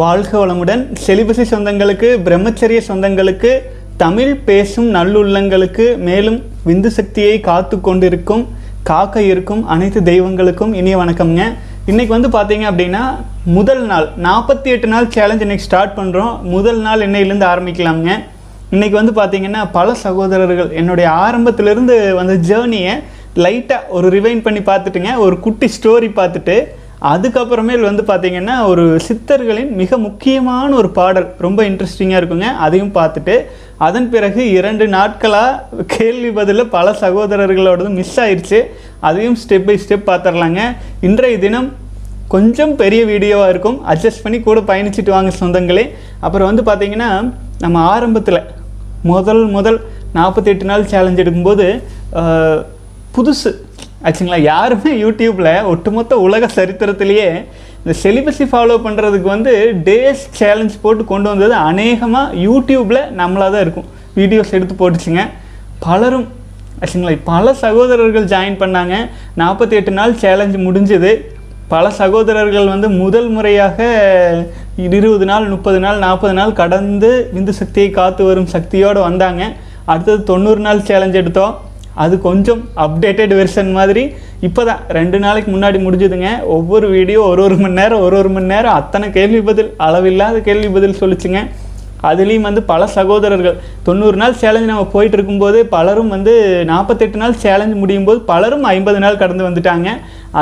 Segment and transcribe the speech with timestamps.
[0.00, 0.82] வாழ்க வளமுடன்.
[1.04, 3.50] செலிபசி சொந்தங்களுக்கு பிரம்மச்சரிய சொந்தங்களுக்கு
[4.02, 6.36] தமிழ் பேசும் நல்லுள்ளங்களுக்கு மேலும்
[6.68, 8.44] விந்து சக்தியை காத்து கொண்டிருக்கும்
[8.90, 11.42] காக்க இருக்கும் அனைத்து தெய்வங்களுக்கும் இனிய வணக்கம்ங்க.
[11.90, 13.02] இன்றைக்கி வந்து பார்த்தீங்க அப்படின்னா
[13.56, 18.12] முதல் நாள் நாற்பத்தி எட்டு நாள் சேலஞ்ச் இன்னைக்கு ஸ்டார்ட் பண்ணுறோம் முதல் நாள் என்னையிலேருந்து ஆரம்பிக்கலாம்ங்க.
[18.74, 22.94] இன்னைக்கு வந்து பார்த்தீங்கன்னா பல சகோதரர்கள் என்னுடைய ஆரம்பத்திலேருந்து வந்த ஜேர்னியை
[23.44, 26.56] லைட்டாக ஒரு ரிவைன் பண்ணி பார்த்துட்டுங்க ஒரு குட்டி ஸ்டோரி பார்த்துட்டு
[27.08, 32.48] அதுக்கப்புறமேல் வந்து பார்த்திங்கன்னா ஒரு சித்தர்களின் மிக முக்கியமான ஒரு பாடல் ரொம்ப இன்ட்ரெஸ்டிங்காக இருக்குங்க.
[32.64, 33.34] அதையும் பார்த்துட்டு
[33.86, 38.58] அதன் பிறகு இரண்டு நாட்களாக கேள்வி பதிலில் பல சகோதரர்களோடது மிஸ் ஆயிடுச்சு
[39.08, 40.62] அதையும் ஸ்டெப் பை ஸ்டெப் பார்த்துடலாங்க.
[41.08, 41.70] இன்றைய தினம்
[42.34, 43.78] கொஞ்சம் பெரிய வீடியோவாக இருக்கும்.
[43.92, 45.84] அட்ஜஸ்ட் பண்ணி கூட பயணிச்சுட்டு வாங்க சொந்தங்களே.
[46.26, 47.10] அப்புறம் வந்து பார்த்திங்கன்னா
[47.64, 48.42] நம்ம ஆரம்பத்தில்
[49.12, 49.80] முதல் முதல்
[50.18, 51.66] நாற்பத்தெட்டு நாள் சேலஞ்ச் எடுக்கும்போது
[53.16, 53.50] புதுசு
[54.04, 54.38] ஆச்சுங்களா?
[54.40, 57.44] யாருமே யூடியூப்பில் ஒட்டுமொத்த உலக சரித்திரத்திலேயே
[57.82, 59.52] இந்த செலிபஸை ஃபாலோ பண்ணுறதுக்கு வந்து
[59.88, 63.88] டேஸ் சேலஞ்ச் போட்டு கொண்டு வந்தது அநேகமாக யூடியூப்பில் நம்மளாக தான் இருக்கும்.
[64.18, 65.24] வீடியோஸ் எடுத்து போட்டுச்சுங்க.
[65.86, 66.26] பலரும்
[66.80, 67.18] ஆச்சுங்களா?
[67.24, 68.94] பல சகோதரர்கள் ஜாயின் பண்ணாங்க.
[69.40, 71.12] நாற்பத்தி எட்டு நாள் சேலஞ்ச் முடிஞ்சது.
[71.68, 73.78] பல சகோதரர்கள் வந்து முதல் முறையாக
[74.76, 79.42] இருபது நாள் முப்பது நாள் நாற்பது நாள் கடந்து விந்து சக்தியை காத்து வரும் சக்தியோடு வந்தாங்க.
[79.84, 81.54] அடுத்தது தொண்ணூறு நாள் சேலஞ்ச் எடுத்தோம்.
[82.02, 84.04] அது கொஞ்சம் அப்டேட்டட் வெர்ஷன் மாதிரி.
[84.48, 86.28] இப்போ தான் ரெண்டு நாளைக்கு முன்னாடி முடிஞ்சுதுங்க.
[86.56, 90.70] ஒவ்வொரு வீடியோ ஒரு ஒரு மணி நேரம் ஒரு ஒரு மணி நேரம் அத்தனை கேள்வி பதில் அளவில்லாத கேள்வி
[90.76, 91.40] பதில் சொல்லிச்சுங்க.
[92.08, 96.32] அதுலேயும் வந்து பல சகோதரர்கள் தொண்ணூறு நாள் சேலஞ்சு நம்ம போயிட்டு இருக்கும்போது பலரும் வந்து
[96.70, 99.88] நாற்பத்தெட்டு நாள் சேலஞ்சு முடியும் போது பலரும் ஐம்பது நாள் கடந்து வந்துட்டாங்க.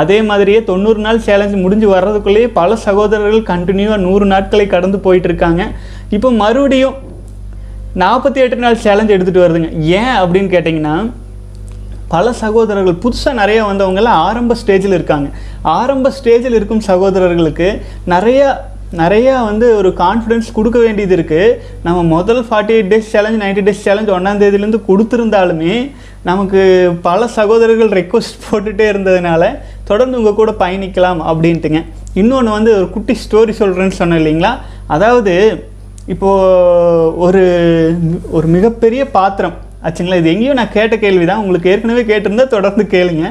[0.01, 5.63] அதே மாதிரியே தொண்ணூறு நாள் சேலஞ்சு முடிஞ்சு வர்றதுக்குள்ளேயே பல சகோதரர்கள் கண்டினியூவாக நூறு நாட்களை கடந்து போயிட்டு இருக்காங்க.
[6.17, 6.97] இப்போ மறுபடியும்
[8.03, 9.71] நாற்பத்தி எட்டு நாள் சேலஞ்ச் எடுத்துகிட்டு வருதுங்க.
[9.99, 10.95] ஏன் அப்படின்னு கேட்டிங்கன்னா
[12.13, 15.29] பல சகோதரர்கள் புதுசாக நிறைய வந்தவங்கெல்லாம் ஆரம்ப ஸ்டேஜில் இருக்காங்க.
[15.77, 17.69] ஆரம்ப ஸ்டேஜில் இருக்கும் சகோதரர்களுக்கு
[18.13, 18.41] நிறைய
[18.99, 23.83] நிறையா வந்து ஒரு கான்ஃபிடென்ஸ் கொடுக்க வேண்டியது இருக்குது நம்ம முதல் forty eight days challenge ninety days
[23.87, 25.75] challenge ஒன்றாந்தேதியிலேருந்து கொடுத்துருந்தாலுமே
[26.29, 26.61] நமக்கு
[27.07, 29.51] பல சகோதரர்கள் ரெக்வஸ்ட் போட்டுகிட்டே இருந்ததுனால
[29.89, 31.81] தொடர்ந்து உங்கள் கூட பயணிக்கலாம் அப்படின்ட்டுங்க.
[32.21, 34.53] இன்னொன்று வந்து ஒரு குட்டி ஸ்டோரி சொல்கிறேன்னு சொன்னேன் இல்லைங்களா?
[34.95, 35.33] அதாவது
[36.13, 37.43] இப்போது ஒரு
[38.37, 40.17] ஒரு மிகப்பெரிய பாத்திரம் ஆச்சுங்களா?
[40.21, 43.25] இது எங்கேயும் நான் கேட்ட கேள்வி தான் உங்களுக்கு ஏற்கனவே கேட்டிருந்தா தொடர்ந்து கேளுங்க.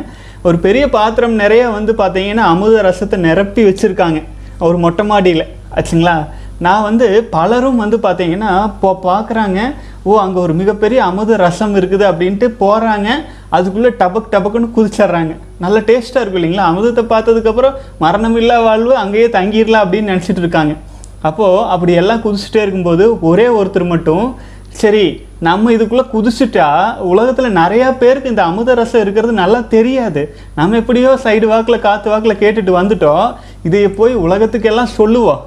[0.48, 4.20] ஒரு பெரிய பாத்திரம் நிறைய வந்து பார்த்தீங்கன்னா அமுத ரசத்தை நிரப்பி வச்சுருக்காங்க.
[4.66, 5.46] ஒரு மொட்டை மாடியில்.
[5.78, 6.16] ஆச்சுங்களா?
[6.66, 9.58] நான் வந்து பலரும் வந்து பார்த்தீங்கன்னா இப்போ பார்க்குறாங்க
[10.08, 13.08] ஓ அங்கே ஒரு மிகப்பெரிய அமுத ரசம் இருக்குது அப்படின்ட்டு போகிறாங்க
[13.56, 15.32] அதுக்குள்ளே டபக் டபக்குன்னு குதிச்சிட்றாங்க.
[15.64, 16.68] நல்ல டேஸ்ட்டாக இருக்கும் இல்லைங்களா?
[16.70, 20.74] அமுதத்தை பார்த்ததுக்கப்புறம் மரணமில்லா வாழ்வு அங்கேயே தங்கிடலாம் அப்படின்னு நினச்சிட்டு இருக்காங்க.
[21.28, 24.26] அப்போது அப்படி எல்லாம் குதிச்சுட்டே இருக்கும்போது ஒரே ஒருத்தர் மட்டும்
[24.80, 25.04] சரி
[25.46, 26.66] நம்ம இதுக்குள்ளே குதிச்சுட்டா
[27.10, 30.22] உலகத்தில் நிறையா பேருக்கு இந்த அமுத ரசம் இருக்கிறது நல்லா தெரியாது.
[30.58, 33.26] நம்ம எப்படியோ சைடு வாக்கில் காற்று வாக்கில் கேட்டுட்டு வந்துட்டோம்.
[33.68, 35.42] இதை போய் உலகத்துக்கெல்லாம் சொல்லுவோம்.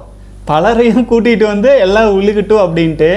[0.50, 3.10] பலரையும் கூட்டிகிட்டு வந்து எல்லாம் உழுகட்டும் அப்படின்ட்டு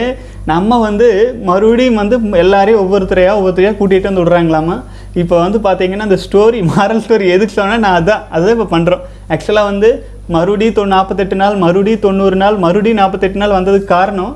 [0.51, 1.07] நம்ம வந்து
[1.49, 4.75] மறுபடியும் வந்து எல்லாரையும் ஒவ்வொருத்தரையாக ஒவ்வொருத்தரையாக கூட்டிகிட்டு வந்து விட்றாங்களாமா?
[5.21, 9.69] இப்போ வந்து பார்த்தீங்கன்னா இந்த ஸ்டோரி மாரல் ஸ்டோரி எதுக்கு சொன்னால் நான் அதான் அதான் இப்போ பண்ணுறோம் ஆக்சுவலாக
[9.71, 9.89] வந்து
[10.35, 14.33] மறுபடியும் தொ நாற்பத்தெட்டு நாள் மறுபடியும் தொண்ணூறு நாள் மறுபடியும் நாற்பத்தெட்டு நாள் வந்ததுக்கு காரணம்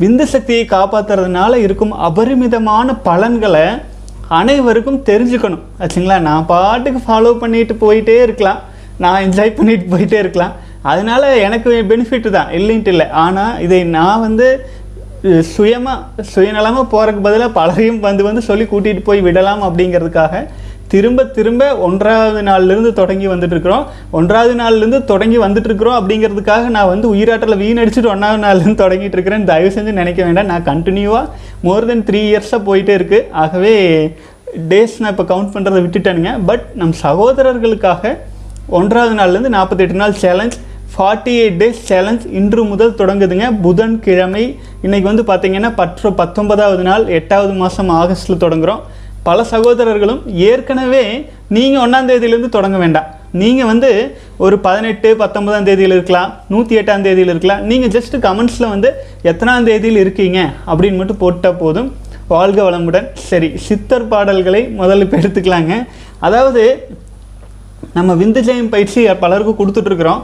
[0.00, 3.66] விந்து சக்தியை காப்பாற்றுறதுனால இருக்கும் அபரிமிதமான பலன்களை
[4.38, 5.64] அனைவருக்கும் தெரிஞ்சுக்கணும்.
[5.82, 6.16] ஆச்சுங்களா?
[6.28, 8.60] நான் பாட்டுக்கு ஃபாலோ பண்ணிட்டு போயிட்டே இருக்கலாம்.
[9.04, 10.54] நான் என்ஜாய் பண்ணிட்டு போயிட்டே இருக்கலாம்.
[10.92, 12.50] அதனால எனக்கு பெனிஃபிட் தான்.
[12.58, 13.06] இல்லைன்ட்டு இல்லை.
[13.24, 14.48] ஆனால் இதை நான் வந்து
[15.54, 20.42] சுயமாக சுயநலமாக போகிறதுக்கு பதிலாக பலரையும் வந்து வந்து சொல்லி கூட்டிகிட்டு போய் விடலாம் அப்படிங்கிறதுக்காக
[20.92, 23.84] திரும்ப திரும்ப ஒன்றாவது நாள்லேருந்து தொடங்கி வந்துட்டுருக்குறோம்.
[24.18, 29.92] ஒன்றாவது நாள்லேருந்து தொடங்கி வந்துட்டுருக்குறோம் அப்படிங்கிறதுக்காக நான் வந்து உயிராற்றலை வீணடிச்சுட்டு ஒன்றாவது நாள்லேருந்து தொடங்கிட்டு இருக்கிறேன் தயவு செஞ்சு
[30.00, 30.50] நினைக்க வேண்டாம்.
[30.52, 31.26] நான் கண்டினியூவாக
[31.66, 33.74] மோர் தென் த்ரீ இயர்ஸாக போயிட்டே இருக்குது ஆகவே
[34.70, 36.32] டேஸ் நான் இப்போ கவுண்ட் பண்ணுறதை விட்டுட்டேனுங்க.
[36.50, 38.14] பட் நம் சகோதரர்களுக்காக
[38.78, 40.56] ஒன்றாவது நாள்லேருந்து நாற்பத்தெட்டு நாள் challenge
[40.92, 43.46] forty eight days challenge இன்று முதல் தொடங்குதுங்க.
[43.64, 44.44] புதன்கிழமை
[44.86, 48.84] இன்னைக்கு வந்து பார்த்திங்கன்னா பற்ற பத்தொன்பதாவது நாள் எட்டாவது மாதம் ஆகஸ்ட்டில் தொடங்குறோம்.
[49.26, 51.04] பல சகோதரர்களும் ஏற்கனவே
[51.56, 53.08] நீங்கள் ஒன்றாம் தேதியிலேருந்து தொடங்க வேண்டாம்.
[53.40, 53.90] நீங்கள் வந்து
[54.44, 57.62] ஒரு பதினெட்டு பத்தொன்பதாம் தேதியில் இருக்கலாம் நூற்றி எட்டாம் தேதியில் இருக்கலாம்.
[57.70, 58.90] நீங்கள் ஜஸ்ட் கமெண்ட்ஸில் வந்து
[59.30, 60.38] எத்தனாம் தேதியில் இருக்கீங்க
[60.70, 61.88] அப்படின்னு மட்டும் போட்டால் போதும்.
[62.34, 63.08] வாழ்க வளமுடன்.
[63.28, 65.74] சரி சித்தர் பாடல்களை முதல்ல இப்போ எடுத்துக்கலாங்க.
[66.26, 66.62] அதாவது
[67.96, 70.22] நம்ம விந்துஜயம் பயிற்சி பலருக்கும் கொடுத்துட்ருக்குறோம்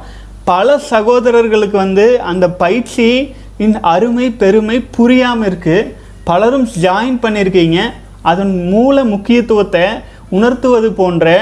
[0.53, 3.09] பல சகோதரர்களுக்கு வந்து அந்த பயிற்சி
[3.65, 5.91] இந்த அருமை பெருமை புரியாமல் இருக்குது
[6.31, 7.81] பலரும் ஜாயின் பண்ணியிருக்கீங்க.
[8.31, 9.87] அதன் மூல முக்கியத்துவத்தை
[10.37, 11.35] உணர்த்துவது போன்ற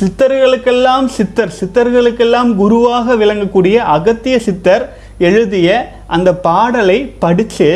[0.00, 4.84] சித்தர்களுக்கெல்லாம் சித்தர் சித்தர்களுக்கெல்லாம் குருவாக விளங்கக்கூடிய அகத்திய சித்தர்
[5.28, 5.68] எழுதிய
[6.16, 7.68] அந்த பாடலை படித்து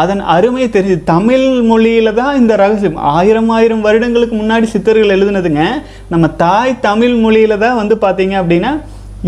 [0.00, 2.98] அதன் அருமை தெரிஞ்சு தமிழ் மொழியில் தான் இந்த ரகசியம்.
[3.16, 5.64] ஆயிரம் ஆயிரம் வருடங்களுக்கு முன்னாடி சித்தர்கள் எழுதுனதுங்க.
[6.12, 8.72] நம்ம தாய் தமிழ் மொழியில் தான் வந்து பார்த்தீங்க அப்படின்னா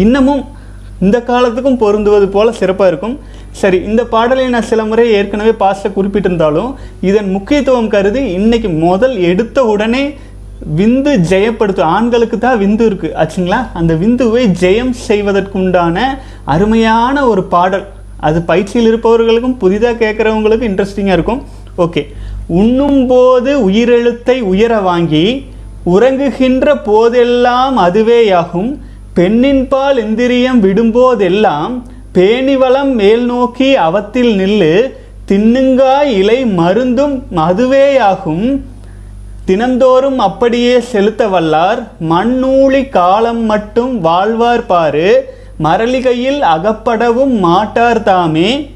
[0.04, 0.42] இன்னமும்
[1.06, 3.16] இந்த காலத்துக்கும் பொருந்துவது போல சிறப்பாக இருக்கும்.
[3.60, 6.70] சரி இந்த பாடலை நான் சில முறை ஏற்கனவே பாஸ்ட குறிப்பிட்டிருந்தாலும்
[7.08, 10.02] இதன் முக்கியத்துவம் கருதி இன்னைக்கு முதல் எடுத்த உடனே
[10.78, 13.58] விந்து ஜெயப்படுத்தும் ஆண்களுக்கு தான் விந்து இருக்குது ஆச்சுங்களா?
[13.78, 15.96] அந்த விந்துவை ஜெயம் செய்வதற்குண்டான
[16.54, 17.84] அருமையான ஒரு பாடல்.
[18.28, 21.42] அது பயிற்சியில் இருப்பவர்களுக்கும் புதிதாக கேட்குறவங்களுக்கும் இன்ட்ரெஸ்டிங்காக இருக்கும்.
[21.84, 22.02] ஓகே
[22.60, 25.24] உண்ணும் போது உயிரெழுத்தை உயர வாங்கி
[25.94, 28.70] உறங்குகின்ற போதெல்லாம் அதுவேயாகும்.
[29.18, 31.74] பெண்ணின்பால் இந்திரியம் விடும்போதெல்லாம்
[32.18, 34.94] பேணிவளம் மேல் நோக்கி அவத்தில் நில்லு
[35.28, 38.46] தின்னுங்காய் இலை மருந்தும் அதுவேயாகும்
[39.44, 41.80] தினந்தோறும் அப்படியே செலுத்த வல்லார்
[42.10, 45.10] மண்ணூழி காலம் மட்டும் வாழ்வார் பாரு
[45.62, 48.70] மரளிகையில் அகப்படவும் மாட்டார் தாமே.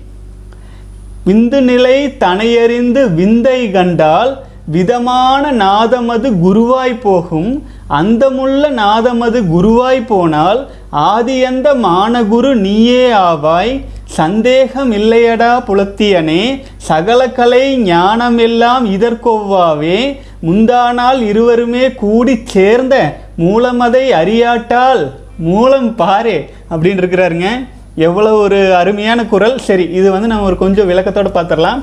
[1.27, 4.33] விந்து நிலை தனையறிந்து விந்தை கண்டால்
[4.67, 7.67] விதமான நாதமது குருவாய் போகும்.
[7.89, 13.85] அந்தமுள்ள நாதமது குருவாய் போனால் ஆதியந்த மானகுரு நீயே ஆவாய்.
[14.05, 19.99] சந்தேகம் இல்லையடா புலத்தியனே சகல கலை ஞானமெல்லாம் இதற்கொவ்வாவே.
[20.47, 26.39] முந்தானால் இருவருமே கூடி சேர்ந்த மூலமதை அறியாட்டால் மூலம் பாரே
[26.71, 27.49] அப்படின்னு இருக்கிறாருங்க
[27.95, 29.59] எவ்வளோ ஒரு அருமையான குரல்.
[29.59, 31.83] சரி இது வந்து நம்ம ஒரு கொஞ்சம் விளக்கத்தோடு பார்த்துடலாம்.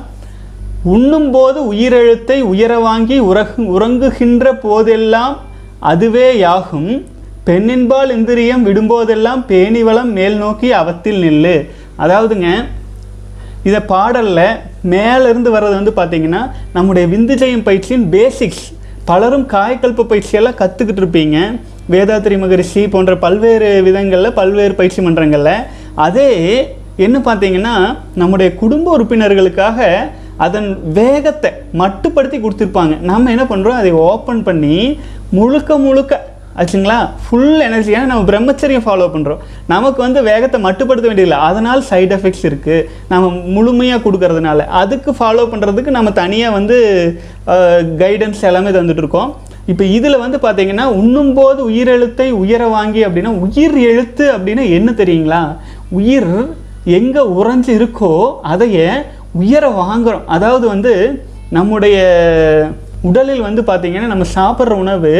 [0.83, 5.37] உண்ணும்போது உயிரெழுத்தை உயர வாங்கி உறகு உறங்குகின்ற போதெல்லாம்
[5.79, 7.05] அதுவே யாகும்.
[7.45, 11.69] பெண்ணின்பால் இந்திரியம் விடும்போதெல்லாம் பேணிவளம் மேல் நோக்கி அவத்தில் நில்லு.
[11.97, 12.49] அதாவதுங்க
[13.63, 14.59] இதை பாடலில்
[14.89, 18.65] மேலேருந்து வர்றது வந்து பார்த்தீங்கன்னா நம்முடைய விந்துஜயம் பயிற்சியின் பேசிக்ஸ்
[19.05, 21.59] பலரும் காயக்கல்ப பயிற்சியெல்லாம் கற்றுக்கிட்டு இருப்பீங்க.
[21.91, 25.65] வேதாத்திரி மகரிஷி போன்ற பல்வேறு விதங்களில் பல்வேறு பயிற்சி மன்றங்களில்.
[25.95, 26.29] அதே
[26.95, 30.09] என்ன பார்த்தீங்கன்னா நம்முடைய குடும்ப உறுப்பினர்களுக்காக
[30.45, 31.51] அதன் வேகத்தை
[31.81, 32.95] மட்டுப்படுத்தி கொடுத்துருப்பாங்க.
[33.11, 34.75] நம்ம என்ன பண்ணுறோம் அதை ஓப்பன் பண்ணி
[35.37, 36.21] முழுக்க முழுக்க
[36.61, 36.97] ஆச்சுங்களா?
[37.23, 39.41] ஃபுல் எனர்ஜியாக நம்ம பிரம்மச்சரியம் ஃபாலோ பண்ணுறோம்
[39.73, 41.39] நமக்கு வந்து வேகத்தை மட்டுப்படுத்த வேண்டியதில்லை.
[41.49, 44.65] அதனால் சைட் எஃபெக்ட்ஸ் இருக்குது நம்ம முழுமையாக கொடுக்கறதுனால.
[44.81, 46.77] அதுக்கு ஃபாலோ பண்ணுறதுக்கு நம்ம தனியாக வந்து
[48.01, 49.31] கைடன்ஸ் எல்லாமே தந்துட்டுருக்கோம்
[49.71, 55.41] இப்போ இதில் வந்து பார்த்தீங்கன்னா உண்ணும் போது உயிரெழுத்தை உயர வாங்கி அப்படின்னா உயிர் எழுத்து அப்படின்னா என்ன தெரியுங்களா?
[55.99, 56.33] உயிர்
[56.97, 58.11] எங்கே உறைஞ்சு இருக்கோ
[58.51, 58.89] அதையே
[59.41, 60.27] உயர வாங்குறோம்.
[60.35, 60.93] அதாவது வந்து
[61.57, 61.97] நம்முடைய
[63.09, 65.11] உடலில் வந்து பார்த்திங்கன்னா நம்ம சாப்பிட்ற உணவு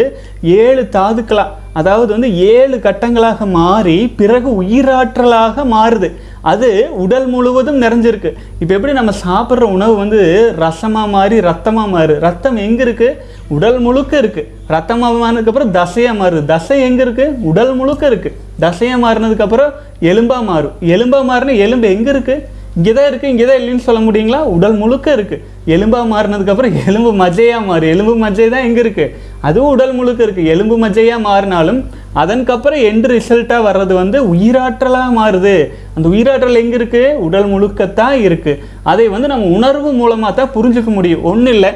[0.61, 6.09] ஏழு தாதுக்களாக அதாவது வந்து ஏழு கட்டங்களாக மாறி பிறகு உயிராற்றலாக மாறுது.
[6.51, 6.69] அது
[7.03, 8.31] உடல் முழுவதும் நிறைஞ்சிருக்கு.
[8.61, 10.19] இப்போ எப்படி நம்ம சாப்பிட்ற உணவு வந்து
[10.65, 12.13] ரசமாக மாறி ரத்தமாக மாறு?
[12.25, 13.17] ரத்தம் எங்கே இருக்குது
[13.55, 16.43] உடல் முழுக்க இருக்குது ரத்தமாக மாறினதுக்கப்புறம் தசையாக மாறுது.
[16.53, 19.73] தசை எங்கே இருக்குது உடல் முழுக்க இருக்குது தசையாக மாறினதுக்கப்புறம்
[20.11, 20.77] எலும்பாக மாறும்.
[20.95, 24.39] எலும்பாக மாறின எலும்பு எங்கே இருக்குது இங்கே தான் இருக்குது இங்கே தான் இல்லைன்னு சொல்ல முடியுங்களா?
[24.55, 25.43] உடல் முழுக்க இருக்குது
[25.75, 27.85] எலும்பாக மாறினதுக்கப்புறம் எலும்பு மஜ்ஜையாக மாறு.
[27.93, 29.13] எலும்பு மஜ்ஜை தான் எங்கே இருக்குது
[29.47, 31.79] அதுவும் உடல் முழுக்க இருக்குது எலும்பு மஜ்ஜையாக மாறினாலும்
[32.21, 35.55] அதற்கப்புறம் எண்டு ரிசல்ட்டாக வர்றது வந்து உயிராற்றலாக மாறுது.
[35.95, 38.61] அந்த உயிராற்றல் எங்கே இருக்குது உடல் முழுக்கத்தான் இருக்குது
[38.91, 41.25] அதை வந்து நம்ம உணர்வு மூலமாக தான் புரிஞ்சுக்க முடியும்.
[41.31, 41.71] ஒன்றும் இல்லை.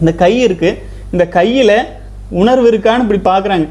[0.00, 0.78] இந்த கை இருக்குது
[1.14, 1.76] இந்த கையில்
[2.42, 3.66] உணர்வு இருக்கான்னு இப்படி பார்க்குறாங்க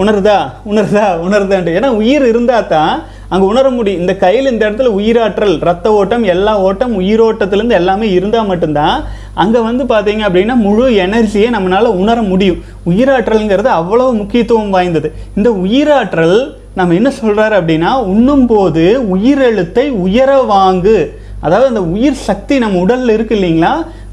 [0.00, 0.36] உணருதா?
[0.70, 1.06] உணருதா?
[1.26, 1.76] உணருதான்ட்டு.
[1.78, 2.92] ஏன்னா உயிர் இருந்தால் தான்
[3.32, 8.48] அங்கே உணர முடியும் இந்த கையில் இந்த இடத்துல உயிராற்றல் ரத்த ஓட்டம் எல்லா ஓட்டம் உயிரோட்டத்துலேருந்து எல்லாமே இருந்தால்
[8.50, 8.96] மட்டும்தான்
[9.42, 12.62] அங்கே வந்து பார்த்தீங்க அப்படின்னா முழு எனர்ஜியை நம்மளால் உணர முடியும்.
[12.90, 15.10] உயிராற்றல்ங்கிறது அவ்வளோ முக்கியத்துவம் வாய்ந்தது.
[15.36, 16.38] இந்த உயிராற்றல்
[16.78, 18.84] நம்ம என்ன சொல்கிறாரு அப்படின்னா உண்ணும்போது
[19.14, 20.98] உயிரெழுத்தை உயர வாங்கு.
[21.40, 23.72] அதாவது அந்த உயிர் சக்தி நம்ம உடலில் இருக்கு இல்லைங்களா?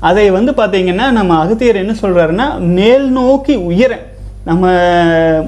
[0.10, 2.48] அதை வந்து பார்த்தீங்கன்னா நம்ம அகத்தியர் என்ன சொல்கிறாருன்னா
[2.78, 3.94] மேல் நோக்கி உயர.
[4.48, 4.66] நம்ம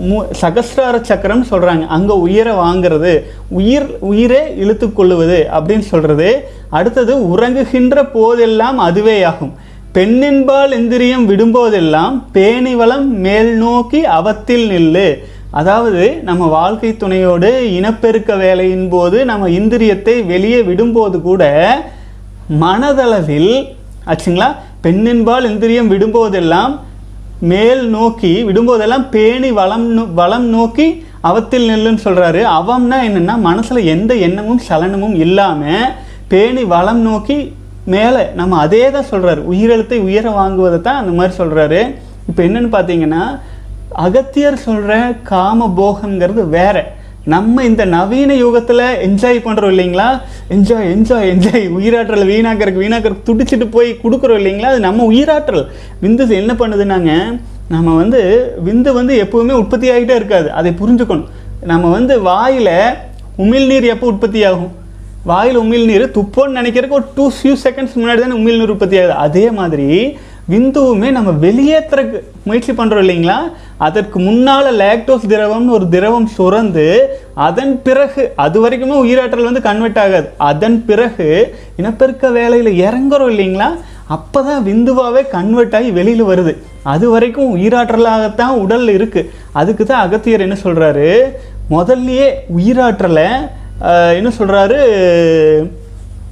[0.07, 3.11] மு சகஸ்ரார சக்கரம்னு சொல்கிறாங்க அங்கே உயிரை வாங்குறது
[3.59, 6.29] உயிர் உயிரே இழுத்துக்கொள்ளுவது அப்படின்னு சொல்கிறது
[6.69, 9.53] அடுத்தது உறங்குகின்ற போதெல்லாம் அதுவே ஆகும்
[9.93, 15.07] பெண்ணின்பால் இந்திரியம் விடும்போதெல்லாம் பேணிவளம் மேல் நோக்கி அவத்தில் நில்லு.
[15.59, 21.43] அதாவது நம்ம வாழ்க்கை துணையோடு இனப்பெருக்க வேலையின் போது நம்ம இந்திரியத்தை வெளியே விடும்போது கூட
[22.61, 23.53] மனதளவில்
[24.11, 24.49] ஆச்சுங்களா?
[24.83, 26.75] பெண்ணின்பால் இந்திரியம் விடும்போதெல்லாம்
[27.39, 34.61] மேல் நோக்கி விடும்போதெல்லாம் பேணி வளம் வளம் நோக்கி அவத்தில் நெல்லுன்னு சொல்கிறாரு அவம்னா என்னென்னா மனசில் எந்த எண்ணமும்
[34.69, 35.93] சலனமும் இல்லாமல்
[36.27, 37.53] பேணி வளம் நோக்கி
[37.85, 41.95] மேலே நம்ம அதே தான் சொல்கிறாரு உயிரெழுத்தை உயர வாங்குவதை தான் அந்த மாதிரி சொல்கிறாரு
[42.27, 43.39] இப்போ என்னென்னு பார்த்தீங்கன்னா
[43.89, 45.67] அகத்தியர் சொல்கிற காம
[46.35, 46.83] வேறு.
[47.25, 50.21] நம்ம இந்த நவீன யுகத்தில் என்ஜாய் பண்ணுறோம் இல்லைங்களா?
[50.49, 54.61] என்ஜாய் என்ஜாய் என்ஜாய் உயிராற்றல் வீணாக்கறதுக்கு வீணாக்கறதுக்கு துடிச்சிட்டு போய் கொடுக்குறோம் இல்லைங்களா?
[54.61, 55.65] அது நம்ம உயிராற்றல்.
[56.01, 57.39] விந்து என்ன பண்ணுதுன்னாங்க?
[57.69, 60.51] நம்ம வந்து விந்து வந்து எப்பவுமே உற்பத்தி ஆகிட்டே இருக்காது.
[60.51, 61.25] அதை புரிஞ்சுக்கணும்.
[61.61, 62.69] நம்ம வந்து வாயில்
[63.37, 64.71] உமிழ்நீர் எப்போ உற்பத்தி ஆகும்?
[65.23, 69.13] வாயில் உமிழ்நீர் துப்போன்னு நினைக்கிறதுக்கு ஒரு டூ ஃபியூ செகண்ட்ஸ் முன்னாடி தானே உமிழ்நீர் உற்பத்தி ஆகுது.
[69.13, 70.17] அதே மாதிரி
[70.51, 73.37] விந்துவுமே நம்ம வெளியேற்றுறக்கு முயற்சி பண்ணுறோம் இல்லைங்களா?
[73.87, 76.87] அதற்கு முன்னால் லேக்டோஸ் திரவம்னு ஒரு திரவம் சுரந்து
[77.47, 80.27] அதன் பிறகு அது வரைக்குமே உயிராற்றல் வந்து கன்வெர்ட் ஆகாது.
[80.51, 81.27] அதன் பிறகு
[81.81, 83.69] இனப்பெருக்க வேலையில் இறங்குறோம் இல்லைங்களா?
[84.15, 86.53] அப்போ தான் விந்துவாகவே கன்வெர்ட் ஆகி வெளியில் வருது.
[86.93, 89.29] அது வரைக்கும் உயிராற்றலாகத்தான் உடல் இருக்குது
[89.61, 91.09] அதுக்கு தான் அகத்தியர் என்ன சொல்கிறாரு
[91.75, 92.27] முதல்லையே
[92.57, 93.27] உயிராற்றலை
[94.19, 94.79] என்ன சொல்கிறாரு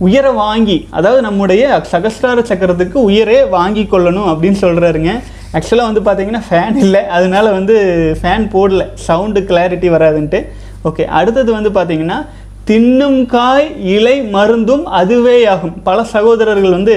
[0.06, 5.12] உயர வாங்கி அதாவது நம்முடைய சகஸ்ரார சக்கரத்துக்கு உயரே வாங்கி கொள்ளணும் அப்படின்னு சொல்கிறாருங்க
[5.58, 7.02] ஆக்சுவலாக வந்து பார்த்தீங்கன்னா ஃபேன் இல்லை.
[7.18, 7.76] அதனால வந்து
[8.22, 8.82] ஃபேன் போடல.
[9.08, 10.42] Sound clarity வராதுன்ட்டு.
[10.90, 12.20] ஓகே அடுத்தது வந்து பார்த்தீங்கன்னா
[12.70, 16.96] தின்னும் காய் இலை மருந்தும் அதுவே ஆகும் பல சகோதரர்கள் வந்து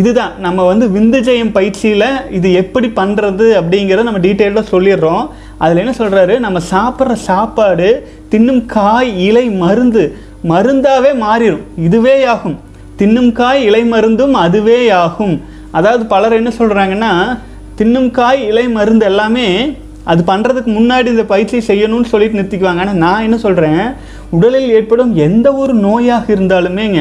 [0.00, 5.26] இதுதான் நம்ம வந்து விந்துஜெயம் பயிற்சியில் இது எப்படி பண்ணுறது அப்படிங்கிறத நம்ம டீட்டெயிலாக சொல்லிடுறோம்.
[5.58, 7.88] அதில் என்ன சொல்கிறாரு நம்ம சாப்பிட்ற சாப்பாடு
[8.32, 10.02] தின்னும் காய் இலை மருந்து
[10.44, 12.58] மருந்தாகவே மாறிடும் இதுவே ஆகும்
[12.96, 15.40] தின்னும் காய் இலை மருந்தும் அதுவே ஆகும்
[15.70, 17.38] அதாவது பலர் என்ன சொல்கிறாங்கன்னா
[17.76, 22.78] தின்னும் காய் இலை மருந்து எல்லாமே அது பண்ணுறதுக்கு முன்னாடி இந்த பயிற்சி செய்யணும்னு சொல்லிட்டு நிறுத்திக்குவாங்க.
[22.78, 23.94] ஆனால் நான் என்ன சொல்கிறேன்
[24.30, 27.00] உடலில் ஏற்படும் எந்த ஒரு நோயாக இருந்தாலுமேங்க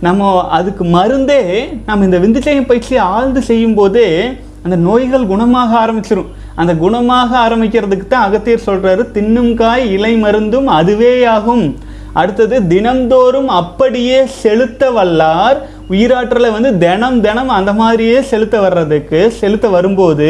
[0.00, 6.74] நம்ம அதுக்கு மருந்தே நம்ம இந்த விந்துச்சயம் பயிற்சியை ஆழ்ந்து செய்யும் போதே அந்த நோய்கள் குணமாக ஆரம்பிச்சிடும் அந்த
[6.74, 11.76] குணமாக ஆரம்பிக்கிறதுக்கு தான் அகத்தியர் சொல்கிறாரு தின்னும் காய் இலை மருந்தும் அதுவே ஆகும்
[12.20, 15.58] அடுத்தது தினம்தோறும் அப்படியே செலுத்த வல்லார்.
[15.90, 20.28] உயிராற்றலை வந்து தினம் தினம் அந்த மாதிரியே செலுத்த வர்றதுக்கு செலுத்த வரும்போது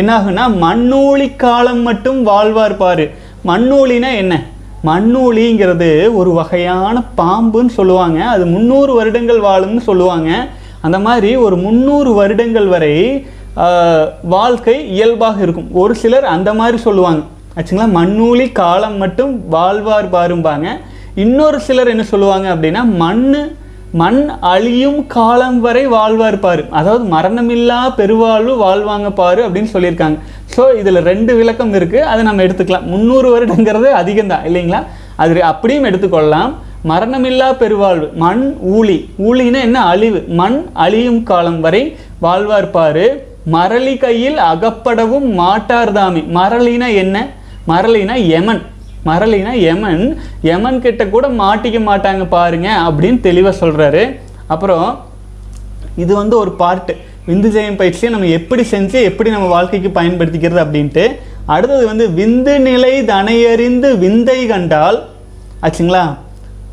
[0.00, 3.06] என்னாகுன்னா மண்ணூழி காலம் மட்டும் வாழ்வார் பாரு.
[3.50, 4.34] மண்ணூழினா என்ன?
[4.88, 8.18] மண்ணூழிங்கிறது ஒரு வகையான பாம்புன்னு சொல்லுவாங்க.
[8.34, 10.30] அது முந்நூறு வருடங்கள் வாழும்னு சொல்லுவாங்க.
[10.86, 12.94] அந்த மாதிரி ஒரு முந்நூறு வருடங்கள் வரை
[14.34, 15.68] வாழ்க்கை இயல்பாக இருக்கும்.
[15.82, 17.22] ஒரு சிலர் அந்த மாதிரி சொல்லுவாங்க.
[17.56, 17.88] ஆச்சுங்களா?
[17.98, 20.68] மண்ணூலி காலம் மட்டும் வாழ்வார் பாரும்பாங்க.
[21.14, 23.56] இன்னொரு சிலர் என்ன சொல்லுவாங்க அப்படின்னா மண்
[23.92, 26.64] மண் அழியும் காலம் வரை வாழ்வார் பாரு.
[26.70, 30.18] அதாவது மரணமில்லா பெருவாழ்வு வாழ்வாங்க பாரு அப்படின்னு சொல்லியிருக்காங்க.
[30.56, 32.82] ஸோ இதில் ரெண்டு விளக்கம் இருக்குது அதை நம்ம எடுத்துக்கலாம்.
[32.82, 34.82] முந்நூறு வருடங்கிறது அதிகம்தான் இல்லைங்களா?
[35.16, 36.52] அது அப்படியும் எடுத்துக்கொள்ளலாம்.
[36.88, 39.08] மரணமில்லா பெருவாழ்வு மண் ஊழி.
[39.18, 39.84] ஊழின்னா என்ன?
[39.84, 40.24] அழிவு.
[40.28, 43.24] மண் அழியும் காலம் வரை வாழ்வார் பாரு.
[43.46, 47.26] மரளி கையில் அகப்படவும் மாட்டார்தாமி மரளினா என்ன?
[47.68, 48.62] மரளினா யமன்
[49.04, 50.04] மரளினா யமன்
[50.42, 54.02] யமன் கிட்ட கூட மாட்டிக்க மாட்டாங்க பாருங்க அப்படின்னு தெளிவாக சொல்கிறாரு
[54.46, 54.98] அப்புறம்
[55.96, 56.92] இது வந்து ஒரு பார்ட்டு
[57.26, 61.04] விந்து ஜெயம் பயிற்சியை நம்ம எப்படி செஞ்சு எப்படி நம்ம வாழ்க்கைக்கு பயன்படுத்திக்கிறது அப்படின்ட்டு.
[61.46, 64.98] அடுத்தது வந்து விந்து நிலை தனையறிந்து விந்தை கண்டால்
[65.62, 66.16] ஆச்சுங்களா?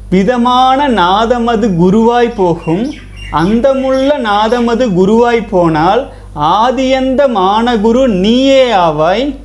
[0.10, 2.93] விதமான நாதமது குருவாய் போகும்
[3.31, 9.36] அந்தமுள்ள நாதமது குருவாய் போனால் ஆதியந்த மானகுரு நீயே ஆவாய்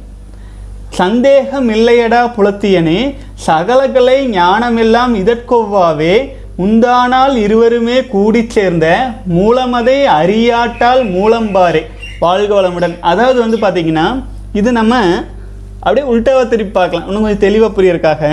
[1.01, 3.01] சந்தேகம் இல்லையடா புலத்தியனே
[3.47, 6.15] சகலகலை ஞானமெல்லாம் இதற்கொவ்வாவே
[6.65, 8.87] உந்தானால் இருவருமே கூடி சேர்ந்த
[9.37, 11.83] மூலமதை அறியாட்டால் மூலம்பாரே.
[12.25, 12.97] வாழ்க வளமுடன்.
[13.13, 14.07] அதாவது வந்து பார்த்தீங்கன்னா
[14.61, 14.99] இது நம்ம
[15.85, 17.07] அப்படியே உள்டாவை திருப்பி பார்க்கலாம்.
[17.09, 18.31] இன்னும் கொஞ்சம் தெளிவாக புரியறதுக்காக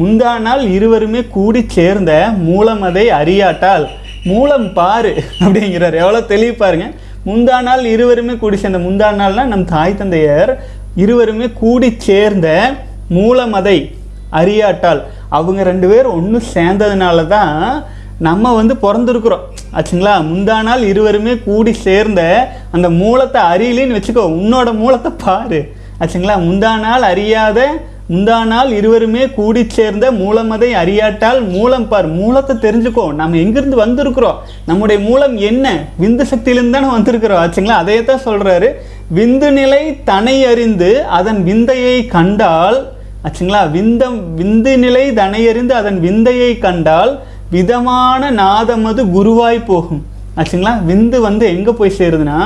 [0.00, 2.12] முந்தா நாள் இருவருமே கூடி சேர்ந்த
[2.48, 3.86] மூலமதை அறியாட்டால்
[4.30, 5.12] மூலம் பாரு
[5.44, 6.00] அப்படிங்கிறார்.
[6.02, 6.88] எவ்வளோ தெளிவு பாருங்க.
[7.28, 10.52] முந்தா நாள் இருவருமே கூடி சேர்ந்த முந்தா நாள்னா நம் தாய் தந்தையர்
[10.96, 12.74] இருவருமே கூடி சேர்ந்த
[13.14, 13.94] மூலமதை
[14.30, 17.84] அறியாட்டால் அவங்க ரெண்டு பேரும் ஒன்று சேர்ந்ததுனால தான்
[18.18, 19.44] நம்ம வந்து பிறந்திருக்கிறோம்.
[19.72, 20.14] ஆச்சுங்களா?
[20.22, 25.72] முந்தா நாள் இருவருமே கூடி சேர்ந்த அந்த மூலத்தை அறியலின்னு வச்சுக்கோ உன்னோட மூலத்தை பாரு.
[26.00, 26.36] ஆச்சுங்களா?
[26.36, 27.82] முந்தா நாள் அறியாத
[28.12, 32.08] முந்தா நாள் இருவருமே கூடி சேர்ந்த மூலமதை அறியாட்டால் மூலம் பார்.
[32.20, 33.04] மூலத்தை தெரிஞ்சுக்கோ.
[33.20, 34.38] நம்ம எங்கிருந்து வந்திருக்கிறோம்?
[34.66, 35.66] நம்முடைய மூலம் என்ன?
[36.00, 37.76] விந்து சக்தியிலிருந்து தானே வந்திருக்கிறோம் ஆச்சுங்களா?
[37.82, 38.70] அதையே தான் சொல்கிறாரு
[39.18, 42.78] விந்து நிலை தனை அறிந்து அதன் விந்தையை கண்டால்
[43.24, 43.62] ஆச்சுங்களா?
[43.76, 47.12] விந்தம் விந்து நிலை தனையறிந்து அதன் விந்தையை கண்டால்
[47.50, 50.02] விதமான நாதமது குருவாய் போகும்
[50.36, 50.74] ஆச்சுங்களா?
[50.90, 52.40] விந்து வந்து எங்கே போய் சேருதுன்னா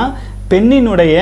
[0.49, 1.15] பெண்ணினுடைய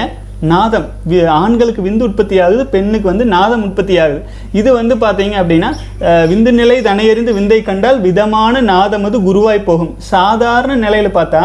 [0.43, 0.85] நாதம்.
[1.09, 4.21] வி- ஆண்களுக்கு விந்து உற்பத்தி ஆகுது பெண்ணுக்கு வந்து நாதம் உற்பத்தி ஆகுது
[4.53, 5.69] இது வந்து பார்த்தீங்க அப்படின்னா
[6.03, 9.93] விந்து நிலை தனையறிந்து விந்தை கண்டால் விதமான நாதம் அது குருவாய் போகும்.
[9.97, 11.43] சாதாரண நிலையில் பார்த்தா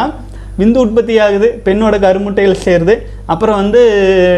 [0.59, 2.95] விந்து உற்பத்தி ஆகுது பெண்ணோட கருமுட்டையில் சேருது
[3.26, 3.81] அப்புறம் வந்து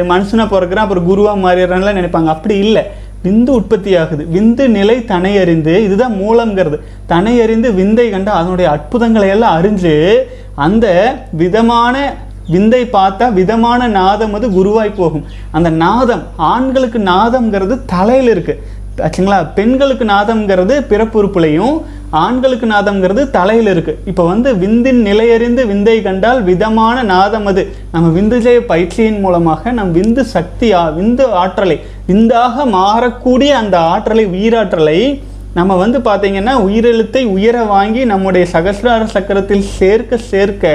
[0.09, 2.27] மனுஷனாக பிறக்கிறான் அப்புறம் குருவாக மாறிடுறான்லாம் நினைப்பாங்க.
[2.27, 2.83] அப்படி இல்லை.
[3.25, 9.29] விந்து உற்பத்தி ஆகுது விந்து நிலை தனை அறிந்து இதுதான் மூலங்கிறது தனை அறிந்து விந்தை கண்டு அதனுடைய அற்புதங்களை
[9.29, 10.17] எல்லாம் அறிஞ்சு
[10.55, 10.87] அந்த
[11.33, 12.15] விதமான
[12.55, 15.25] விந்தை பார்த்தா விதமான நாதம் அது குருவாய் போகும்.
[15.57, 18.61] அந்த நாதம் ஆண்களுக்கு நாதம்ங்கிறது தலையில் இருக்குது
[19.07, 19.39] ஆச்சுங்களா?
[19.59, 21.77] பெண்களுக்கு நாதம்ங்கிறது பிறப்புறுப்புலையும்
[22.23, 27.63] ஆண்களுக்கு நாதம்ங்கிறது தலையில் இருக்குது இப்போ வந்து விந்தின் நிலையறிந்து விந்தை கண்டால் விதமான நாதம் அது.
[27.95, 31.77] நம்ம விந்துஜய பயிற்சியின் மூலமாக நம் விந்து சக்தியா விந்து ஆற்றலை
[32.11, 35.01] விந்தாக மாறக்கூடிய அந்த ஆற்றலை உயிராற்றலை
[35.59, 40.75] நம்ம வந்து பார்த்திங்கன்னா உயிரெழுத்தை உயர வாங்கி நம்முடைய சகசிரார சக்கரத்தில் சேர்க்க சேர்க்க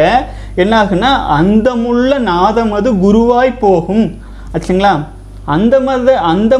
[0.55, 1.07] என்ன ஆகுன்னா
[1.41, 4.17] அந்தமுள்ள நாதமது குருவாய் போகும்.
[4.53, 5.05] ஆச்சுங்களா?
[5.45, 6.57] அந்த மத அந்த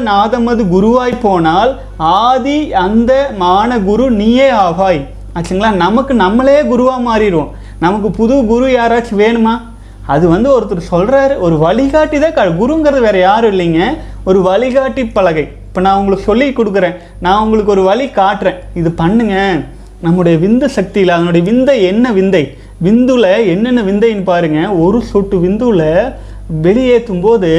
[0.00, 5.08] நாதமது குருவாய் போனால் ஆதி அந்த மான குரு நீயே ஆவாய்.
[5.34, 5.72] ஆச்சுங்களா?
[5.72, 7.50] நமக்கு நம்மளே குருவாக மாறிடுவோம்.
[7.80, 9.60] நமக்கு புது குரு யாராச்சும் வேணுமா?
[10.06, 13.84] அது வந்து ஒருத்தர் சொல்கிறாரு ஒரு வழிகாட்டி தான் க- குருங்கிறது வேறு யாரும் இல்லைங்க.
[14.24, 15.42] ஒரு வழிகாட்டி பலகை.
[15.42, 16.96] இப்போ நான் உங்களுக்கு சொல்லி கொடுக்குறேன்.
[17.20, 18.54] நான் உங்களுக்கு ஒரு வழி காட்டுறேன்.
[18.74, 19.62] இது பண்ணுங்க.
[20.04, 22.42] நம்முடைய விந்து சக்தியில் அதனுடைய விந்தை என்ன விந்தை?
[22.84, 24.60] விந்துல என்னென்ன விந்தைன்னு பாருங்க.
[24.84, 25.82] ஒரு சொட்டு விந்துல
[26.66, 27.50] வெளியேற்றும் போது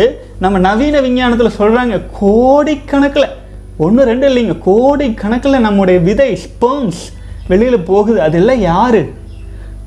[0.43, 3.33] நம்ம நவீன விஞ்ஞானத்தில் சொல்கிறாங்க கோடிக்கணக்கில்.
[3.77, 7.03] ஒன்று ரெண்டு இல்லைங்க கோடிக்கணக்கில் நம்முடைய விதை ஸ்பேம்ஸ்
[7.47, 8.21] வெளியில் போகுது.
[8.21, 9.01] அதெல்லாம் யார்?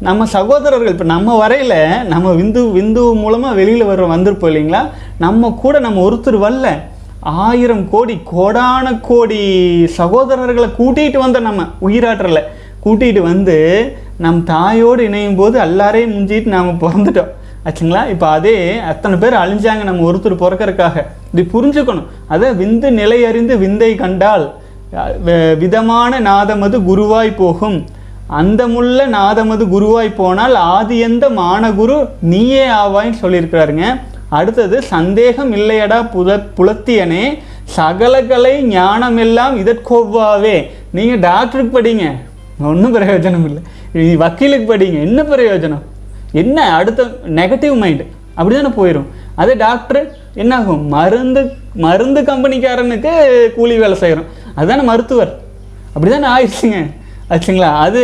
[0.00, 0.92] நம்ம சகோதரர்கள்.
[0.92, 4.82] இப்போ நம்ம வரையில் நம்ம விந்து விந்து மூலமாக வெளியில் வர வந்திருப்போம் இல்லைங்களா?
[5.18, 6.68] நம்ம கூட நம்ம ஒருத்தர் வரல.
[7.20, 12.42] ஆயிரம் கோடி கோடான கோடி சகோதரர்களை கூட்டிகிட்டு வந்த நம்ம உயிராற்றலை.
[12.84, 17.28] கூட்டிகிட்டு வந்து நம் தாயோடு இணையும் போது எல்லாரையும் முஞ்சிட்டு நாம் பிறந்துட்டோம்.
[17.64, 18.08] ஆச்சுங்களா?
[18.10, 21.06] இப்போ அதே அத்தனை பேர் அழிஞ்சாங்க நம்ம ஒருத்தர் பிறக்கறதுக்காக.
[21.34, 22.06] இது புரிஞ்சுக்கணும்.
[22.28, 24.54] அதை விந்து நிலை அறிந்து விந்தை கண்டால்
[25.26, 27.84] வி- விதமான நாதமது குருவாய் போகும்.
[28.26, 34.00] அந்த முள்ள நாதமது குருவாய் போனால் ஆதி எந்த மானகுரு நீயே ஆவாய்ன்னு சொல்லியிருக்கிறாருங்க.
[34.28, 37.38] அடுத்தது சந்தேகம் இல்லையடா புத புலத்தியனே
[37.76, 40.56] சகலகலை ஞானமெல்லாம் இதற்கொவ்வாவே.
[40.92, 42.06] நீங்கள் டாக்டருக்கு படிங்க.
[42.60, 45.00] ஒன்றும் பிரயோஜனம் இல்லை நீ வக்கீலுக்கு படிங்க.
[45.08, 45.84] என்ன பிரயோஜனம்?
[46.32, 46.74] என்ன?
[46.74, 47.04] அடுத்த
[47.40, 50.88] நெகட்டிவ் மைண்டு அப்படி தானே போயிடும் அதே டாக்டர் என்னாகும்?
[50.88, 53.12] மருந்து மருந்து கம்பெனிக்காரனுக்கு
[53.54, 55.32] கூலி வேலை செய்கிறோம் அதுதானே மருத்துவர்.
[55.94, 56.78] அப்படி தானே ஆயிடுச்சுங்க.
[57.30, 57.70] ஆச்சுங்களா?
[57.86, 58.02] அது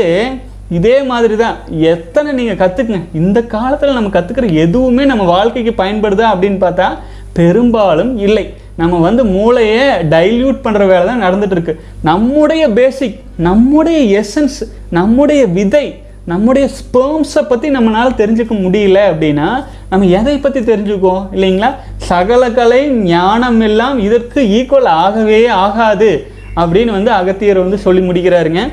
[0.70, 6.58] இதே மாதிரி தான் எத்தனை நீங்கள் கற்றுக்குங்க இந்த காலத்தில் நம்ம கற்றுக்கிற எதுவுமே நம்ம வாழ்க்கைக்கு பயன்படுதா அப்படின்னு
[6.66, 6.88] பார்த்தா
[7.32, 8.54] பெரும்பாலும் இல்லை.
[8.76, 16.02] நம்ம வந்து மூளையை டைல்யூட் பண்ணுற வேலை தான் நடந்துட்டு இருக்கு நம்முடைய பேசிக் நம்முடைய எசன்ஸ் நம்முடைய விதை
[16.26, 19.48] நம்முடைய ஸ்பேம்ஸை பற்றி நம்மளால் தெரிஞ்சுக்க முடியல அப்படின்னா
[19.88, 21.24] நம்ம எதை பற்றி தெரிஞ்சுக்குவோம்?
[21.32, 21.70] இல்லைங்களா?
[21.96, 28.72] சகல கலை ஞானம் எல்லாம் இதற்கு ஈக்குவல் ஆகவே ஆகாது அப்படின்னு வந்து அகத்தியர் வந்து சொல்லி முடிக்கிறாருங்க.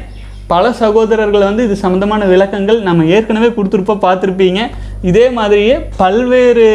[0.51, 4.61] பல சகோதரர்கள் வந்து இது சம்மந்தமான விளக்கங்கள் நம்ம ஏற்கனவே கொடுத்துருப்போம் பார்த்துருப்பீங்க.
[5.09, 6.65] இதே மாதிரியே பல்வேறு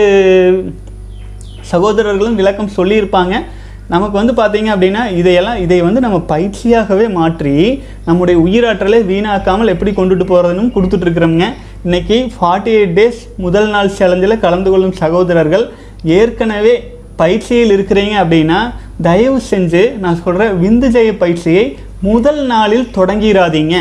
[1.73, 3.35] சகோதரர்களும் விளக்கம் சொல்லியிருப்பாங்க.
[3.95, 7.53] நமக்கு வந்து பார்த்தீங்க அப்படின்னா இதையெல்லாம் இதை வந்து நம்ம பயிற்சியாகவே மாற்றி
[8.07, 11.47] நம்முடைய உயிராற்றலை வீணாக்காமல் எப்படி கொண்டுட்டு போகிறதுன்னு கொடுத்துட்ருக்குறோங்க
[11.87, 15.65] இன்னைக்கு ஃபார்ட்டி எயிட் டேஸ் முதல் நாள் சேலஞ்சில் கலந்து கொள்ளும் சகோதரர்கள்
[16.19, 16.75] ஏற்கனவே
[17.23, 18.59] பயிற்சியில் இருக்கிறீங்க அப்படின்னா
[19.09, 21.65] தயவு செஞ்சு நான் சொல்கிற விந்து ஜெய பயிற்சியை
[22.03, 23.77] முதல் நாளில் தொடங்கிடாதீங்க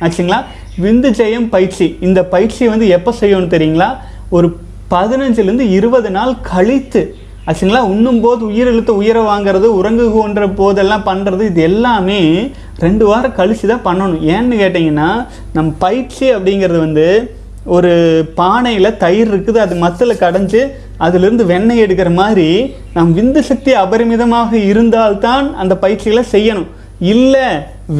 [0.00, 0.42] ஆச்சுங்களா?
[0.82, 1.96] விந்து ஜெயம் பயிற்சி.
[2.00, 3.96] இந்த பயிற்சியை வந்து எப்போ செய்யணும்னு தெரியுங்களா?
[4.30, 4.56] ஒரு
[4.90, 7.16] பதினஞ்சுலேருந்து இருபது நாள் கழித்து.
[7.46, 7.78] ஆச்சுங்களா?
[7.78, 14.22] உண்ணும் போது உயிர் உயிரை வாங்குறது உறங்குகின்ற போதெல்லாம் பண்ணுறது இது எல்லாமே ரெண்டு வாரம் கழித்து தான் பண்ணணும்.
[14.22, 17.92] ஏன்னு கேட்டிங்கன்னா நம் பயிற்சி அப்படிங்கிறது வந்து ஒரு
[18.34, 20.60] பானையில் தயிர் இருக்குது அது மத்தில் கடைஞ்சி
[20.96, 26.66] அதிலிருந்து வெண்ணெய் எடுக்கிற மாதிரி நம் விந்து சக்தி அபரிமிதமாக இருந்தால்தான் அந்த பயிற்சிகளை செய்யணும்.
[27.10, 27.46] இல்லை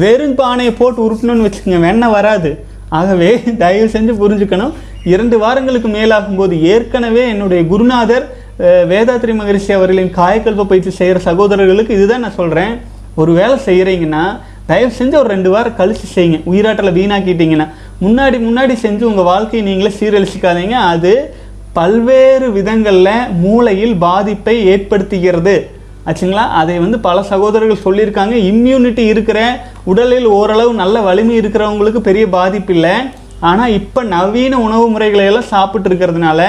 [0.01, 2.51] வெறும் பானையை போட்டு உருட்டணும்னு வச்சுக்கோங்க வெண்ணெய் வராது.
[2.99, 3.29] ஆகவே
[3.63, 4.73] தயவு செஞ்சு புரிஞ்சுக்கணும்.
[5.13, 8.25] இரண்டு வாரங்களுக்கு மேலாகும் போது ஏற்கனவே என்னுடைய குருநாதர்
[8.91, 12.73] வேதாத்ரி மகரிஷி அவர்களின் காயக்கல்ப பயிற்சி செய்கிற சகோதரர்களுக்கு இதுதான் நான் சொல்கிறேன்
[13.21, 14.23] ஒரு வேலை செய்கிறீங்கன்னா
[14.65, 16.37] தயவு செஞ்சு ஒரு ரெண்டு வாரம் கழிச்சு செய்யுங்க.
[16.51, 17.67] உயிராற்றலை வீணாக்கிட்டீங்கன்னா.
[18.05, 20.77] முன்னாடி முன்னாடி செஞ்சு உங்கள் வாழ்க்கையை நீங்களே சீரழிச்சிக்காதீங்க.
[20.93, 21.13] அது
[21.77, 25.55] பல்வேறு விதங்களில் மூளையில் பாதிப்பை ஏற்படுத்துகிறது.
[26.07, 26.45] ஆச்சுங்களா?
[26.61, 28.35] அதை வந்து பல சகோதரர்கள் சொல்லியிருக்காங்க.
[28.51, 29.39] இம்யூனிட்டி இருக்கிற
[29.91, 32.95] உடலில் ஓரளவு நல்ல வலிமை இருக்கிறவங்களுக்கு பெரிய பாதிப்பு இல்லை.
[33.49, 36.41] ஆனால் இப்போ நவீன உணவு முறைகளை எல்லாம் சாப்பிட்டு இருக்கிறதுனால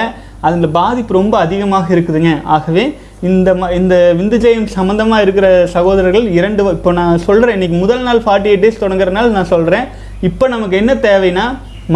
[0.47, 2.31] அதில் பாதிப்பு ரொம்ப அதிகமாக இருக்குதுங்க.
[2.55, 2.83] ஆகவே
[3.29, 8.49] இந்த ம இந்த விந்துஜெயம் சம்மந்தமாக இருக்கிற சகோதரர்கள் இரண்டு இப்போ நான் சொல்கிறேன் இன்னைக்கு முதல் நாள் ஃபார்ட்டி
[8.51, 9.85] எயிட் டேஸ் தொடங்குறதுனால நான் சொல்கிறேன்
[10.29, 11.45] இப்போ நமக்கு என்ன தேவைன்னா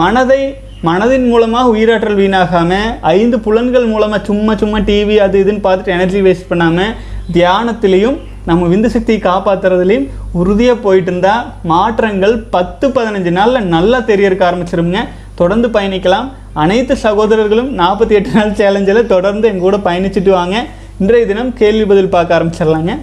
[0.01, 0.41] மனதை
[0.87, 6.49] மனதின் மூலமாக உயிராற்றல் வீணாகாமல் ஐந்து புலன்கள் மூலமாக சும்மா சும்மா டிவி அது இதுன்னு பார்த்துட்டு எனர்ஜி வேஸ்ட்
[6.51, 6.91] பண்ணாமல்
[7.35, 8.17] தியானத்திலையும்
[8.49, 10.05] நம்ம விந்து சக்தியை காப்பாற்றுறதுலையும்
[10.41, 15.01] உறுதியாக போயிட்டு இருந்தால் மாற்றங்கள் பத்து பதினஞ்சு நாளில் நல்லா தெரியறக்க ஆரம்பிச்சிருங்க
[15.39, 16.27] தொடர்ந்து பயணிக்கலாம்.
[16.63, 20.55] அனைத்து சகோதரர்களும் நாற்பத்தி எட்டு நாள் சேலஞ்சில் தொடர்ந்து எங்கூட பயணிச்சுட்டு வாங்க.
[21.01, 22.93] இன்றைய தினம் கேள்வி பதில் பார்க்க ஆரம்பிச்சிடலாங்க.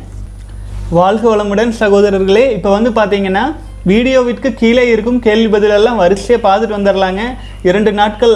[0.98, 2.44] வாழ்க வளமுடன் சகோதரர்களே.
[2.56, 3.44] இப்போ வந்து பார்த்தீங்கன்னா
[3.92, 7.22] வீடியோவிற்கு கீழே இருக்கும் கேள்வி பதிலெல்லாம் வரிசையாக பார்த்துட்டு வந்துடலாங்க.
[7.68, 8.34] இரண்டு நாட்கள்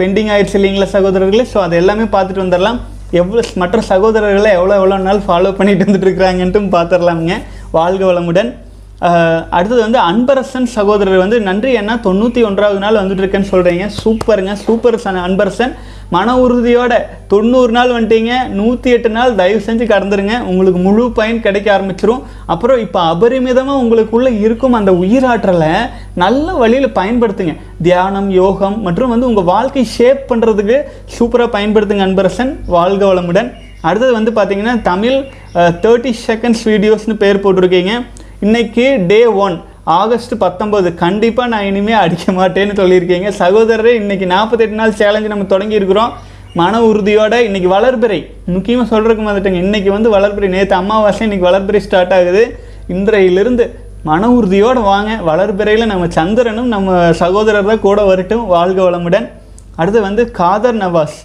[0.00, 1.46] பெண்டிங் ஆயிடுச்சு இல்லைங்களா சகோதரர்களே?
[1.52, 2.80] ஸோ அது எல்லாமே பார்த்துட்டு வந்துடலாம்.
[3.18, 7.36] எவ்வளோ மற்ற சகோதரர்களை எவ்வளோ எவ்வளோ நாள் ஃபாலோ பண்ணிட்டு வந்துட்டுருக்குறாங்கட்டும் பார்த்துடலாமுங்க
[7.76, 8.50] வாழ்க வளமுடன்.
[9.56, 14.98] அடுத்தது வந்து அன்பரசன் சகோதரர் வந்து நன்றி என்ன தொண்ணூற்றி ஒன்றாவது நாள் வந்துட்டு இருக்கேன்னு சொல்கிறீங்க சூப்பருங்க சூப்பர்
[15.04, 15.72] சன் அன்பரசன்.
[16.14, 16.92] மன உறுதியோட
[17.32, 18.32] தொண்ணூறு நாள் வந்துட்டீங்க.
[18.58, 20.36] நூற்றி எட்டு நாள் தயவு செஞ்சு கடந்துருங்க.
[20.50, 22.22] உங்களுக்கு முழு பயன் கிடைக்க ஆரம்பிச்சிரும்.
[22.52, 25.72] அப்புறம் இப்போ அபரிமிதமாக உங்களுக்குள்ளே இருக்கும் அந்த உயிராற்றலை
[26.22, 27.54] நல்ல வழியில் பயன்படுத்துங்க.
[27.88, 30.78] தியானம் யோகம் மற்றும் வந்து உங்கள் வாழ்க்கை ஷேப் பண்ணுறதுக்கு
[31.16, 32.52] சூப்பராக பயன்படுத்துங்க அன்பரசன்.
[32.76, 33.50] வாழ்க வளமுடன்.
[33.88, 35.18] அடுத்தது வந்து பார்த்தீங்கன்னா தமிழ்
[35.84, 37.92] தேர்ட்டி செகண்ட்ஸ் வீடியோஸ்னு பேர் போட்டிருக்கீங்க.
[38.46, 39.56] இன்னைக்கு டே ஒன்
[39.98, 43.28] ஆகஸ்ட் பத்தொம்போது கண்டிப்பாக நான் இனிமேல் அடிக்க மாட்டேன்னு சொல்லியிருக்கீங்க.
[43.42, 46.12] சகோதரரே இன்றைக்கி நாற்பத்தெட்டு நாள் சேலஞ்சு நம்ம தொடங்கியிருக்கிறோம்.
[46.60, 48.18] மன உறுதியோட இன்றைக்கி வளர்பிறை
[48.54, 49.60] முக்கியமாக சொல்கிறதுக்கு வந்துட்டேங்க.
[49.66, 52.42] இன்றைக்கி வந்து வளர்பிறை நேற்று அமாவாசை இன்னைக்கு வளர்பிறை ஸ்டார்ட் ஆகுது.
[52.96, 53.66] இன்றையிலிருந்து
[54.10, 59.26] மன உறுதியோடு வாங்க வளர்பிறையில் நம்ம சந்திரனும் நம்ம சகோதரர் தான் கூட வரட்டும் வாழ்க வளமுடன்.
[59.80, 61.18] அடுத்து வந்து காதர் நவாஸ்.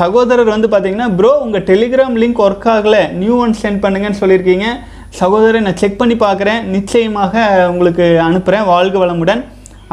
[0.00, 3.00] சகோதரர் வந்து பார்த்தீங்கன்னா ப்ரோ உங்கள் டெலிகிராம் லிங்க் ஒர்க் ஆகலை.
[3.20, 4.66] நியூ ஒன் சென்ட் பண்ணுங்கன்னு சொல்லியிருக்கீங்க.
[5.20, 6.62] சகோதரர் நான் செக் பண்ணி பார்க்குறேன்.
[6.74, 9.42] நிச்சயமாக உங்களுக்கு அனுப்புகிறேன் வாழ்க வளமுடன்.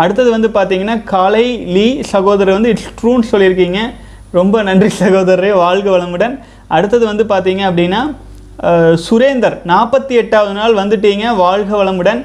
[0.01, 3.79] அடுத்தது வந்து பார்த்தீங்கன்னா காலை லீ சகோதரர் வந்து இட்ஸ் ட்ரூன்னு சொல்லியிருக்கீங்க.
[4.39, 6.35] ரொம்ப நன்றி சகோதரரே வாழ்க வளமுடன்.
[6.75, 8.01] அடுத்தது வந்து பார்த்தீங்க அப்படின்னா
[9.05, 12.21] சுரேந்தர் நாற்பத்தி எட்டாவது நாள் வந்துட்டீங்க வாழ்க வளமுடன்.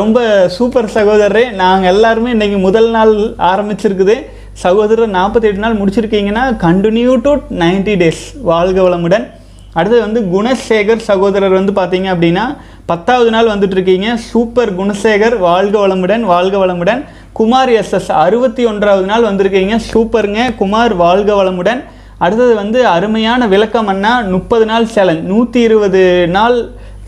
[0.00, 0.18] ரொம்ப
[0.56, 3.14] சூப்பர் சகோதரரே நாங்கள் எல்லாருமே இன்றைக்கி முதல் நாள்
[3.52, 4.16] ஆரம்பிச்சிருக்குது.
[4.64, 9.24] சகோதரர் நாற்பத்தி எட்டு நாள் முடிச்சிருக்கீங்கன்னா கண்டினியூ டு 90 டேஸ் வாழ்க வளமுடன்.
[9.74, 12.44] அடுத்தது வந்து குணசேகர் சகோதரர் வந்து பார்த்தீங்க அப்படின்னா
[12.90, 17.02] பத்தாவது நாள் வந்துட்டு இருக்கீங்க சூப்பர் குணசேகர் வாழ்க வளமுடன் வாழ்க வளமுடன்.
[17.38, 19.76] குமார் எஸ்எஸ் அறுபத்தி ஒன்றாவது நாள் வந்திருக்கீங்க.
[19.92, 20.40] சூப்பருங்க.
[20.54, 21.80] குமார் வாழ்க வளமுடன்.
[22.24, 26.02] அடுத்தது வந்து அருமையான விளக்கம் அண்ணா முப்பது நாள் சேலஞ்ச் நூற்றி இருபது
[26.36, 26.58] நாள்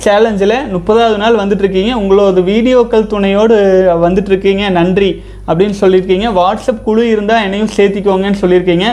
[0.04, 3.56] சேலஞ்சில் முப்பதாவது நாள் வந்துட்ருக்கீங்க உங்களோட வீடியோக்கள் துணையோடு
[4.02, 5.10] வந்துட்ருக்கீங்க நன்றி
[5.48, 6.28] அப்படின்னு சொல்லியிருக்கீங்க.
[6.40, 8.88] வாட்ஸ்அப் குழு இருந்தால் என்னையும் சேர்த்திக்கோங்கன்னு சொல்லியிருக்கீங்க.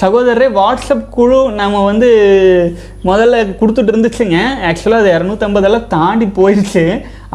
[0.00, 2.08] சகோதரரே வாட்ஸ்அப் குழு நம்ம வந்து
[3.08, 4.38] முதல்ல கொடுத்துட்டு இருந்துச்சுங்க.
[4.68, 6.84] ஆக்சுவலாக அது இரநூத்தம்பதெல்லாம் தாண்டி போயிடுச்சு.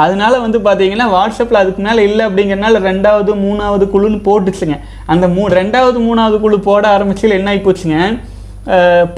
[0.03, 4.77] அதனால வந்து பார்த்தீங்கன்னா வாட்ஸ்அப்பில் அதுக்கு மேலே இல்லை அப்படிங்கிறனால ரெண்டாவது மூணாவது குழுன்னு போட்டுச்சுங்க.
[5.13, 7.99] அந்த மூ ரெண்டாவது மூணாவது குழு போட ஆரம்பிச்சில் என்ன ஆகிப்போச்சுங்க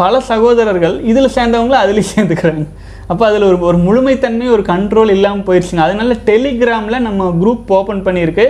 [0.01, 2.65] பல சகோதரர்கள் இதில் சேர்ந்தவங்களும் அதுலேயும் சேர்ந்துக்கிறாங்க.
[3.11, 5.85] அப்போ அதில் ஒரு ஒரு முழுமைத்தன்மை ஒரு கண்ட்ரோல் இல்லாமல் போயிடுச்சுங்க.
[5.87, 8.45] அதனால டெலிகிராமில் நம்ம குரூப் ஓப்பன் பண்ணியிருக்கு.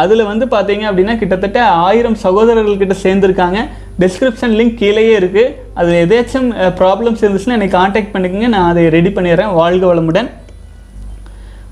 [0.00, 3.58] அதில் வந்து பார்த்தீங்க அப்படின்னா கிட்டத்தட்ட ஆயிரம் சகோதரர்கள்கிட்ட சேர்ந்துருக்காங்க.
[4.02, 8.48] டிஸ்கிரிப்ஷன் லிங்க் கீழேயே இருக்குது அது எதாச்சும் ப்ராப்ளம்ஸ் இருந்துச்சுன்னா என்னை காண்டாக்ட் பண்ணிக்கோங்க.
[8.54, 9.52] நான் அதை ரெடி பண்ணிடுறேன்.
[9.60, 10.30] வாழ்க வளமுடன்.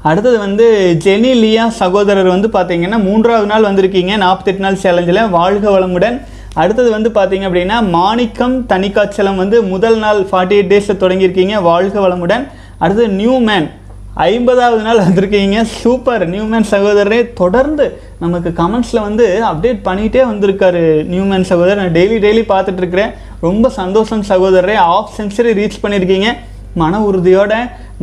[0.08, 0.66] அடுத்தது வந்து
[1.04, 4.12] ஜெனி லியா சகோதரர் வந்து பார்த்தீங்கன்னா மூன்றாவது நாள் வந்திருக்கீங்க.
[4.24, 6.16] நாற்பத்தெட்டு நாள் சேலஞ்சில் வாழ்க வளமுடன்.
[6.60, 11.56] அடுத்தது வந்து பார்த்தீங்க அப்படின்னா மாணிக்கம் தனிக்காய்ச்சலம் வந்து முதல் நாள் ஃபார்ட்டி எயிட் டேஸில் தொடங்கியிருக்கீங்க.
[11.70, 12.44] வாழ்க வளமுடன்.
[12.82, 13.68] அடுத்தது நியூ மேன்
[14.14, 15.62] ஐம்பதாவது நாள் வந்திருக்கீங்க.
[15.62, 21.76] சூப்பர் நியூமேன் சகோதரரே தொடர்ந்து நமக்கு கமெண்ட்ஸில் வந்து அப்டேட் பண்ணிகிட்டே வந்திருக்காரு நியூமேன் சகோதரர்.
[21.76, 24.74] நான் டெய்லி டெய்லி பார்த்துட்ருக்கிறேன் ரொம்ப சந்தோஷம் சகோதரரே.
[24.74, 26.36] ஆஃப் சென்ச்சுரி ரீச் பண்ணியிருக்கீங்க
[26.74, 27.54] மன உறுதியோட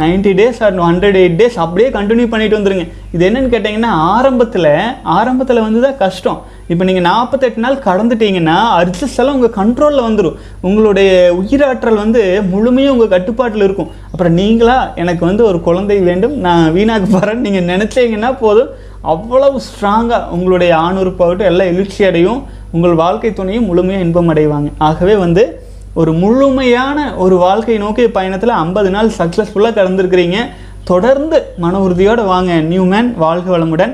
[0.02, 2.86] 90 days or hundred eight days அப்படியே கண்டினியூ பண்ணிட்டு வந்துருங்க.
[3.16, 4.72] இது என்னன்னு கேட்டிங்கன்னா ஆரம்பத்தில்
[5.18, 6.40] ஆரம்பத்தில் வந்து தான் கஷ்டம்.
[6.72, 13.14] இப்போ நீங்கள் நாற்பத்தெட்டு நாள் கடந்துட்டீங்கன்னா அட்ஜஸ்ட் எல்லாம் உங்கள் கண்ட்ரோலில் வந்துடும் உங்களுடைய உயிராற்றல் வந்து முழுமையும் உங்கள்
[13.16, 13.92] கட்டுப்பாட்டில் இருக்கும்.
[14.12, 18.72] அப்புறம் நீங்களா எனக்கு வந்து ஒரு குழந்தை வேண்டும் நான் வீணாக போகிறேன்னு நீங்கள் நினச்சிங்கன்னா போதும்.
[19.14, 22.42] அவ்வளவு ஸ்ட்ராங்காக உங்களுடைய ஆணுறுப்பாகட்டும் எல்லாம் எழுச்சி அடையும்
[22.76, 25.44] உங்கள் வாழ்க்கை துணையும் முழுமையாக இன்பம் அடைவாங்க ஆகவே வந்து
[25.94, 30.38] ஒரு முழுமையான ஒரு வாழ்க்கை நோக்கிய பயணத்தில் ஐம்பது நாள் சக்ஸஸ்ஃபுல்லாக கடந்திருக்கிறீங்க.
[30.84, 33.94] தொடர்ந்து மன உறுதியோடு வாங்க நியூமேன் வாழ்க வளமுடன்.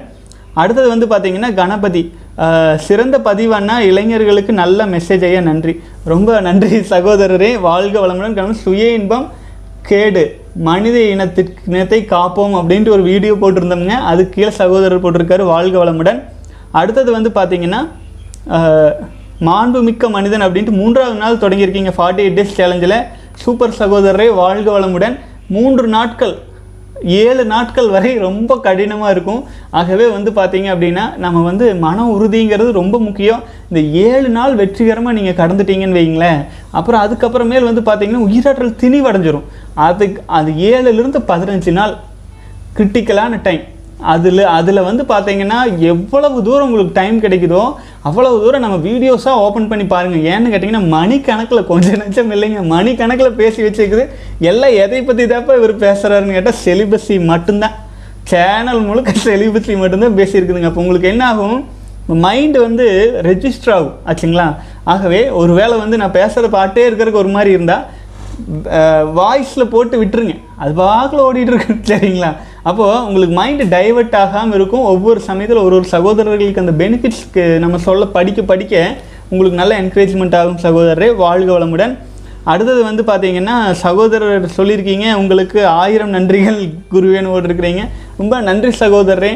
[0.54, 2.04] அடுத்தது வந்து பார்த்திங்கன்னா கணபதி.
[2.88, 5.74] சிறந்த பதிவானா இளைஞர்களுக்கு நல்ல மெசேஜ் ஐயா நன்றி.
[6.12, 7.50] ரொம்ப நன்றி சகோதரரே.
[7.70, 8.36] வாழ்க வளமுடன்.
[8.38, 9.26] கணவன் சுய இன்பம்
[9.90, 10.24] கேடு.
[10.68, 13.98] மனித இனத்திற்கு இனத்தை காப்போம் அப்படின்ட்டு ஒரு வீடியோ போட்டிருந்தோம்ங்க.
[14.12, 16.22] அது கீழே சகோதரர் போட்டிருக்காரு வாழ்க வளமுடன்.
[16.72, 17.82] அடுத்தது வந்து பார்த்தீங்கன்னா
[19.48, 21.92] மாண்புமிக்க மனிதன் அப்படின்ட்டு மூன்றாவது நாள் தொடங்கியிருக்கீங்க.
[21.98, 23.00] ஃபார்ட்டி எயிட் டேஸ் சேலஞ்சில்
[23.44, 25.16] சூப்பர் சகோதரரை வாழ்க வளமுடன்.
[25.56, 26.36] மூன்று நாட்கள்
[27.24, 29.40] ஏழு நாட்கள் வரை ரொம்ப கடினமாக இருக்கும்.
[29.80, 33.42] ஆகவே வந்து பார்த்தீங்க அப்படின்னா நம்ம வந்து மன உறுதிங்கிறது ரொம்ப முக்கியம்.
[33.70, 36.42] இந்த ஏழு நாள் வெற்றிகரமாக நீங்கள் கடந்துட்டீங்கன்னு வைங்களேன்
[36.72, 39.48] அப்புறம் அதுக்கப்புறமேல் வந்து பார்த்தீங்கன்னா உயிராற்றல் திணிவடைஞ்சிரும்.
[39.88, 41.96] அதுக்கு அது ஏழுலேருந்து பதினஞ்சு நாள்
[42.78, 43.64] கிரிட்டிக்கலான டைம்
[44.14, 45.60] அதில் அதில் வந்து பார்த்தீங்கன்னா
[45.92, 47.64] எவ்வளவு தூரம் உங்களுக்கு டைம் கிடைக்குதோ
[48.10, 52.62] அவ்வளவு தூரம் நம்ம வீடியோஸாக ஓப்பன் பண்ணி பாருங்கள் ஏன்னு கேட்டிங்கன்னா மணிக்கணக்கில் கொஞ்சம் நச்சம் இல்லைங்க.
[52.74, 54.06] மணிக்கணக்கில் பேசி வச்சுருக்குது.
[54.52, 57.78] எல்லாம் எதை பற்றி தாப்பா இவர் பேசுகிறாருன்னு கேட்டால் செலிபஸி மட்டும்தான்.
[58.32, 60.70] சேனல் முழுக்க செலிபஸி மட்டும்தான் பேசியிருக்குதுங்க.
[60.72, 61.60] அப்போ உங்களுக்கு என்ன ஆகும்?
[62.26, 62.86] மைண்டு வந்து
[63.30, 63.98] ரெஜிஸ்டர் ஆகும்.
[64.10, 64.48] ஆச்சுங்களா?
[64.94, 67.86] ஆகவே ஒரு வேளை வந்து நான் பேசுகிற பாட்டே இருக்கிறதுக்கு ஒரு மாதிரி இருந்தால்
[69.20, 70.36] வாய்ஸில் போட்டு விட்டுருங்க.
[70.62, 72.32] அது பார்க்கல ஓடிட்டு இருக்கு சரிங்களா?
[72.70, 74.86] அப்போது உங்களுக்கு மைண்டு டைவர்ட் ஆகாமல் இருக்கும்.
[74.92, 78.74] ஒவ்வொரு சமயத்தில் ஒரு ஒரு சகோதரர்களுக்கு அந்த பெனிஃபிட்ஸ்க்கு நம்ம சொல்ல படிக்க படிக்க
[79.32, 81.10] உங்களுக்கு நல்ல என்கரேஜ்மெண்ட் ஆகும் சகோதரரே.
[81.24, 81.94] வாழ்க வளமுடன்.
[82.52, 86.60] அடுத்தது வந்து பார்த்தீங்கன்னா சகோதரர் சொல்லியிருக்கீங்க உங்களுக்கு ஆயிரம் நன்றிகள்
[86.94, 87.84] குருவேன்னு ஓட்டிருக்கிறீங்க
[88.22, 89.34] ரொம்ப நன்றி சகோதரரே.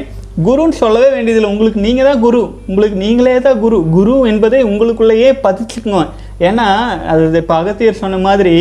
[0.48, 1.52] குருன்னு சொல்லவே வேண்டியதில்லை.
[1.54, 2.42] உங்களுக்கு நீங்கள் தான் குரு.
[2.72, 3.78] உங்களுக்கு நீங்களே தான் குரு.
[3.96, 6.04] குரு என்பதை உங்களுக்குள்ளேயே பதிச்சுக்கோங்க.
[6.50, 6.68] ஏன்னா
[7.13, 8.56] அது இப்போ அகத்தியர் சொன்ன மாதிரி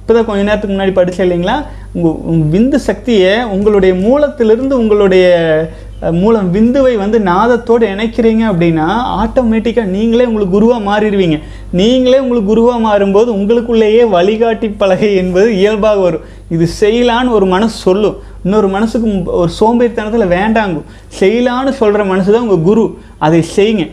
[0.00, 1.56] இப்போ தான் கொஞ்ச நேரத்துக்கு முன்னாடி படித்தேன் இல்லைங்களா?
[1.96, 5.26] உங்கள் உங்கள் விந்து சக்தியை உங்களுடைய மூலத்திலிருந்து உங்களுடைய
[6.22, 8.88] மூலம் விந்துவை வந்து நாதத்தோடு இணைக்கிறீங்க அப்படின்னா
[9.22, 11.36] ஆட்டோமேட்டிக்காக நீங்களே உங்களுக்கு குருவாக மாறிடுவீங்க.
[11.80, 16.26] நீங்களே உங்களுக்கு குருவாக மாறும்போது உங்களுக்குள்ளேயே வழிகாட்டி பலகை என்பது இயல்பாக வரும்.
[16.56, 18.18] இது செய்யலான்னு ஒரு மனசு சொல்லும்.
[18.44, 19.08] இன்னொரு மனசுக்கு
[19.42, 20.82] ஒரு சோம்பேறித்தனத்தில் வேண்டாங்க
[21.20, 22.86] செய்யலான்னு சொல்கிற மனசு தான் உங்கள் குரு.
[23.26, 23.86] அதை செய்யுங்க.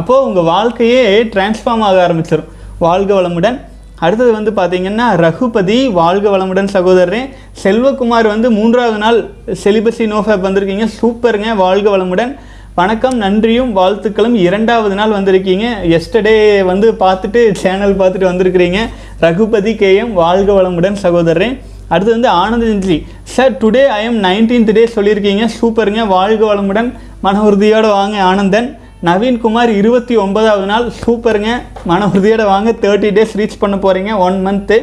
[0.00, 1.02] அப்போது உங்கள் வாழ்க்கையே
[1.34, 2.50] டிரான்ஸ்ஃபார்ம் ஆக ஆரம்பிச்சிடும்
[2.86, 3.58] வாழ்க வளமுடன்.
[4.00, 7.18] அடுத்தது வந்து பார்த்தீங்கன்னா ரகுபதி வாழ்க வளமுடன் சகோதரரே.
[7.62, 9.18] செல்வகுமார் வந்து மூன்றாவது நாள்
[9.64, 10.88] செலிபஸி நோஃபேப் வந்திருக்கீங்க.
[11.00, 12.36] சூப்பருங்க வாழ்க வளமுடன்.
[12.74, 14.34] வணக்கம் நன்றியும் வாழ்த்துக்களும்.
[14.34, 15.66] இரண்டாவது நாள் வந்திருக்கீங்க.
[15.84, 18.78] எஸ்டர்டே வந்து பார்த்துட்டு சேனல் பார்த்துட்டு வந்திருக்கிறீங்க.
[19.20, 21.58] ரகுபதி கேஎம் வாழ்க வளமுடன் சகோதரரே.
[21.88, 25.48] அடுத்து வந்து ஆனந்தஞ்சி sir today I am nineteenth day சொல்லியிருக்கீங்க.
[25.60, 26.94] சூப்பருங்க வாழ்க வளமுடன்.
[27.20, 28.78] மன உறுதியோடு வாங்க ஆனந்தன்.
[29.08, 31.50] நவீன்குமார் இருபத்தி ஒன்பதாவது நாள் சூப்பருங்க.
[31.90, 32.70] மன உறுதியோட வாங்க.
[32.82, 34.76] தேர்ட்டி டேஸ் ரீச் பண்ண போகிறீங்க ஒன் மந்த்து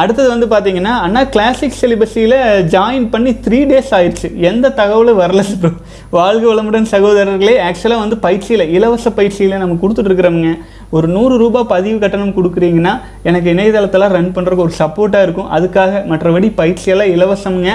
[0.00, 2.36] அடுத்தது வந்து பார்த்தீங்கன்னா அண்ணா கிளாசிக் சிலிபஸியில்
[2.74, 4.28] ஜாயின் பண்ணி த்ரீ டேஸ் ஆயிடுச்சு.
[4.50, 5.70] எந்த தகவலும் வரல ப்ரோ
[6.16, 7.54] வாழ்க வளமுடன் சகோதரர்களே.
[7.66, 10.52] ஆக்சுவலாக வந்து பயிற்சியில் இலவச பயிற்சியில் நம்ம கொடுத்துட்ருக்குறோமுங்க
[10.96, 12.94] ஒரு நூறு ரூபாய் பதிவு கட்டணம் கொடுக்குறீங்கன்னா
[13.28, 15.52] எனக்கு இணையதளத்தில் ரன் பண்ணுறதுக்கு ஒரு சப்போர்ட்டாக இருக்கும்.
[15.58, 17.70] அதுக்காக மற்றபடி பயிற்சியெல்லாம் இலவசம்ங்க.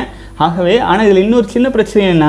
[0.47, 2.27] ஆகவே ஆனால் இதில் இன்னொரு சின்ன பிரச்சனை என்ன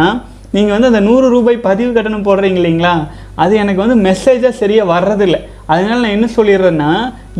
[0.54, 2.94] நீங்கள் வந்து அந்த நூறு ரூபாய் பதிவு கட்டணம் போடுறீங்க இல்லைங்களா?
[3.42, 5.40] அது எனக்கு வந்து மெசேஜாக சரியாக வர்றதில்லை.
[5.72, 6.90] அதனால நான் என்ன சொல்லிடுறேன்னா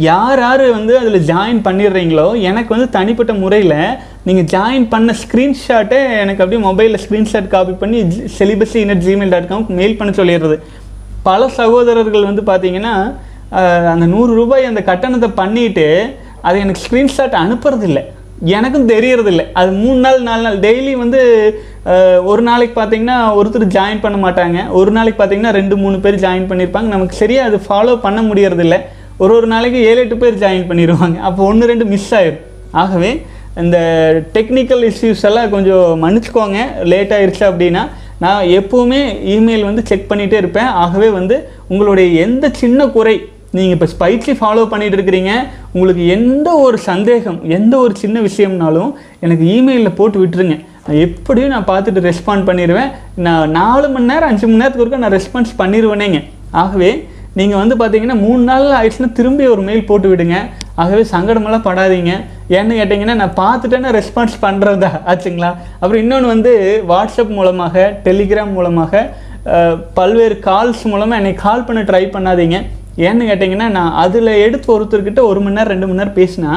[0.08, 3.76] யார் யார் வந்து அதில் ஜாயின் பண்ணிடுறீங்களோ எனக்கு வந்து தனிப்பட்ட முறையில்
[4.28, 8.00] நீங்கள் ஜாயின் பண்ண ஸ்க்ரீன்ஷாட்டை எனக்கு அப்படியே மொபைலில் ஸ்க்ரீன்ஷாட் காப்பி பண்ணி
[8.38, 10.56] celibacy in at gmail dot com mail பண்ண சொல்லிடுறது.
[11.28, 12.94] பல சகோதரர்கள் வந்து பார்த்தீங்கன்னா
[13.94, 15.86] அந்த நூறு ரூபாய் அந்த கட்டணத்தை பண்ணிவிட்டு
[16.48, 18.02] அதை எனக்கு ஸ்க்ரீன்ஷாட் அனுப்புறதில்லை.
[18.56, 19.44] எனக்கும் தெரியறதில்லை.
[19.60, 20.58] அது மூணு நாள் நாலு நாள்.
[20.64, 21.20] டெய்லி வந்து
[22.30, 24.58] ஒரு நாளைக்கு பார்த்தீங்கன்னா ஒருத்தர் ஜாயின் பண்ண மாட்டாங்க.
[24.78, 28.76] ஒரு நாளைக்கு பார்த்தீங்கன்னா ரெண்டு மூணு பேர் ஜாயின் பண்ணியிருப்பாங்க நமக்கு சரியாக அது ஃபாலோ பண்ண முடியறதில்ல.
[29.22, 32.40] ஒரு ஒரு நாளைக்கு ஏழு எட்டு பேர் ஜாயின் பண்ணிடுவாங்க அப்போ ஒன்று ரெண்டு மிஸ் ஆயிடும்
[32.82, 33.10] ஆகவே
[33.62, 33.76] இந்த
[34.36, 36.58] டெக்னிக்கல் இஷ்யூஸ் எல்லாம் கொஞ்சம் மன்னிச்சுக்கோங்க.
[36.92, 37.84] லேட் ஆயிடுச்சு அப்படின்னா
[38.24, 39.02] நான் எப்போவுமே
[39.36, 40.72] இமெயில் வந்து செக் பண்ணிகிட்டே இருப்பேன்.
[40.82, 41.36] ஆகவே வந்து
[41.72, 43.16] உங்களுடைய எந்த சின்ன குறை
[43.56, 45.32] நீங்கள் இப்போ ஸ்பைசி ஃபாலோ பண்ணிகிட்டு இருக்கிறீங்க
[45.74, 48.90] உங்களுக்கு எந்த ஒரு சந்தேகம் எந்த ஒரு சின்ன விஷயம்னாலும்
[49.24, 50.56] எனக்கு இமெயிலில் போட்டு விட்டுருங்க.
[51.04, 52.90] எப்படியும் நான் பார்த்துட்டு ரெஸ்பாண்ட் பண்ணிடுவேன்
[53.26, 56.18] நான் நாலு மணி நேரம் அஞ்சு மணி நேரத்துக்கு ஒருக்கா நான் ரெஸ்பான்ஸ் பண்ணிடுவேனேங்க
[56.62, 56.90] ஆகவே
[57.38, 60.36] நீங்கள் வந்து பார்த்தீங்கன்னா மூணு நாள் ஆயிடுச்சுன்னா திரும்பி ஒரு மெயில் போட்டு விடுங்க.
[60.82, 62.12] ஆகவே சங்கடமெல்லாம் படாதீங்க.
[62.56, 65.50] ஏன்னு கேட்டிங்கன்னா நான் பார்த்துட்டேன்னா ரெஸ்பான்ஸ் பண்ணுறதா ஆச்சுங்களா?
[65.80, 66.52] அப்புறம் இன்னொன்று வந்து
[66.92, 69.02] வாட்ஸ்அப் மூலமாக டெலிகிராம் மூலமாக
[69.98, 72.58] பல்வேறு கால்ஸ் மூலமாக என்னை கால் பண்ண ட்ரை பண்ணாதீங்க.
[73.06, 76.52] ஏன்னு கேட்டிங்கன்னா நான் அதில் எடுத்து ஒருத்தர்கிட்ட ஒரு மணி நேரம் ரெண்டு மணி நேரம் பேசினா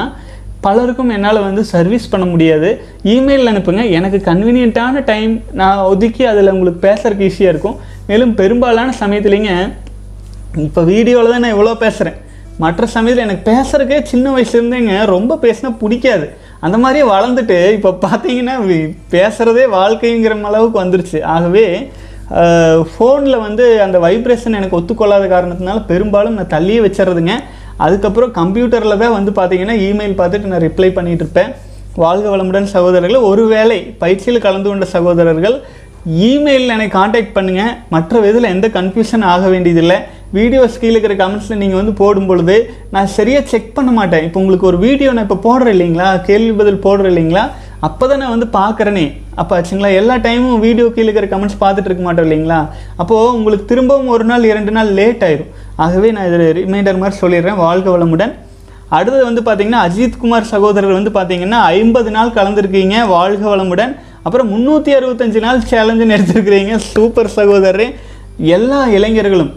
[0.64, 2.70] பலருக்கும் என்னால் வந்து சர்வீஸ் பண்ண முடியாது.
[3.14, 3.82] இமெயில் அனுப்புங்க.
[3.98, 7.76] எனக்கு கன்வீனியண்ட்டான டைம் நான் ஒதுக்கி அதில் உங்களுக்கு பேசுகிறதுக்கு ஈஸியாக இருக்கும்.
[8.08, 9.52] மேலும் பெரும்பாலான சமயத்துலேங்க
[10.66, 12.18] இப்போ வீடியோவில் தான் நான் இவ்வளோ பேசுகிறேன்
[12.62, 16.26] மற்ற சமயத்தில் எனக்கு பேசுகிறக்கே சின்ன வயசுலேருந்தேங்க ரொம்ப பேசினா பிடிக்காது.
[16.66, 18.54] அந்த மாதிரியே வளர்ந்துட்டு இப்போ பார்த்தீங்கன்னா
[19.14, 21.18] பேசுகிறதே வாழ்க்கைங்கிற அளவுக்கு வந்துருச்சு.
[21.34, 21.66] ஆகவே
[22.92, 27.34] ஃபோனில் வந்து அந்த வைப்ரேஷன் எனக்கு ஒத்துக்கொள்ளாத காரணத்தினால பெரும்பாலும் நான் தள்ளியே வச்சிடுறதுங்க
[27.86, 31.50] அதுக்கப்புறம் கம்ப்யூட்டரில் தான் வந்து பார்த்தீங்கன்னா இமெயில் பார்த்துட்டு நான் ரிப்ளை பண்ணிகிட்ருப்பேன் இருப்பேன்.
[32.04, 33.26] வாழ்க வளமுடன் சகோதரர்கள்.
[33.30, 35.56] ஒருவேளை பயிற்சியில் கலந்து கொண்ட சகோதரர்கள்
[36.26, 39.96] இமெயிலில் என்னை காண்டாக்ட் பண்ணுங்கள் மற்ற விதத்தில் எந்த கன்ஃபியூஷன் ஆக வேண்டியதில்லை.
[40.36, 42.56] வீடியோஸ் கீழே இருக்கிற கமெண்ட்ஸில் நீங்கள் வந்து போடும் பொழுது
[42.94, 44.24] நான் சரியாக செக் பண்ண மாட்டேன்.
[44.26, 46.08] இப்போ உங்களுக்கு ஒரு வீடியோ நான் இப்போ போடுறேன் இல்லைங்களா?
[46.28, 47.44] கேள்வி பதில் போடுறேன் இல்லைங்களா?
[47.86, 49.04] அப்போ தான் நான் வந்து பார்க்குறேனே.
[49.40, 52.58] அப்போ ஆச்சுங்களா எல்லா டைமும் வீடியோ கீழே இருக்கிற கமெண்ட்ஸ் பார்த்துட்டு இருக்க மாட்டோம் இல்லைங்களா?
[53.00, 55.52] அப்போது உங்களுக்கு திரும்பவும் ஒரு நாள் இரண்டு நாள் லேட் ஆயிரும்.
[55.84, 58.32] ஆகவே நான் இதில் ரிமைண்டர் மாதிரி சொல்லிடுறேன் வாழ்க வளமுடன்.
[58.96, 63.92] அடுத்தது வந்து பார்த்தீங்கன்னா அஜித்குமார் சகோதரர் வந்து பார்த்தீங்கன்னா ஐம்பது நாள் கலந்துருக்கீங்க வாழ்க வளமுடன்.
[64.26, 67.86] அப்புறம் முந்நூற்றி அறுபத்தஞ்சு நாள் சேலஞ்சுன்னு எடுத்திருக்கிறீங்க சூப்பர் சகோதரர்.
[68.56, 69.52] எல்லா இளைஞர்களும்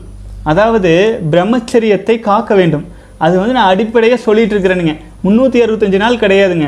[0.51, 0.91] அதாவது
[1.33, 2.85] பிரம்மச்சரியத்தை காக்க வேண்டும்.
[3.25, 4.93] அது வந்து நான் அடிப்படையாக சொல்லிகிட்டு இருக்கிறேனுங்க.
[5.25, 6.67] முந்நூற்றி அறுபத்தஞ்சு நாள் கிடையாதுங்க.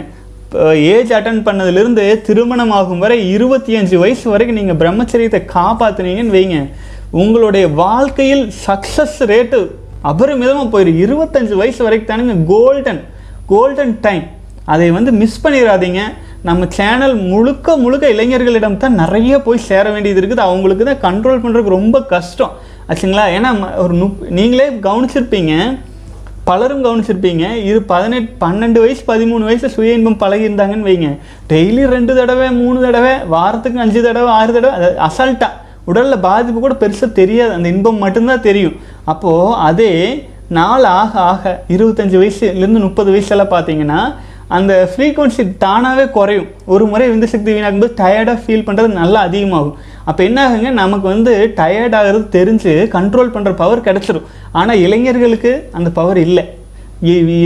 [0.93, 6.57] ஏஜ் அட்டன் பண்ணதுலேருந்து திருமணம் ஆகும் வரை இருபத்தி அஞ்சு வயசு வரைக்கும் நீங்கள் பிரம்மச்சரியத்தை காப்பாத்துனீங்கன்னு வைங்க.
[7.21, 9.59] உங்களுடைய வாழ்க்கையில் சக்ஸஸ் ரேட்டு
[10.11, 13.01] அபரிமிதமாக போயிடும் இருபத்தஞ்சு வயசு வரைக்கும் தானுங்க கோல்டன்
[13.51, 14.25] கோல்டன் டைம்
[14.73, 16.01] அதை வந்து மிஸ் பண்ணிடாதீங்க
[16.47, 20.45] நம்ம சேனல் முழுக்க முழுக்க இளைஞர்களிடம் தான் நிறைய போய் சேர வேண்டியது இருக்குது.
[20.47, 22.53] அவங்களுக்கு தான் கண்ட்ரோல் பண்ணுறதுக்கு ரொம்ப கஷ்டம்.
[22.89, 23.25] ஆச்சுங்களா?
[23.37, 23.49] ஏன்னா
[23.83, 25.53] ஒரு நுப் நீங்களே கவனிச்சிருப்பீங்க.
[26.49, 27.45] பலரும் கவனிச்சிருப்பீங்க.
[27.69, 31.09] இது பதினெட்டு பன்னெண்டு வயசு பதிமூணு வயசு சுய இன்பம் பழகியிருந்தாங்கன்னு வைங்க.
[31.51, 35.59] டெய்லி ரெண்டு தடவை மூணு தடவை வாரத்துக்கு அஞ்சு தடவை ஆறு தடவை அது அசால்ட்டாக
[35.91, 37.53] உடலில் பாதிப்பு கூட பெருசாக தெரியாது.
[37.57, 38.75] அந்த இன்பம் மட்டும்தான் தெரியும்.
[39.13, 39.93] அப்போது அதே
[40.57, 44.01] நாள் ஆக ஆக இருபத்தஞ்சி வயசுலேருந்து முப்பது வயசெல்லாம் பார்த்தீங்கன்னா
[44.57, 46.47] அந்த ஃப்ரீக்வன்சி தானாகவே குறையும்.
[46.73, 49.77] ஒரு முறை விந்து சக்தி வீணாக்கும்போது டயர்டாக ஃபீல் பண்ணுறது நல்லா அதிகமாகும்.
[50.09, 50.71] அப்போ என்ன ஆகுங்க?
[50.81, 54.27] நமக்கு வந்து டயர்ட் ஆகிறது தெரிஞ்சு கண்ட்ரோல் பண்ணுற பவர் கிடச்சிரும்.
[54.61, 56.45] ஆனால் இளைஞர்களுக்கு அந்த பவர் இல்லை.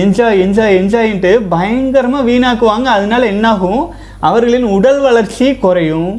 [0.06, 2.88] என்ஜாய் என்ஜாய் என்ஜாயின்ட்டு பயங்கரமாக வீணாக்குவாங்க.
[2.98, 3.84] அதனால என்னாகும்?
[4.30, 6.12] அவர்களின் உடல் வளர்ச்சி குறையும்.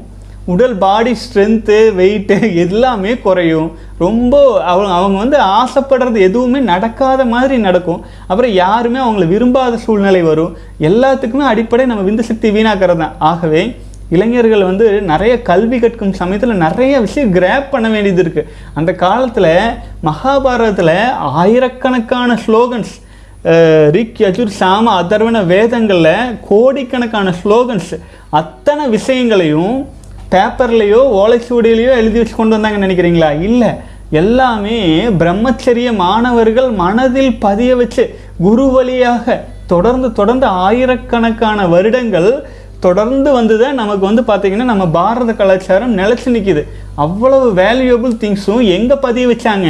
[0.52, 3.68] உடல் பாடி ஸ்ட்ரென்த்து வெயிட்டு எல்லாமே குறையும்.
[4.04, 4.34] ரொம்ப
[4.70, 8.00] அவங்க அவங்க வந்து ஆசைப்படுறது எதுவுமே நடக்காத மாதிரி நடக்கும்.
[8.30, 10.54] அப்புறம் யாருமே அவங்கள விரும்பாத சூழ்நிலை வரும்.
[10.90, 13.62] எல்லாத்துக்குமே அடிப்படை நம்ம விந்து சக்தி வீணாக்கிறது தான் ஆகவே
[14.16, 19.52] இளைஞர்கள் வந்து நிறைய கல்வி கற்கும் சமயத்தில் நிறைய விஷயம் கிராப் பண்ண வேண்டியது இருக்குது அந்த காலத்தில்
[20.08, 20.96] மகாபாரதத்தில்
[21.42, 22.94] ஆயிரக்கணக்கான ஸ்லோகன்ஸ்
[23.96, 27.92] ரிக் யஜுர் சாம அதர்வன வேதங்களில் கோடிக்கணக்கான ஸ்லோகன்ஸ்
[28.40, 29.76] அத்தனை விஷயங்களையும்
[30.32, 33.30] பேப்பர்லேயோ ஓலைச்சுவடியிலையோ எழுதி வச்சு கொண்டு வந்தாங்கன்னு நினைக்கிறீங்களா?
[33.48, 33.70] இல்லை.
[34.10, 34.78] எல்லாமே
[35.20, 38.04] பிரம்மச்சரிய மாணவர்கள் மனதில் பதிய வச்சு
[38.46, 39.36] குரு வழியாக
[39.66, 42.30] தொடர்ந்து தொடர்ந்து ஆயிரக்கணக்கான வருடங்கள்
[42.80, 46.62] தொடர்ந்து வந்து தான் நமக்கு வந்து பார்த்திங்கன்னா நம்ம பாரத கலாச்சாரம் நிலச்சி நிற்கிது
[46.94, 49.68] அவ்வளவு வேல்யூபிள் திங்ஸும் எங்கே பதிய வச்சாங்க?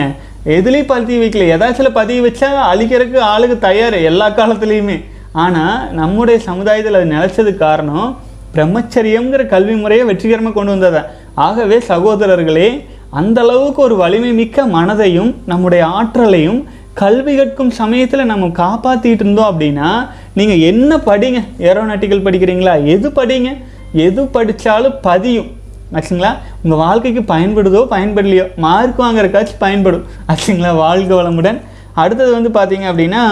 [0.56, 1.46] எதுலேயும் பதிய வைக்கல.
[1.54, 4.98] ஏதாச்சும் பதிய வச்சா அழிக்கிறதுக்கு ஆளுக்கு தயார் எல்லா காலத்துலேயுமே.
[5.44, 8.08] ஆனால் நம்முடைய சமுதாயத்தில் அது நிலச்சதுக்கு காரணம்
[8.54, 15.86] பிரம்மச்சரியங்கிற கல்வி முறையை வெற்றிகரமாக கொண்டு வந்ததான் ஆகவே சகோதரர்களே அந்த அளவுக்கு ஒரு வலிமை மிக்க மனதையும் நம்முடைய
[15.86, 21.38] ஆற்றலையும் கல்வி கற்கும் சமயத்தில் நம்ம காப்பாற்றிட்டு இருந்தோம் அப்படின்னா நீங்கள் என்ன படிங்க?
[21.58, 22.84] ஏரோநாட்டிக்கல் படிக்கிறீங்களா?
[22.84, 23.56] எது படிங்க?
[23.92, 25.46] எது படித்தாலும் பதியும்.
[25.92, 26.30] ஆச்சுங்களா?
[26.62, 30.04] உங்கள் வாழ்க்கைக்கு பயன்படுதோ பயன்படலையோ மார்க் வாங்குறக்காச்சும் பயன்படும்.
[30.28, 30.74] ஆச்சுங்களா?
[30.74, 31.60] வாழ்க வளமுடன்.
[31.94, 33.22] அடுத்தது வந்து பார்த்தீங்க அப்படின்னா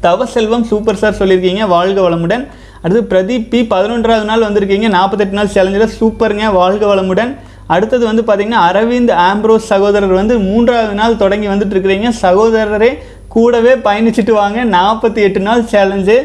[0.00, 1.68] தவ செல்வம் சூப்பர் சார் சொல்லியிருக்கீங்க.
[1.68, 2.46] வாழ்க வளமுடன்.
[2.84, 4.88] அடுத்து பிரதீப் பி பதினொன்றாவது நாள் வந்திருக்கீங்க.
[4.88, 7.30] நாற்பத்தெட்டு நாள் சேலஞ்சில் சூப்பருங்க வாழ்க வளமுடன்.
[7.66, 12.90] அடுத்தது வந்து பார்த்தீங்கன்னா அரவிந்த் ஆம்ப்ரோஸ் சகோதரர் வந்து மூன்றாவது நாள் தொடங்கி வந்துட்டு இருக்கிறீங்க சகோதரரே
[13.28, 14.64] கூடவே பயணிச்சுட்டு வாங்க.
[14.64, 16.18] நாற்பத்தி எட்டு நாள் சேலஞ்சு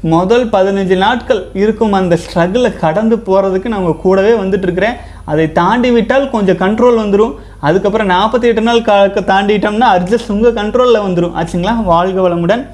[0.00, 4.96] முதல் பதினஞ்சு நாட்கள் இருக்கும் அந்த ஸ்ட்ரகிளை கடந்து போகிறதுக்கு நம்ம கூடவே வந்துட்டுருக்கிறேன்.
[5.24, 11.04] அதை தாண்டி விட்டால் கொஞ்சம் கண்ட்ரோல் வந்துடும் அதுக்கப்புறம் நாற்பத்தி எட்டு நாள் க தாண்டிட்டோம்னா அட்ஜஸ்ட் உங்கள் கண்ட்ரோலில்
[11.08, 11.84] வந்துடும் ஆச்சுங்களா?
[11.84, 12.64] வாழ்க வளமுடன்.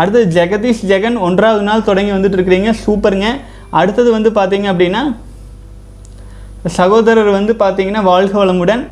[0.00, 3.28] அடுத்தது ஜெகதீஷ் ஜெகன் ஒன்றாவது நாள் தொடங்கி வந்துட்டு இருக்கிறீங்க சூப்பருங்க.
[3.80, 5.02] அடுத்தது வந்து பார்த்தீங்க அப்படின்னா
[6.78, 8.82] சகோதரர் வந்து பார்த்தீங்கன்னா வாழ்க வளமுடன்.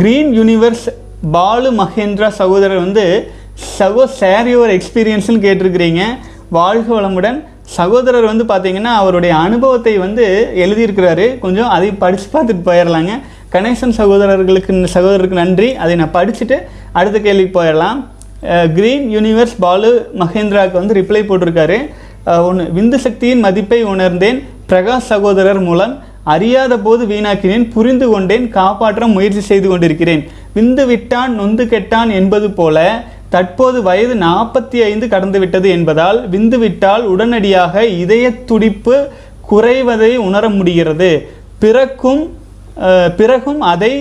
[0.00, 0.86] க்ரீன் யூனிவர்ஸ்
[1.36, 3.04] பாலு மகேந்திரா சகோதரர் வந்து
[3.78, 6.02] சகோ ஷேர் யுவர் எக்ஸ்பீரியன்ஸ்னு கேட்டிருக்கிறீங்க.
[6.58, 7.38] வாழ்க வளமுடன்.
[7.78, 10.24] சகோதரர் வந்து பார்த்தீங்கன்னா அவருடைய அனுபவத்தை வந்து
[10.64, 11.26] எழுதியிருக்கிறாரு.
[11.44, 13.12] கொஞ்சம் அதை படித்து பார்த்துட்டு போயிடலாங்க.
[13.54, 15.68] கணேசன் சகோதரர்களுக்கு சகோதரருக்கு நன்றி.
[15.82, 16.56] அதை நான் படிச்சுட்டு
[16.98, 18.00] அடுத்த கேள்விக்கு போயிடலாம்.
[18.76, 21.78] கிரீன் யூனிவர்ஸ் பாலு மகேந்திராவுக்கு வந்து ரிப்ளை போட்டிருக்காரு.
[22.48, 24.38] ஒன்று விந்து சக்தியின் மதிப்பை உணர்ந்தேன்.
[24.70, 25.94] பிரகாஷ் சகோதரர் மூலம்
[26.34, 27.64] அறியாத போது வீணாக்கினேன்.
[27.74, 28.44] புரிந்து கொண்டேன்.
[28.58, 30.22] காப்பாற்ற முயற்சி செய்து கொண்டிருக்கிறேன்.
[30.56, 32.78] விந்து விட்டான் நொந்து கெட்டான் என்பது போல
[33.34, 38.96] தற்போது வயது நாற்பத்தி ஐந்து கடந்து விட்டது என்பதால் விந்து விட்டால் உடனடியாக இதய துடிப்பு
[39.50, 41.10] குறைவதை உணர முடிகிறது.
[41.62, 42.22] பிறக்கும்
[43.20, 43.92] பிறகும் அதை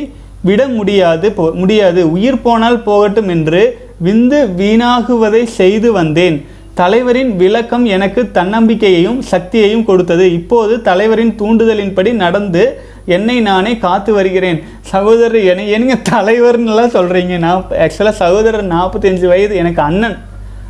[0.48, 2.02] விட முடியாது போ முடியாது.
[2.16, 3.62] உயிர் போனால் போகட்டும் என்று
[4.06, 6.38] விந்து வீணாகுவதை செய்து வந்தேன்.
[6.74, 10.26] தலைவரின் விளக்கம் எனக்கு தன்னம்பிக்கையையும் சக்தியையும் கொடுத்தது.
[10.34, 12.64] இப்போது தலைவரின் தூண்டுதலின்படி நடந்து
[13.06, 14.60] என்னை நானே காத்து வருகிறேன்.
[14.92, 20.18] சகோதரர் என்னை என்னங்க தலைவர்னுலாம் சொல்கிறீங்க நான் ஆக்சுவலாக சகோதரர் நாற்பத்தஞ்சு வயது எனக்கு அண்ணன்.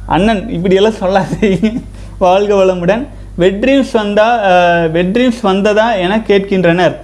[0.05, 1.71] அண்ணன் இப்படியெல்லாம் சொல்லாதீங்க.
[2.17, 3.03] வாழ்க வளமுடன்.
[3.39, 4.27] வெட்ரீம்ஸ் வந்தா
[4.95, 6.95] வெட்ரீம்ஸ் வந்ததா என கேட்கின்றனர்.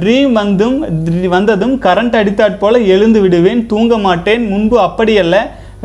[0.00, 0.78] ட்ரீம் வந்தும்
[1.28, 3.66] வந்ததும் கரண்ட் அடித்தாற் போல எழுந்து விடுவேன்.
[3.66, 4.42] தூங்க மாட்டேன்.
[4.48, 5.36] முன்பு அப்படியல்ல.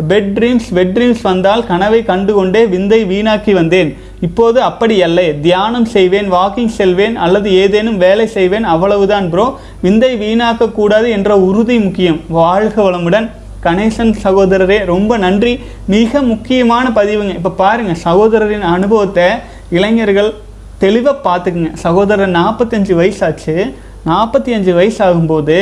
[0.09, 3.97] பெட் ட்ரீம்ஸ் வெட் ட்ரீம்ஸ் வந்தால் கனவை கண்டுகொண்டே விந்தை வீணாக்கி வந்தேன்.
[4.21, 5.19] இப்போது அப்படி அல்ல.
[5.45, 9.45] தியானம் செய்வேன் வாக்கிங் செல்வேன் அல்லது ஏதேனும் வேலை செய்வேன் அவ்வளவுதான் ப்ரோ
[9.81, 12.19] விந்தை வீணாக்கக்கூடாது என்ற உறுதி முக்கியம்.
[12.39, 13.29] வாழ்க வளமுடன்.
[13.63, 15.59] கணேசன் சகோதரரே ரொம்ப நன்றி.
[15.87, 17.35] மிக முக்கியமான பதிவுங்க.
[17.35, 19.27] இப்போ பாருங்கள் சகோதரரின் அனுபவத்தை
[19.69, 20.33] இளைஞர்கள்
[20.77, 21.73] தெளிவாக பார்த்துக்குங்க.
[21.73, 23.73] சகோதரர் நாற்பத்தஞ்சு வயசாச்சு.
[24.11, 25.57] நாற்பத்தி அஞ்சு வயசு ஆகும்போது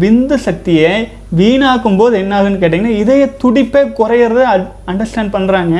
[0.00, 0.90] விந்து சக்தியை
[1.38, 4.42] வீணாக்கும் போது என்ன ஆகுன்னு கேட்டிங்கன்னா இதய துடிப்பே குறையிறத
[4.92, 5.76] அண்டர்ஸ்டாண்ட் பண்ணுறாங்க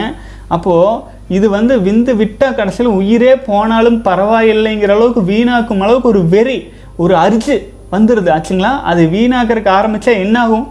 [0.56, 6.58] அப்போது இது வந்து விந்து விட்டால் கடைசியில் உயிரே போனாலும் பரவாயில்லைங்கிற அளவுக்கு வீணாக்கும் அளவுக்கு ஒரு வெறி
[7.04, 7.56] ஒரு அரிச்சு
[7.94, 8.70] வந்துடுது ஆச்சுங்களா?
[8.90, 10.66] அது வீணாக்கிறதுக்கு ஆரம்பித்தா என்னாகும்?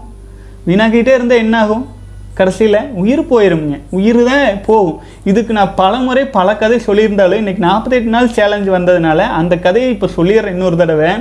[0.68, 1.84] வீணாக்கிட்டே இருந்தால் என்னாகும்?
[2.40, 4.98] கடைசியில் உயிர் போயிருங்க உயிர் தான் போகும்.
[5.30, 10.08] இதுக்கு நான் பல முறை பல கதை சொல்லியிருந்தாலும் இன்றைக்கி நாற்பத்தெட்டு நாள் சேலஞ்சு வந்ததுனால அந்த கதையை இப்போ
[10.18, 11.12] சொல்லிடுறேன் இன்னொரு தடவை.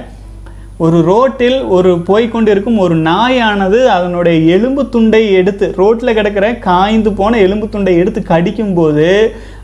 [0.80, 7.68] ஒரு ரோட்டில் ஒரு போய்கொண்டிருக்கும் ஒரு நாயானது அதனுடைய எலும்பு துண்டை எடுத்து ரோட்டில் கிடக்கிற காய்ந்து போன எலும்பு
[7.68, 9.06] துண்டை எடுத்து கடிக்கும்போது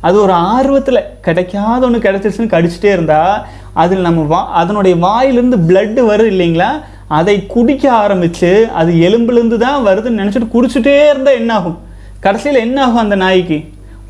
[0.00, 3.34] அது ஒரு ஆர்வத்தில் கிடைக்காத ஒன்று கிடைச்சிருச்சுன்னு கடிச்சிட்டே இருந்தால்
[3.74, 6.70] அதில் நம்ம வா அதனுடைய வாயிலிருந்து பிளட்டு வருது இல்லைங்களா?
[7.08, 11.78] அதை குடிக்க ஆரம்பித்து அது எலும்புலேருந்து தான் வருதுன்னு நினச்சிட்டு குடிச்சிட்டே இருந்தால் என்ன ஆகும்
[12.20, 13.58] கடைசியில் என்ன ஆகும் அந்த நாய்க்கு?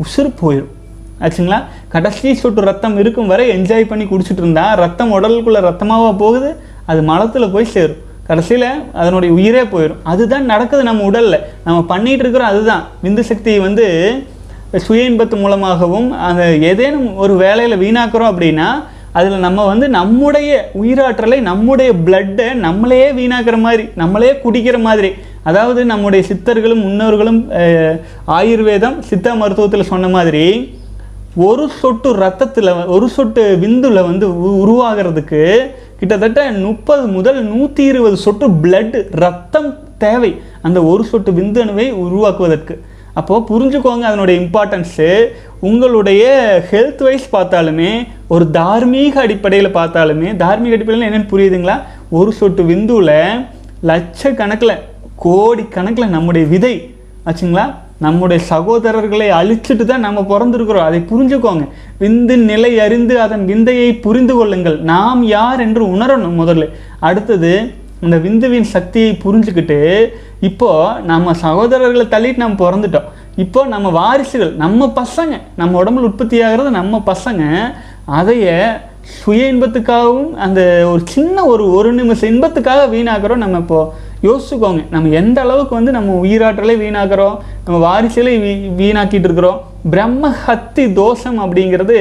[0.05, 0.75] உசுறு போயிடும்
[1.21, 1.59] ஆச்சுங்களா?
[1.89, 6.51] கடைசி சொட்டு ரத்தம் இருக்கும் வரை என்ஜாய் பண்ணி குடிச்சிட்டு இருந்தா ரத்தம் உடலுக்குள்ளே ரத்தமாக போகுது?
[6.91, 7.99] அது மலத்தில் போய் சேரும்.
[8.27, 11.39] கடைசியில் அதனுடைய உயிரே போயிடும் அதுதான் நடக்குது நம்ம உடலில்.
[11.65, 12.85] நம்ம பண்ணிகிட்டு இருக்கிறோம் அதுதான்.
[13.05, 13.87] விந்து சக்தி வந்து
[14.77, 18.69] சுய இன்பத்து மூலமாகவும் அந்த ஏதேனும் ஒரு வேலையில் வீணாக்குறோம் அப்படின்னா
[19.13, 20.51] அதில் நம்ம வந்து நம்முடைய
[20.83, 25.11] உயிராற்றலை நம்முடைய பிளட்டை நம்மளையே வீணாக்கிற மாதிரி நம்மளே குடிக்கிற மாதிரி.
[25.43, 27.41] அதாவது நம்முடைய சித்தர்களும் முன்னோர்களும்
[28.29, 30.45] ஆயுர்வேதம் சித்தா மருத்துவத்தில் சொன்ன மாதிரி
[31.47, 35.43] ஒரு சொட்டு ரத்தத்தில் ஒரு சொட்டு விந்துல வந்து உ- உருவாகிறதுக்கு
[36.01, 40.41] கிட்டத்தட்ட முப்பது முதல் நூற்றி இருபது சொட்டு பிளட் ரத்தம் தேவை.
[40.63, 42.75] அந்த ஒரு சொட்டு விந்தணுவை உருவாக்குவதற்கு.
[43.15, 45.09] அப்போது புரிஞ்சுக்கோங்க அதனுடைய இம்பார்ட்டன்ஸு
[45.61, 46.25] உங்களுடைய
[46.71, 47.91] ஹெல்த் வைஸ் பார்த்தாலுமே
[48.29, 51.77] ஒரு தார்மீக அடிப்படையில் பார்த்தாலுமே தார்மீக அடிப்படையில் என்னென்னு புரியுதுங்களா?
[52.11, 53.47] ஒரு சொட்டு விந்துவில்
[53.87, 54.81] லட்சக்கணக்கில்
[55.17, 56.75] கோடி கணக்கில் நம்முடைய விதை.
[57.27, 57.75] ஆச்சுங்களா?
[58.05, 60.89] நம்முடைய சகோதரர்களை அழிச்சிட்டு தான் நம்ம பிறந்திருக்கிறோம்.
[60.89, 61.65] அதை புரிஞ்சுக்கோங்க.
[62.03, 64.79] விந்தின் நிலை அறிந்து அதன் விந்தையை புரிந்து கொள்ளுங்கள்.
[64.93, 66.67] நாம் யார் என்று உணரணும் முதல்ல.
[67.09, 67.53] அடுத்தது
[68.05, 69.79] இந்த விந்துவின் சக்தியை புரிஞ்சுக்கிட்டு
[70.49, 73.09] இப்போது நம்ம சகோதரர்களை தள்ளிட்டு நம்ம பிறந்துட்டோம்.
[73.45, 77.43] இப்போ நம்ம வாரிசுகள் நம்ம பசங்க நம்ம உடம்புல உற்பத்தி ஆகிறது நம்ம பசங்க
[78.19, 78.47] அதைய
[79.21, 83.93] சுய இன்பத்துக்காகவும் அந்த ஒரு சின்ன ஒரு ஒரு நிமிஷம் இன்பத்துக்காக வீணாக்குறோம் நம்ம இப்போது
[84.27, 84.83] யோசிச்சுக்கோங்க.
[84.95, 89.61] நம்ம எந்த அளவுக்கு வந்து நம்ம உயிராற்றலை வீணாக்குறோம் நம்ம வாரிசுகளை வீ வீணாக்கிட்டு இருக்கிறோம்
[89.93, 91.97] பிரம்ம ஹத்தி தோஷம் அப்படிங்கிறது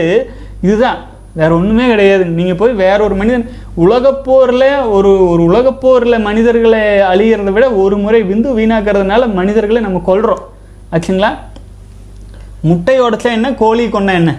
[0.67, 0.99] இதுதான்.
[1.39, 2.23] வேற ஒன்றுமே கிடையாது.
[2.37, 3.45] நீங்கள் போய் வேற ஒரு மனிதன்
[3.85, 10.43] உலகப்போரில் ஒரு ஒரு உலகப்போரில் மனிதர்களை அழியிறத விட ஒரு முறை விந்து வீணாக்கிறதுனால மனிதர்களை நம்ம கொள்கிறோம்
[10.93, 11.31] ஆச்சுங்களா?
[12.69, 14.31] முட்டை உடச்சா என்ன கோழி கொண்டா என்ன?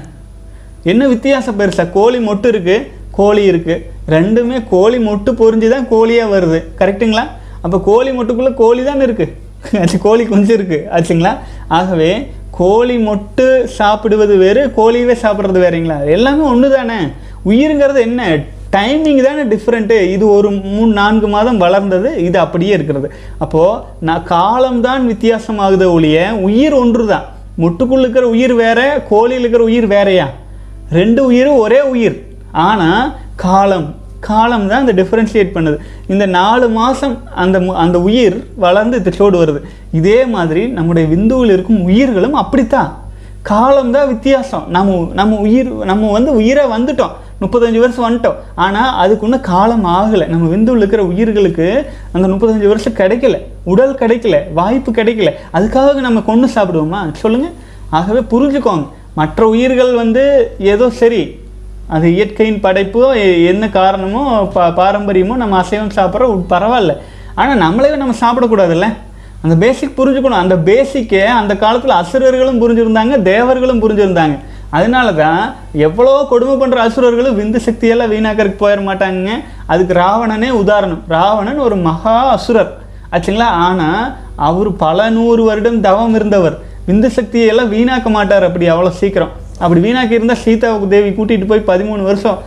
[0.92, 1.84] என்ன வித்தியாசம் பெருசா?
[1.92, 2.76] கோழி மொட்டு இருக்கு
[3.18, 3.82] கோழி இருக்குது
[4.14, 6.58] ரெண்டுமே கோழி மொட்டு பொரிஞ்சு தான் கோழியாக வருது.
[6.78, 7.24] கரெக்ட்டுங்களா?
[7.64, 11.32] அப்போ கோழி மொட்டுக்குள்ளே கோழி தானே இருக்குது அது கோழி குஞ்சு இருக்குது ஆச்சுங்களா?
[11.78, 12.10] ஆகவே
[12.50, 13.46] கோழி மொட்டு
[13.78, 15.98] சாப்பிடுவது வேறு கோழியவே சாப்பிட்றது வேறுங்களா?
[16.16, 16.98] எல்லாமே ஒன்று தானே
[17.50, 18.22] உயிருங்கிறது என்ன?
[18.74, 23.08] டைமிங் தானே டிஃப்ரெண்ட்டு இது ஒரு மூணு நான்கு மாதம் வளர்ந்தது இது அப்படியே இருக்கிறது.
[23.38, 27.26] அப்போது நான் காலம்தான் வித்தியாசமாகுது ஒழிய உயிர் ஒன்று தான்
[27.62, 30.26] முட்டுக்குள்ள இருக்கிற உயிர் வேற கோழியில் இருக்கிற உயிர் வேறயா?
[30.98, 32.16] ரெண்டு உயிரும் ஒரே உயிர்.
[32.68, 33.10] ஆனால்
[33.44, 33.88] காலம்
[34.20, 35.76] காலம் தான் அந்த டிஃப்ரென்ஷியேட் பண்ணுது.
[36.06, 39.60] இந்த நாலு மாதம் அந்த அந்த உயிர் வளர்ந்து திட்டோடு வருது.
[39.92, 42.98] இதே மாதிரி நம்முடைய விந்துவில் இருக்கும் உயிர்களும் அப்படித்தான்.
[43.42, 44.64] காலம் தான் வித்தியாசம்.
[44.68, 47.10] நம்ம நம்ம உயிர் நம்ம வந்து உயிரை வந்துட்டோம்.
[47.40, 48.34] முப்பத்தஞ்சு வருஷம் வந்துட்டோம்.
[48.54, 50.26] ஆனால் அதுக்கு இன்னும் காலம் ஆகலை.
[50.26, 53.38] நம்ம விந்துவில் இருக்கிற உயிர்களுக்கு அந்த முப்பத்தஞ்சு வருஷம் கிடைக்கல.
[53.64, 54.52] உடல் கிடைக்கல.
[54.52, 55.30] வாய்ப்பு கிடைக்கல.
[55.54, 57.12] அதுக்காக நம்ம கொண்டு சாப்பிடுவோமா?
[57.12, 57.52] சொல்லுங்கள்
[57.90, 58.88] ஆகவே புரிஞ்சுக்கோங்க.
[59.14, 61.39] மற்ற உயிர்கள் வந்து ஏதோ சரி
[61.94, 63.02] அது இயற்கையின் படைப்போ
[63.52, 64.22] என்ன காரணமோ
[64.54, 66.92] பா பாரம்பரியமோ நம்ம அசைவம் சாப்பிட்றோம் பரவாயில்ல.
[67.40, 68.88] ஆனால் நம்மளே நம்ம சாப்பிடக்கூடாதுல்ல?
[69.44, 70.42] அந்த பேசிக் புரிஞ்சுக்கணும்.
[70.44, 74.36] அந்த பேசிக்கை அந்த காலத்தில் அசுரர்களும் புரிஞ்சுருந்தாங்க தேவர்களும் புரிஞ்சுருந்தாங்க.
[74.78, 75.42] அதனால தான்
[75.86, 79.30] எவ்வளோ கொடுமை பண்ணுற அசுரர்களும் விந்து சக்தியெல்லாம் வீணாக்கறதுக்கு போயிட மாட்டாங்க
[79.72, 81.02] அதுக்கு ராவணனே உதாரணம்.
[81.16, 82.70] ராவணன் ஒரு மகா அசுரர்.
[83.14, 83.50] ஆச்சுங்களா?
[83.66, 84.04] ஆனால்
[84.48, 86.56] அவர் பல நூறு வருடம் தவம் இருந்தவர்.
[86.88, 89.32] விந்து சக்தியை எல்லாம் வீணாக்க மாட்டார் அப்படி அவ்வளோ சீக்கிரம்.
[89.64, 92.38] அப்படி வீணாக்கி இருந்தால் சீதா தேவி கூட்டிகிட்டு போய் பதிமூணு வருஷம்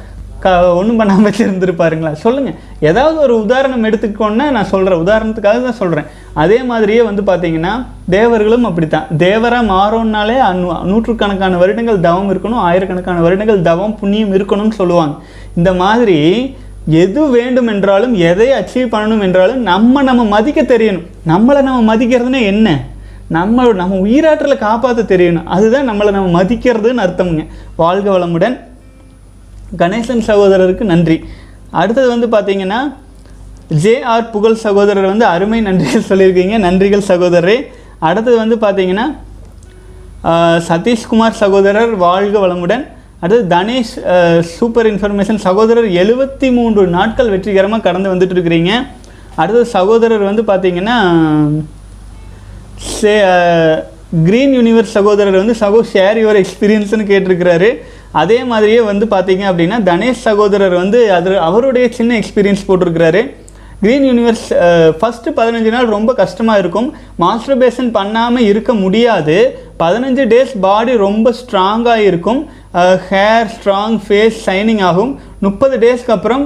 [0.43, 2.55] க ஒன்றும் பண்ணாமல் வச்சுருந்துருப்பாருங்களா சொல்லுங்கள்
[2.89, 6.07] ஏதாவது ஒரு உதாரணம் எடுத்துக்கோன்னா நான் சொல்கிறேன் உதாரணத்துக்காக தான் சொல்கிறேன்
[6.43, 7.73] அதே மாதிரியே வந்து பார்த்தீங்கன்னா
[8.15, 9.05] தேவர்களும் அப்படித்தான்.
[9.25, 10.59] தேவராக மாறோன்னாலே அந்
[10.89, 15.15] நூற்றுக்கணக்கான வருடங்கள் தவம் இருக்கணும் ஆயிரக்கணக்கான வருடங்கள் தவம் புண்ணியம் இருக்கணும்னு சொல்லுவாங்க.
[15.59, 16.19] இந்த மாதிரி
[17.03, 21.05] எது வேண்டும் என்றாலும் எதை அச்சீவ் பண்ணணும் என்றாலும் நம்ம நம்ம மதிக்க தெரியணும்.
[21.31, 22.69] நம்மளை நம்ம மதிக்கிறதுனா என்ன?
[23.29, 25.47] நம்ம நம்ம உயிராற்றலை காப்பாற்ற தெரியணும்.
[25.55, 27.45] அதுதான் நம்மளை நம்ம மதிக்கிறதுன்னு அர்த்தமுங்க.
[27.75, 28.55] வாழ்க வளமுடன்.
[29.77, 31.17] கணேசன் சகோதரருக்கு நன்றி.
[31.71, 32.79] அடுத்தது வந்து பார்த்தீங்கன்னா
[33.83, 36.57] ஜேஆர் புகழ் சகோதரர் வந்து அருமை நன்றிகள் சொல்லியிருக்கீங்க.
[36.67, 37.57] நன்றிகள் சகோதரரே.
[37.99, 39.05] அடுத்தது வந்து பார்த்தீங்கன்னா
[40.69, 42.83] சதீஷ்குமார் சகோதரர் வாழ்க வளமுடன்.
[43.19, 43.93] அடுத்தது தனேஷ்
[44.41, 48.71] சூப்பர் இன்ஃபர்மேஷன் சகோதரர் எழுபத்தி மூன்று நாட்கள் வெற்றிகரமாக கடந்து வந்துட்டு இருக்கிறீங்க.
[49.35, 50.97] அடுத்தது சகோதரர் வந்து பார்த்தீங்கன்னா
[52.77, 53.13] சே
[54.27, 57.69] க்ரீன் யூனிவர்ஸ் சகோதரர் வந்து சகோ ஷேர் யுவர் எக்ஸ்பீரியன்ஸ்னு கேட்டிருக்கிறாரு.
[58.21, 63.21] அதே மாதிரியே வந்து பார்த்தீங்க அப்படின்னா தனேஷ் சகோதரர் வந்து அது அவருடைய சின்ன எக்ஸ்பீரியன்ஸ் போட்டிருக்கிறாரு.
[63.83, 64.45] க்ரீன் யூனிவர்ஸ்
[64.99, 66.89] ஃபஸ்ட்டு பதினஞ்சு நாள் ரொம்ப கஷ்டமாக இருக்கும்.
[67.23, 69.37] மாஸ்டர்பேஷன் பண்ணாமல் இருக்க முடியாது.
[69.81, 72.41] பதினஞ்சு டேஸ் பாடி ரொம்ப ஸ்ட்ராங்காக இருக்கும்.
[73.09, 75.11] ஹேர் ஸ்ட்ராங் ஃபேஸ் ஷைனிங் ஆகும்.
[75.47, 76.45] முப்பது டேஸ்க்கு அப்புறம்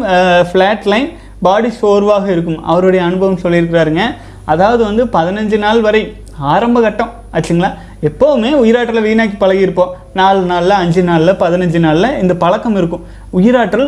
[0.52, 1.10] ஃப்ளாட் லைன்
[1.48, 2.60] பாடி சோர்வாக இருக்கும்.
[2.64, 4.06] அவருடைய அனுபவம் சொல்லியிருக்கிறாருங்க.
[4.52, 6.02] அதாவது வந்து பதினஞ்சு நாள் வரை
[6.54, 7.70] ஆரம்ப கட்டம் ஆச்சுங்களா?
[8.08, 9.92] எப்போவுமே உயிராற்றலை வீணாக்கி பழகியிருப்போம்.
[10.20, 13.04] நாலு நாளில் அஞ்சு நாளில் பதினஞ்சு நாளில் இந்த பழக்கம் இருக்கும்.
[13.40, 13.88] உயிராற்றல்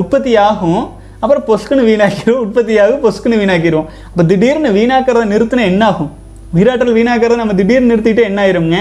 [0.00, 0.82] உற்பத்தி ஆகும்
[1.22, 6.10] அப்புறம் பொஸ்குன்னு வீணாக்கிடும் உற்பத்தியாகும் பொஸ்குன்னு வீணாக்கிடுவோம் அப்போ திடீர்னு வீணாக்கிறத நிறுத்தினா என்ன ஆகும்
[6.56, 8.78] உயிராற்றல் வீணாக்கிறத நம்ம திடீர்னு நிறுத்திட்டு என்ன ஆயிருங்க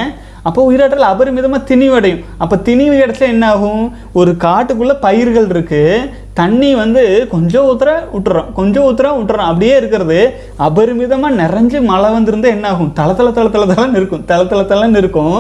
[0.47, 2.21] அப்போ உயிராற்றல் அபரிமிதமாக திணிவடையும்.
[2.43, 3.83] அப்போ திணிவு இடத்துல என்ன ஆகும்
[4.19, 7.01] ஒரு காட்டுக்குள்ளே பயிர்கள் இருக்குது தண்ணி வந்து
[7.33, 10.19] கொஞ்சம் ஊத்துற விட்டுறோம் கொஞ்சம் ஊத்துற விட்டுறோம் அப்படியே இருக்கிறது.
[10.67, 14.25] அபரிமிதமாக நிறைஞ்சு மழை வந்திருந்தால் என்ன ஆகும் தள தள தள தள தளன்னு இருக்கும்.
[14.31, 15.39] தள தள தளன்னு இருக்கும்.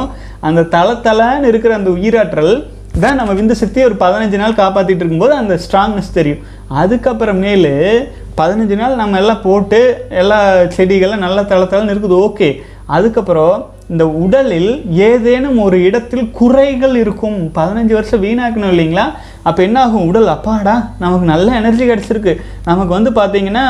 [0.49, 2.53] அந்த தள தளன்னு இருக்கிற அந்த உயிராற்றல்
[3.03, 6.43] தான் நம்ம விந்து சக்தியை ஒரு பதினஞ்சு நாள் காப்பாற்றிட்டு இருக்கும்போது அந்த ஸ்ட்ராங்னஸ் தெரியும்.
[6.81, 7.73] அதுக்கப்புறமேலு
[8.41, 9.79] பதினஞ்சு நாள் நம்ம எல்லாம் போட்டு
[10.21, 10.37] எல்லா
[10.75, 12.19] செடிகள்லாம் நல்லா தள தளன்னு இருக்குது.
[12.27, 12.49] ஓகே.
[12.85, 17.51] அதுக்கப்புறம் இந்த உடலில் ஏதேனும் ஒரு இடத்தில் குறைகள் இருக்கும்.
[17.57, 19.05] பதினஞ்சு வருஷம் வீணாக்கணும் இல்லைங்களா?
[19.43, 22.33] அப்போ என்ன ஆகும் உடல் அப்பாடா நமக்கு நல்ல எனர்ஜி கிடச்சிருக்கு.
[22.65, 23.65] நமக்கு வந்து பார்த்திங்கன்னா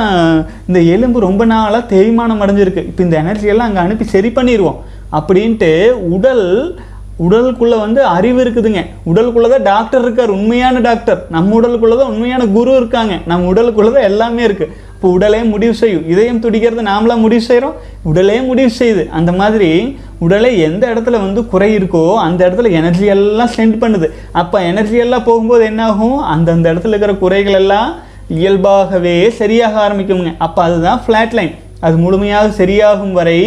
[0.68, 2.86] இந்த எலும்பு ரொம்ப நாளாக தேய்மானம் அடைஞ்சிருக்கு.
[2.90, 4.80] இப்போ இந்த எனர்ஜியெல்லாம் அங்கே அனுப்பி சரி பண்ணிடுவோம்
[5.20, 6.78] அப்படின்ட்டு உடல்
[7.26, 8.82] உடலுக்குள்ள வந்து அறிவு இருக்குதுங்க.
[9.10, 13.16] உடலுக்குள்ள தான் டாக்டர் இருக்கார் உண்மையான டாக்டர் நம்ம உடலுக்குள்ள தான் உண்மையான குரு இருக்காங்க.
[13.32, 14.68] நம்ம உடலுக்குள்ள தான் எல்லாமே இருக்கு.
[14.96, 16.06] இப்போ உடலே முடிவு செய்யும்.
[16.14, 17.76] இதயம் துடிக்கிறது நாமளா முடிவு செய்கிறோம்
[18.10, 19.04] உடலே முடிவு செய்யுது.
[19.18, 19.70] அந்த மாதிரி
[20.26, 24.10] உடலை எந்த இடத்துல வந்து குறை இருக்கோ அந்த இடத்துல எனர்ஜி எல்லாம் சென்ட் பண்ணுது.
[24.42, 26.18] அப்போ எனர்ஜி எல்லாம் போகும்போது என்னாகும்?
[26.36, 27.92] அந்தந்த இடத்துல இருக்கிற குறைகள் எல்லாம்
[28.30, 31.54] இயல்பாகவே சரியாக ஆரம்பிக்குங்க அப்போ அதுதான் ஃப்ளாட் லைன்
[31.86, 33.40] அது முழுமையாக சரியாகும் வரை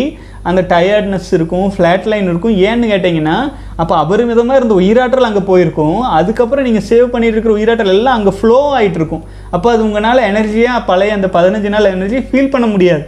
[0.51, 2.55] அந்த டயர்ட்னஸ் இருக்கும் ஃப்ளாட் லைன் இருக்கும்.
[2.69, 3.37] ஏன்னு கேட்டிங்கன்னா
[3.83, 5.99] அப்போ அபரிமிதமாக இருந்த உயிராற்றல் அங்கே போயிருக்கும்.
[6.19, 9.25] அதுக்கப்புறம் நீங்கள் சேவ் பண்ணிட்டு இருக்கிற உயிராற்றல் எல்லாம் அங்கே ஃப்ளோ ஆகிட்டு இருக்கும்.
[9.57, 13.05] அப்போ அது உங்களால் எனர்ஜியாக பழைய அந்த பதினஞ்சு நாள் எனர்ஜி ஃபீல் பண்ண முடியாது.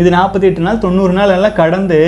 [0.00, 1.98] இது நாற்பத்தி எட்டு நாள் தொண்ணூறு நாள் எல்லாம் கடந்து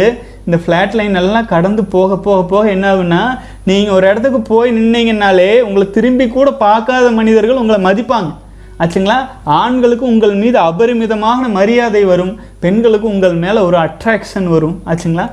[0.46, 3.20] இந்த ஃப்ளாட் லைன் எல்லாம் கடந்து போக போக போக என்ன ஆகுன்னா
[3.68, 8.30] நீங்கள் ஒரு இடத்துக்கு போய் நின்னீங்கன்னாலே உங்களை திரும்பி கூட பார்க்காத மனிதர்கள் உங்களை மதிப்பாங்க.
[8.78, 9.18] ஆச்சுங்களா?
[9.44, 12.36] ஆண்களுக்கு உங்கள் மீது அபரிமிதமான மரியாதை வரும்.
[12.60, 14.82] பெண்களுக்கு உங்கள் மேலே ஒரு அட்ராக்ஷன் வரும்.
[14.86, 15.30] ஆச்சுங்களா?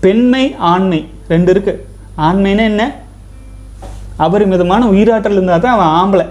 [0.00, 1.08] பெண்மை ஆண்மை.
[1.28, 1.82] ரெண்டு இருக்குது
[2.18, 2.94] ஆண்மைன்னா என்ன?
[4.16, 6.26] அபரிமிதமான உயிராற்றல் இருந்தால் தான் அவன் ஆம்பளை.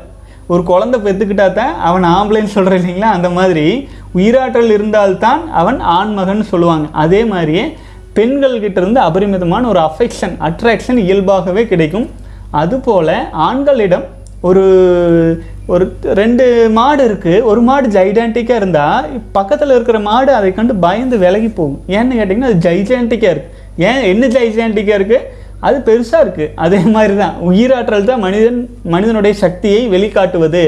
[0.48, 3.12] ஒரு குழந்தை பெற்றுக்கிட்டா தான் அவன் ஆம்பளைன்னு சொல்கிறேன் இல்லைங்களா?
[3.18, 6.88] அந்த மாதிரி உயிராற்றல் இருந்தால்தான் அவன் ஆண்மகன் சொல்லுவாங்க.
[6.92, 7.78] அதே மாதிரியே
[8.16, 12.10] பெண்கள்கிட்ட இருந்து அபரிமிதமான ஒரு அஃபெக்ஷன் அட்ராக்ஷன் இயல்பாகவே கிடைக்கும்.
[12.52, 14.04] அதுபோல் ஆண்களிடம்
[14.42, 14.64] ஒரு
[15.72, 15.86] ஒரு
[16.20, 16.46] ரெண்டு
[16.78, 19.06] மாடு இருக்குது ஒரு மாடு ஜைடான்டிக்காக இருந்தால்
[19.38, 21.78] பக்கத்தில் இருக்கிற மாடு அதை கண்டு பயந்து விலகி போகும்.
[21.98, 25.22] ஏன்னு கேட்டிங்கன்னா அது ஜைஜான்டிக்காக இருக்குது ஏன் என்ன ஜைஜான்டிக்காக இருக்குது
[25.68, 28.60] அது பெருசாக இருக்குது அதே மாதிரி தான் உயிராற்றல் தான் மனிதன்
[28.94, 30.64] மனிதனுடைய சக்தியை வெளிக்காட்டுவது.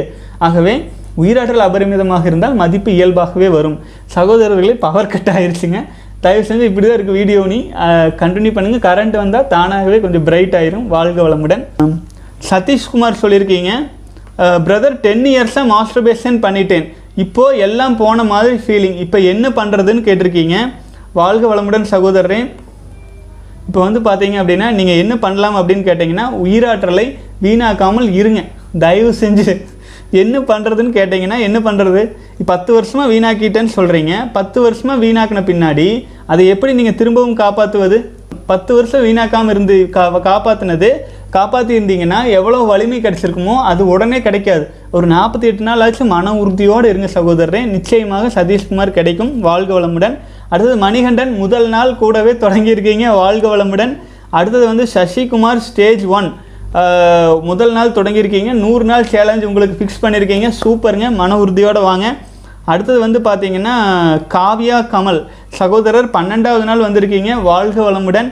[0.47, 0.75] ஆகவே
[1.23, 3.77] உயிராற்றல் அபரிமிதமாக இருந்தால் மதிப்பு இயல்பாகவே வரும்.
[4.15, 5.81] சகோதரர்களே பவர் கட் ஆயிடுச்சுங்க
[6.23, 7.59] தயவு செஞ்சு இப்படி தான் இருக்குது வீடியோ நீ
[8.21, 10.87] கண்டினியூ பண்ணுங்கள் கரண்ட் வந்தால் தானாகவே கொஞ்சம் பிரைட் ஆயிரும்.
[10.95, 11.63] வாழ்க வளமுடன்.
[12.49, 13.73] சதீஷ்குமார் சொல்லியிருக்கீங்க
[14.65, 16.85] பிரதர் டென் இயர்ஸாக மாஸ்டர்பேஷன் பண்ணிட்டேன்.
[17.23, 20.55] இப்போது எல்லாம் போன மாதிரி ஃபீலிங் இப்போ என்ன பண்ணுறதுன்னு கேட்டிருக்கீங்க.
[21.19, 22.39] வாழ்க வளமுடன் சகோதரரே.
[23.67, 27.05] இப்போ வந்து பார்த்தீங்க அப்படின்னா நீங்கள் என்ன பண்ணலாம் அப்படின்னு கேட்டிங்கன்னா உயிராற்றலை
[27.45, 28.41] வீணாக்காமல் இருங்க.
[28.83, 29.53] தயவு செஞ்சு.
[30.21, 32.01] என்ன பண்ணுறதுன்னு கேட்டிங்கன்னா என்ன பண்ணுறது
[32.49, 35.87] பத்து வருஷமாக வீணாக்கிட்டேன்னு சொல்கிறீங்க பத்து வருஷமாக வீணாக்கின பின்னாடி
[36.33, 37.97] அதை எப்படி நீங்கள் திரும்பவும் காப்பாற்றுவது
[38.51, 40.89] பத்து வருஷம் வீணாக்காமல் இருந்து கா காப்பாற்றினது
[41.35, 44.63] காப்பாற்றியிருந்தீங்கன்னா எவ்வளோ வலிமை கிடைச்சிருக்குமோ அது உடனே கிடைக்காது.
[44.95, 47.61] ஒரு நாற்பத்தி எட்டு நாள் ஆச்சு மன உறுதியோடு இருங்க சகோதரரே.
[47.75, 49.31] நிச்சயமாக சதீஷ்குமார் கிடைக்கும்.
[49.47, 50.15] வாழ்க வளமுடன்.
[50.49, 53.05] அடுத்தது மணிகண்டன் முதல் நாள் கூடவே தொடங்கியிருக்கீங்க.
[53.21, 53.93] வாழ்க வளமுடன்.
[54.37, 56.29] அடுத்தது வந்து சசிகுமார் ஸ்டேஜ் ஒன்.
[57.49, 58.53] முதல் நாள் தொடங்கியிருக்கீங்க.
[58.63, 60.47] நூறு நாள் சேலஞ்ச் உங்களுக்கு ஃபிக்ஸ் பண்ணியிருக்கீங்க.
[60.61, 61.09] சூப்பருங்க.
[61.21, 62.07] மன உறுதியோடு வாங்க.
[62.73, 63.75] அடுத்தது வந்து பார்த்தீங்கன்னா
[64.35, 65.21] காவ்யா கமல்.
[65.59, 67.33] சகோதரர் பன்னெண்டாவது நாள் வந்திருக்கீங்க.
[67.51, 68.29] வாழ்க வளமுடன்.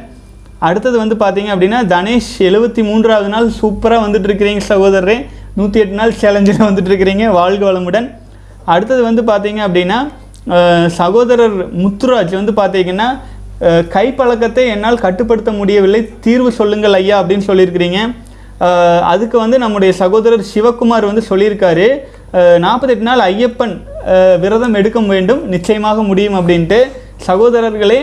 [0.67, 5.17] அடுத்தது வந்து பார்த்தீங்க அப்படின்னா தனேஷ் எழுபத்தி மூன்றாவது நாள் சூப்பராக வந்துட்டு இருக்கிறீங்க சகோதரரே.
[5.57, 8.07] நூற்றி எட்டு நாள் சேலஞ்சில் வந்துட்டு இருக்கிறீங்க வாழ்க வளமுடன்.
[8.73, 9.99] அடுத்தது வந்து பார்த்தீங்க அப்படின்னா
[10.99, 13.09] சகோதரர் முத்துராஜ் வந்து பார்த்தீங்கன்னா
[13.95, 16.01] கைப்பழக்கத்தை என்னால் கட்டுப்படுத்த முடியவில்லை.
[16.25, 17.99] தீர்வு சொல்லுங்கள் ஐயா அப்படின்னு சொல்லியிருக்கிறீங்க.
[19.11, 21.87] அதுக்கு வந்து நம்முடைய சகோதரர் சிவகுமார் வந்து சொல்லியிருக்காரு.
[22.65, 23.75] நாற்பத்தெட்டு நாள் ஐயப்பன்
[24.43, 25.41] விரதம் எடுக்க வேண்டும்.
[25.53, 26.79] நிச்சயமாக முடியும் அப்படின்ட்டு.
[27.27, 27.97] சகோதரர்களே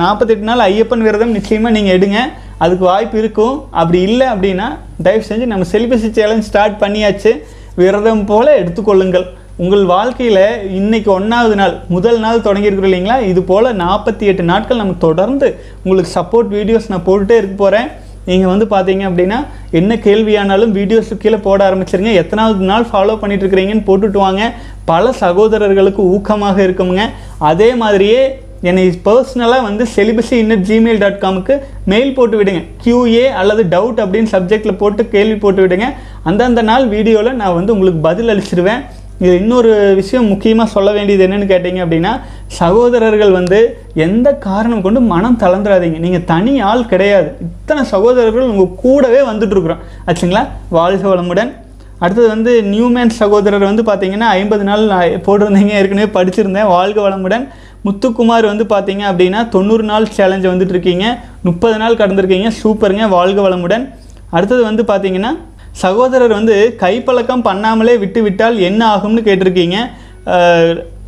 [0.00, 2.18] நாற்பத்தெட்டு நாள் ஐயப்பன் விரதம் நிச்சயமாக நீங்கள் எடுங்க.
[2.64, 3.56] அதுக்கு வாய்ப்பு இருக்கும்.
[3.80, 4.66] அப்படி இல்லை அப்படின்னா
[5.06, 7.32] தயவு செஞ்சு நம்ம செலிபஸி சேலஞ்ச் ஸ்டார்ட் பண்ணியாச்சு.
[7.80, 9.26] விரதம் போல் எடுத்துக்கொள்ளுங்கள்.
[9.64, 10.44] உங்கள் வாழ்க்கையில்
[10.78, 13.18] இன்றைக்கி ஒன்றாவது நாள் முதல் நாள் தொடங்கியிருக்கிறோம் இல்லைங்களா?
[13.32, 15.48] இது போல் நாற்பத்தி எட்டு நாட்கள் நம்ம தொடர்ந்து
[15.84, 17.88] உங்களுக்கு சப்போர்ட் வீடியோஸ் நான் போட்டுட்டே இருக்க போகிறேன்
[18.28, 19.38] நீங்கள் வந்து பார்த்தீங்க அப்படின்னா
[19.78, 22.12] என்ன கேள்வியானாலும் வீடியோஸ் கீழே போட ஆரம்பிச்சிருங்க.
[22.22, 24.44] எத்தனாவது நாள் ஃபாலோ பண்ணிட்டு இருக்கிறீங்கன்னு போட்டுட்டு வாங்க.
[24.90, 27.02] பல சகோதரர்களுக்கு ஊக்கமாக இருக்குங்க
[27.50, 28.22] அதே மாதிரியே
[28.70, 31.54] என்னை பர்சனலாக வந்து celibacy in at gmail dot காமுக்கு
[31.92, 32.60] mail போட்டு விடுங்க.
[32.84, 35.88] கியூஏ அல்லது டவுட் அப்படின்னு சப்ஜெக்டில் போட்டு கேள்வி போட்டு விடுங்க.
[36.30, 38.82] அந்தந்த நாள் வீடியோவில் நான் வந்து உங்களுக்கு பதில் அளிச்சிருவேன்.
[39.22, 42.12] இது இன்னொரு விஷயம் முக்கியமாக சொல்ல வேண்டியது என்னென்னு கேட்டிங்க அப்படின்னா
[42.60, 43.58] சகோதரர்கள் வந்து
[44.06, 47.28] எந்த காரணம் கொண்டு மனம் தளர்ந்துடாதீங்க நீங்கள் தனி ஆள் கிடையாது.
[47.48, 49.84] இத்தனை சகோதரர்கள் உங்கள் கூடவே வந்துட்டுருக்குறோம்.
[50.06, 50.42] ஆச்சுங்களா?
[50.78, 51.52] வாழ்க வளமுடன்.
[52.02, 56.70] அடுத்தது வந்து நியூமேன் சகோதரர் வந்து பார்த்தீங்கன்னா ஐம்பது நாள் நான் போட்டிருந்தீங்க ஏற்கனவே படிச்சிருந்தேன்.
[56.76, 57.44] வாழ்க வளமுடன்.
[57.86, 61.06] முத்துக்குமார் வந்து பார்த்தீங்க அப்படின்னா தொண்ணூறு நாள் சேலஞ்சை வந்துட்டு இருக்கீங்க
[61.48, 62.50] முப்பது நாள் கடந்திருக்கீங்க.
[62.60, 63.04] சூப்பருங்க.
[63.16, 63.84] வாழ்க வளமுடன்.
[64.36, 65.32] அடுத்தது வந்து பார்த்தீங்கன்னா
[65.82, 69.78] சகோதரர் வந்து கைப்பழக்கம் பண்ணாமலே விட்டு விட்டால் என்ன ஆகும்னு கேட்டிருக்கீங்க.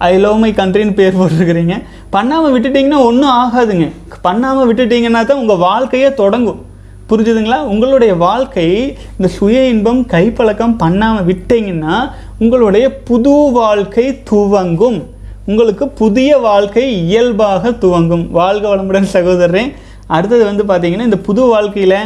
[0.08, 1.74] ஐ லவ் மை கண்ட்ரின்னு பேர் போட்டிருக்கிறீங்க.
[2.14, 3.86] பண்ணாமல் விட்டுட்டிங்கன்னா ஒன்றும் ஆகாதுங்க.
[4.26, 6.60] பண்ணாமல் விட்டுட்டிங்கன்னா தான் உங்கள் வாழ்க்கையே தொடங்கும்.
[7.10, 7.58] புரிஞ்சுதுங்களா?
[7.72, 8.68] உங்களுடைய வாழ்க்கை
[9.16, 11.96] இந்த சுய இன்பம் கைப்பழக்கம் பண்ணாமல் விட்டீங்கன்னா
[12.42, 14.98] உங்களுடைய புது வாழ்க்கை துவங்கும்.
[15.50, 18.24] உங்களுக்கு புதிய வாழ்க்கை இயல்பாக துவங்கும்.
[18.38, 19.62] வாழ்க வளமுடன் சகோதரரே.
[20.16, 21.98] அடுத்தது வந்து பார்த்திங்கன்னா இந்த புது வாழ்க்கையில்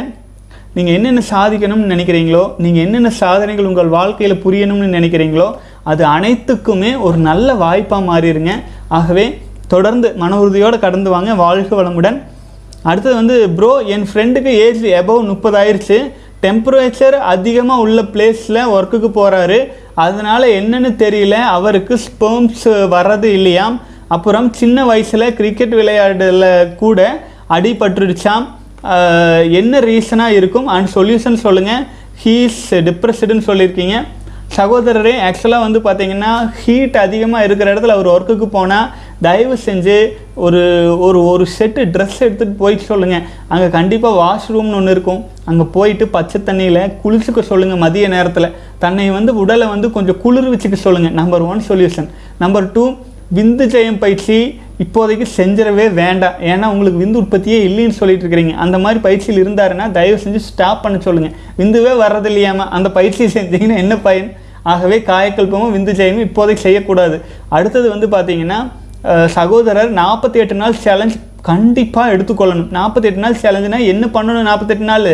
[0.75, 5.47] நீங்கள் என்னென்ன சாதிக்கணும்னு நினைக்கிறீங்களோ நீங்கள் என்னென்ன சாதனைகள் உங்கள் வாழ்க்கையில் புரியணும்னு நினைக்கிறீங்களோ
[5.91, 8.53] அது அனைத்துக்குமே ஒரு நல்ல வாய்ப்பாக மாறிடுங்க.
[8.99, 9.25] ஆகவே
[9.73, 11.33] தொடர்ந்து மன உறுதியோடு கடந்து வாங்க.
[11.45, 12.19] வாழ்க வளமுடன்.
[12.89, 15.99] அடுத்தது வந்து ப்ரோ என் ஃப்ரெண்டுக்கு ஏஜ் எபவ் முப்பதாயிருச்சு.
[16.45, 19.57] டெம்பரேச்சர் அதிகமாக உள்ள பிளேஸில் ஒர்க்குக்கு போகிறாரு
[20.05, 21.35] அதனால் என்னன்னு தெரியல.
[21.57, 23.75] அவருக்கு ஸ்பேம்ஸ் வர்றது இல்லையாம்.
[24.15, 26.45] அப்புறம் சின்ன வயசில் கிரிக்கெட் விளையாடல
[26.81, 26.99] கூட
[27.55, 28.45] அடிபட்டுருச்சாம்.
[29.59, 30.67] என்ன ரீசனாக இருக்கும்?
[30.75, 31.85] அண்ட் சொல்யூஷன் சொல்லுங்கள்
[32.23, 33.97] ஹீஸ் டிப்ரெஸ்டுன்னு சொல்லியிருக்கீங்க.
[34.57, 36.31] சகோதரரே ஆக்சுவலாக வந்து பார்த்தீங்கன்னா
[36.61, 38.89] ஹீட் அதிகமாக இருக்கிற இடத்துல அவர் ஒர்க்குக்கு போனால்
[39.25, 39.95] தயவு செஞ்சு
[40.45, 40.61] ஒரு
[41.07, 45.21] ஒரு ஒரு செட்டு ட்ரெஸ் எடுத்துகிட்டு போயிட்டு சொல்லுங்கள் அங்கே கண்டிப்பாக வாஷ்ரூம்னு ஒன்று இருக்கும்.
[45.49, 48.49] அங்கே போயிட்டு பச்சை தண்ணியில் குளிச்சுக்க சொல்லுங்கள் மதிய நேரத்தில்.
[48.83, 52.09] தன்னை வந்து உடலை வந்து கொஞ்சம் குளிர் வச்சுக்க சொல்லுங்கள் number one solution
[52.43, 52.85] number two
[53.37, 54.37] விந்து ஜெயம் பயிற்சி
[54.83, 56.37] இப்போதைக்கு செஞ்சிடவே வேண்டாம்.
[56.51, 58.53] ஏன்னா உங்களுக்கு விந்து உற்பத்தியே இல்லைன்னு சொல்லிட்டு இருக்கிறீங்க.
[58.63, 63.77] அந்த மாதிரி பயிற்சியில் இருந்தாருன்னா தயவு செஞ்சு ஸ்டாப் பண்ண சொல்லுங்கள் விந்துவே வர்றது இல்லையாமல் அந்த பயிற்சி செஞ்சீங்கன்னா
[63.83, 64.29] என்ன பயன்?
[64.71, 67.15] ஆகவே காயக்கல்பமும் விந்து ஜெயமும் இப்போதைக்கு செய்யக்கூடாது.
[67.57, 68.59] அடுத்தது வந்து பார்த்தீங்கன்னா
[69.35, 71.15] சகோதரர் நாற்பத்தி எட்டு நாள் சேலஞ்ச்
[71.49, 72.67] கண்டிப்பாக எடுத்துக்கொள்ளணும்.
[72.77, 75.07] நாற்பத்தி எட்டு நாள் சேலஞ்சுனா என்ன பண்ணணும் நாற்பத்தெட்டு நாள்?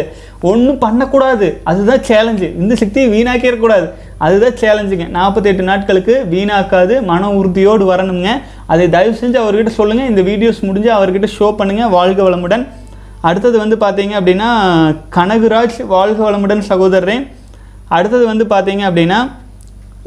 [0.50, 1.48] ஒன்றும் பண்ணக்கூடாது.
[1.70, 3.88] அதுதான் சேலஞ்சு இந்த சக்தியை வீணாக்கிடக்கூடாது.
[4.26, 6.96] அதுதான் சேலஞ்சுங்க நாற்பத்தெட்டு நாட்களுக்கு வீணாக்காது.
[7.12, 8.30] மன உறுதியோடு வரணுங்க.
[8.74, 12.66] அதை தயவு செஞ்சு அவர்கிட்ட சொல்லுங்கள் இந்த வீடியோஸ் முடிஞ்சு அவர்கிட்ட ஷோ பண்ணுங்கள் வாழ்க வளமுடன்.
[13.28, 14.50] அடுத்தது வந்து பார்த்தீங்க அப்படின்னா
[15.18, 17.18] கனகுராஜ் வாழ்க வளமுடன் சகோதரரே.
[17.98, 19.20] அடுத்தது வந்து பார்த்தீங்க அப்படின்னா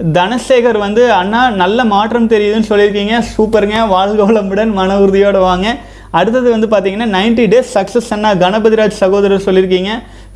[0.00, 3.22] தனசேகர் வந்து அண்ணா நல்ல மாற்றம் தெரியுதுன்னு சொல்லியிருக்கீங்க.
[3.36, 3.88] சூப்பருங்க.
[3.88, 5.76] வாழ்க வளமுடன் மன உறுதியோடு வாங்க.
[6.10, 9.88] அடுத்தது வந்து பார்த்தீங்கன்னா 90 டேஸ் சக்ஸஸ் அண்ணா கணபதிராஜ் சகோதரர் சொல்லியிருக்கீங்க.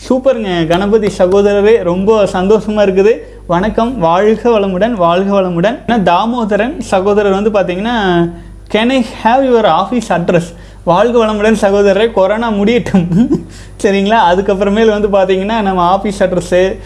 [0.08, 0.66] சூப்பருங்க.
[0.66, 3.14] கணபதி சகோதரரே ரொம்ப சந்தோஷமாக இருக்குது.
[3.46, 3.98] வணக்கம்.
[3.98, 5.78] வாழ்க வளமுடன் வாழ்க வளமுடன்.
[5.86, 7.96] ஏன்னா தாமோதரன் சகோதரர் வந்து பார்த்தீங்கன்னா
[8.74, 10.52] can I have your office address
[10.84, 13.06] வாழ்க வளமுடன் சகோதரரை கொரோனா முடியட்டும்.
[13.82, 14.18] சரிங்களா?
[14.30, 16.76] அதுக்கப்புறமேல் வந்து பார்த்தீங்கன்னா நம்ம ஆஃபீஸ் அட்ரஸ்ஸு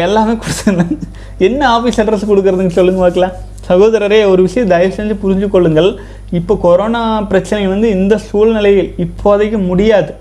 [0.00, 0.98] எல்லாமே கொடுத்துருந்தேன்
[1.38, 3.34] என்ன ஆஃபீஸ் அட்ரஸ் கொடுக்குறதுன்னு சொல்லுங்க பார்க்கலாம்.
[3.68, 6.00] சகோதரரே ஒரு விஷயம் தயவு செஞ்சு புரிஞ்சு கொள்ளுங்கள்.
[6.30, 10.14] இப்போ கொரோனா பிரச்சனை வந்து இந்த சூழ்நிலையில் இப்போதைக்கு முடியாது.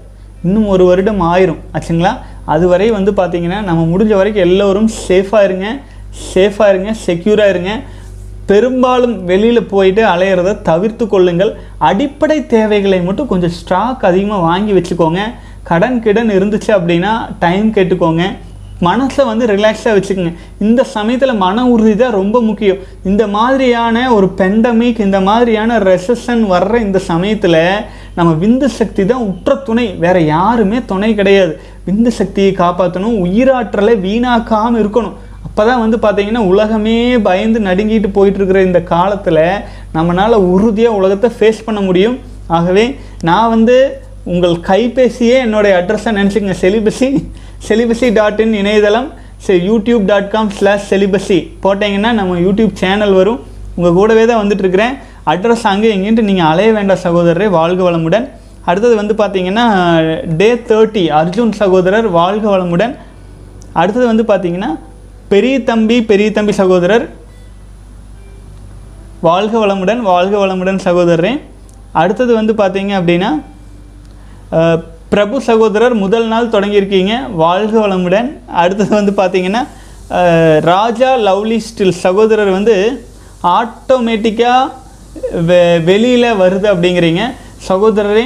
[0.44, 1.62] இன்னும் ஒரு வருடம் ஆயிரும்.
[1.74, 2.14] ஆச்சுங்களா?
[2.46, 5.80] அதுவரை வந்து பார்த்திங்கன்னா நம்ம முடிஞ்ச வரைக்கும் எல்லோரும் சேஃபாக இருங்க.
[6.34, 6.94] சேஃபாக இருங்க.
[7.06, 7.72] செக்யூராக இருங்க.
[8.50, 11.52] பெரும்பாலும் வெளியில் போயிட்டு அலையிறத தவிர்த்து கொள்ளுங்கள்.
[11.90, 15.22] அடிப்படை தேவைகளை மட்டும் கொஞ்சம் ஸ்டாக் அதிகமாக வாங்கி வச்சுக்கோங்க.
[15.70, 18.26] கடன் கிடன் இருந்துச்சு அப்படின்னா டைம் கேட்டுக்கோங்க.
[18.88, 20.34] மனசை வந்து ரிலாக்ஸாக வச்சுக்கோங்க.
[20.66, 22.82] இந்த சமயத்தில் மன உறுதி தான் ரொம்ப முக்கியம்.
[23.10, 27.62] இந்த மாதிரியான ஒரு பெண்டமிக் இந்த மாதிரியான ரெசஷன் வர்ற இந்த சமயத்தில்
[28.18, 29.88] நம்ம விந்து சக்தி தான் உற்ற துணை.
[30.04, 31.56] வேறு யாருமே துணை கிடையாது.
[31.88, 35.18] விந்து சக்தியை காப்பாற்றணும் உயிராற்றலை வீணாக்காமல் இருக்கணும்.
[35.48, 39.44] அப்போ தான் வந்து பார்த்தீங்கன்னா உலகமே பயந்து நடுங்கிட்டு போயிட்டுருக்கிற இந்த காலத்தில்
[39.98, 42.18] நம்மளால் உறுதியாக உலகத்தை ஃபேஸ் பண்ண முடியும்.
[42.58, 42.86] ஆகவே
[43.30, 43.78] நான் வந்து
[44.34, 46.56] உங்கள் கைபேசியே என்னுடைய அட்ரஸை நினச்சிக்கங்க.
[46.64, 47.08] செலிபஸி
[47.68, 49.08] செலிபஸி டாட் இன் இணையதளம்
[49.46, 53.40] சரி YouTube dot com slash celibacy போட்டிங்கன்னா நம்ம யூடியூப் சேனல் வரும்.
[53.78, 54.94] உங்கள் கூடவே தான் வந்துட்டுருக்கிறேன்.
[55.32, 57.48] அட்ரஸ் அங்கே எங்கேன்ட்டு நீங்கள் அலைய வேண்டாம் சகோதரரே.
[57.58, 58.26] வாழ்க வளமுடன்.
[58.70, 59.66] அடுத்தது வந்து பார்த்தீங்கன்னா
[60.40, 62.94] டே தேர்ட்டி அர்ஜுன் சகோதரர் வாழ்க வளமுடன்.
[63.82, 64.72] அடுத்தது வந்து பார்த்தீங்கன்னா
[65.32, 67.06] பெரிய தம்பி பெரிய தம்பி சகோதரர்.
[69.28, 71.32] வாழ்க வளமுடன் வாழ்க வளமுடன் சகோதரரே.
[72.02, 73.30] அடுத்தது வந்து பார்த்தீங்க அப்படின்னா
[75.14, 77.14] பிரபு சகோதரர் முதல் நாள் தொடங்கியிருக்கீங்க.
[77.44, 78.30] வாழ்க வளமுடன்.
[78.62, 79.64] அடுத்தது வந்து பார்த்தீங்கன்னா
[80.72, 82.76] ராஜா லவ்லி ஸ்டில் சகோதரர் வந்து
[83.60, 84.72] ஆட்டோமேட்டிக்காக
[85.50, 87.24] வெ வெளியில் வருது அப்படிங்கிறீங்க.
[87.70, 88.26] சகோதரரே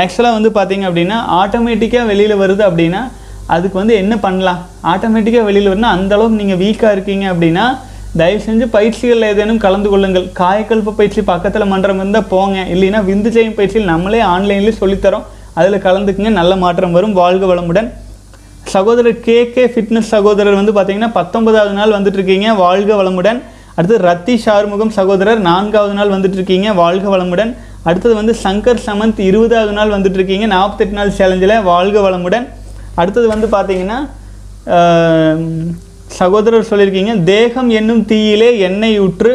[0.00, 3.02] ஆக்சுவலாக வந்து பார்த்தீங்க அப்படின்னா ஆட்டோமேட்டிக்காக வெளியில் வருது அப்படின்னா
[3.46, 4.60] அதுக்கு வந்து என்ன பண்ணலாம்?
[4.82, 7.66] ஆட்டோமேட்டிக்காக வெளியில் வரணும் அந்த அளவுக்கு நீங்கள் வீக்காக இருக்கீங்க அப்படின்னா
[8.16, 10.26] தயவு செஞ்சு பயிற்சிகளில் ஏதேனும் கலந்து கொள்ளுங்கள்.
[10.38, 12.58] காயக்கல்ப பயிற்சி பக்கத்தில் மன்றம் இருந்தால் போங்க.
[12.74, 15.22] இல்லைன்னா விந்து செய்யும் பயிற்சியில் நம்மளே ஆன்லைன்லேயே சொல்லித்தரோம்.
[15.54, 16.30] அதில் கலந்துக்குங்க.
[16.30, 17.12] நல்ல மாற்றம் வரும்.
[17.12, 17.88] வாழ்க வளமுடன்.
[18.64, 22.56] சகோதரர் கே கே ஃபிட்னஸ் சகோதரர் வந்து பார்த்தீங்கன்னா பத்தொன்பதாவது நாள் வந்துட்டுருக்கீங்க.
[22.56, 23.42] வாழ்க வளமுடன்.
[23.74, 27.54] அடுத்து ரத்தி ஷார்முகம் சகோதரர் நான்காவது நாள் வந்துட்டு இருக்கீங்க வாழ்க வளமுடன்.
[27.82, 30.46] அடுத்தது வந்து சங்கர் சமந்த் இருபதாவது நாள் வந்துட்டுருக்கீங்க.
[30.46, 32.46] நாற்பத்தெட்டு நாள் சேலஞ்சில் வாழ்க வளமுடன்.
[33.00, 33.98] அடுத்தது வந்து பார்த்தீங்கன்னா
[36.18, 39.32] சகோதரர் சொல்லியிருக்கீங்க தேகம் என்னும் தீயிலே எண்ணெய் உற்று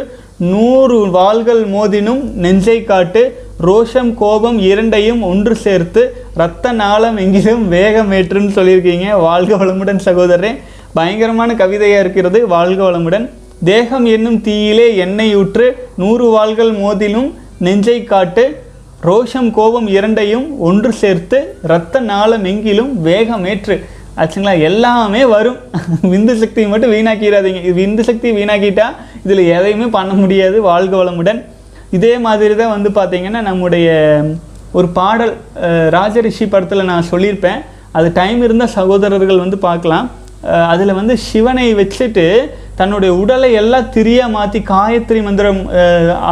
[0.51, 3.21] நூறு வாள்கள் மோதினும் நெஞ்சை காட்டு
[3.67, 6.03] ரோஷம் கோபம் இரண்டையும் ஒன்று சேர்த்து
[6.35, 10.51] இரத்த நாளம் எங்கிலும் வேகமேற்றுன்னு சொல்லியிருக்கீங்க வாழ்க வளமுடன் சகோதரரே.
[10.97, 13.25] பயங்கரமான கவிதையாக இருக்கிறது வாழ்க வளமுடன்.
[13.69, 15.67] தேகம் என்னும் தீயிலே எண்ணெய் ஊற்று
[16.01, 17.29] நூறு வாள்கள் மோதிலும்
[17.65, 18.45] நெஞ்சை காட்டு
[19.07, 21.37] ரோஷம் கோபம் இரண்டையும் ஒன்று சேர்த்து
[21.67, 23.75] இரத்த நாளம் எங்கிலும் வேகமேற்று.
[24.21, 24.53] ஆச்சுங்களா?
[24.69, 25.57] எல்லாமே வரும்.
[26.11, 28.87] விந்து சக்தியை மட்டும் வீணாக்கிடாதீங்க இது விந்து சக்தி வீணாக்கிட்டா
[29.23, 31.39] இதில் எதையுமே பண்ண முடியாது வாழ்க வளமுடன்.
[31.97, 33.87] இதே மாதிரி தான் வந்து பார்த்தீங்கன்னா நம்முடைய
[34.77, 35.33] ஒரு பாடல்
[35.97, 37.59] ராஜரிஷி படத்தில் நான் சொல்லியிருப்பேன்.
[37.97, 40.05] அது டைம் இருந்தால் சகோதரர்கள் வந்து பார்க்கலாம்.
[40.73, 42.27] அதில் வந்து சிவனை வச்சுட்டு
[42.79, 45.59] தன்னுடைய உடலை எல்லாம் திரியாக மாற்றி காயத்ரி மந்திரம்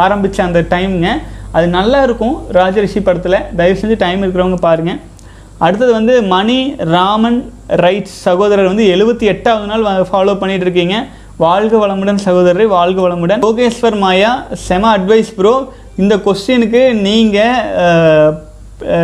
[0.04, 1.10] ஆரம்பித்த அந்த டைம்ங்க
[1.56, 3.38] அது நல்லா இருக்கும் ராஜரிஷி படத்தில்.
[3.58, 5.00] தயவு செஞ்சு டைம் இருக்கிறவங்க பாருங்கள்
[5.66, 6.58] அடுத்தது வந்து மணி
[6.96, 7.40] ராமன்
[7.84, 10.98] ரைட்ஸ் சகோதரர் வந்து எழுபத்தி எட்டாவது நாள் ஃபாலோ பண்ணிகிட்டு இருக்கீங்க
[11.44, 13.42] வாழ்க வளமுடன் சகோதரரை வாழ்க வளமுடன்.
[13.46, 14.32] யோகேஸ்வர் மாயா
[14.66, 15.54] செம அட்வைஸ் ப்ரோ
[16.02, 18.48] இந்த கொஸ்டினுக்கு நீங்கள்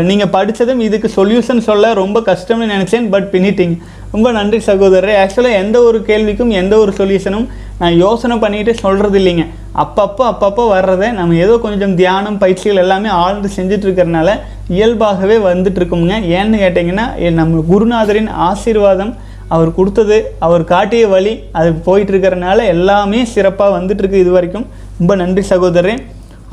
[0.08, 3.76] நீங்கள் படித்ததும் இதுக்கு சொல்யூஷன் சொல்ல ரொம்ப கஷ்டம்னு நினச்சேன் பட் பின்னிட்டீங்க.
[4.14, 5.14] ரொம்ப நன்றி சகோதரர்.
[5.22, 7.46] ஆக்சுவலாக எந்த ஒரு கேள்விக்கும் எந்த ஒரு சொல்யூஷனும்
[7.80, 9.44] நான் யோசனை பண்ணிட்டு சொல்கிறது இல்லைங்க.
[9.82, 14.28] அப்பப்போ அப்பப்போ வர்றதை நம்ம ஏதோ கொஞ்சம் தியானம் பயிற்சிகள் எல்லாமே ஆழ்ந்து செஞ்சுட்டு இருக்கிறனால
[14.76, 17.06] இயல்பாகவே வந்துட்டுருக்குங்க ஏன்னு கேட்டிங்கன்னா
[17.40, 19.14] நம்ம குருநாதரின் ஆசீர்வாதம்
[19.54, 20.16] அவர் கொடுத்தது
[20.46, 24.66] அவர் காட்டிய வழி அது போயிட்டு இருக்கிறனால எல்லாமே சிறப்பாக வந்துட்டுருக்கு இது வரைக்கும்
[24.98, 26.00] ரொம்ப நன்றி சகோதரன்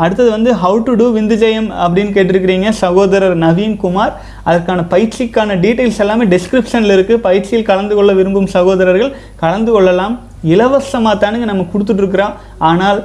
[0.01, 4.13] அடுத்தது வந்து ஹவு டு டூ விந்துஜெயம் அப்படின்னு கேட்டிருக்கிறீங்க சகோதரர் நவீன் குமார்.
[4.49, 9.13] அதற்கான பயிற்சிக்கான டீட்டெயில்ஸ் எல்லாமே டிஸ்கிரிப்ஷனில் இருக்குது பயிற்சியில் கலந்து கொள்ள விரும்பும் சகோதரர்கள்
[9.43, 10.15] கலந்து கொள்ளலாம்.
[10.55, 12.35] இலவசமாக தானுங்க நம்ம கொடுத்துட்ருக்குறோம்
[12.71, 12.99] ஆனால்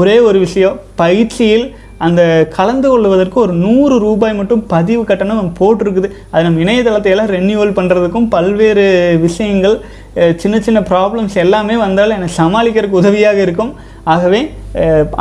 [0.00, 1.66] ஒரே ஒரு விஷயம் பயிற்சியில்
[2.06, 2.22] அந்த
[2.56, 6.08] கலந்து கொள்வதற்கு ஒரு நூறு ரூபாய் மட்டும் பதிவு கட்டணம் நம்ம போட்டிருக்குது.
[6.30, 8.86] அது நம்ம இணையதளத்தை எல்லாம் ரெனியூவல் பண்ணுறதுக்கும் பல்வேறு
[9.26, 9.76] விஷயங்கள்
[10.42, 13.72] சின்ன சின்ன ப்ராப்ளம்ஸ் எல்லாமே வந்தாலும் என்னை சமாளிக்கிறதுக்கு உதவியாக இருக்கும்.
[14.14, 14.40] ஆகவே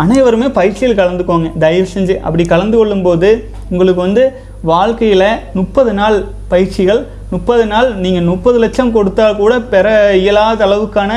[0.04, 1.50] அனைவருமே பயிற்சியில் கலந்துக்கோங்க.
[1.64, 3.30] தயவு செஞ்சு அப்படி கலந்து கொள்ளும்போது
[3.72, 4.24] உங்களுக்கு வந்து
[4.72, 5.30] வாழ்க்கையில்
[5.60, 6.18] முப்பது நாள்
[6.54, 7.02] பயிற்சிகள்
[7.34, 9.88] முப்பது நாள் நீங்கள் முப்பது லட்சம் கொடுத்தா கூட பெற
[10.22, 11.12] இயலாத அளவுக்கான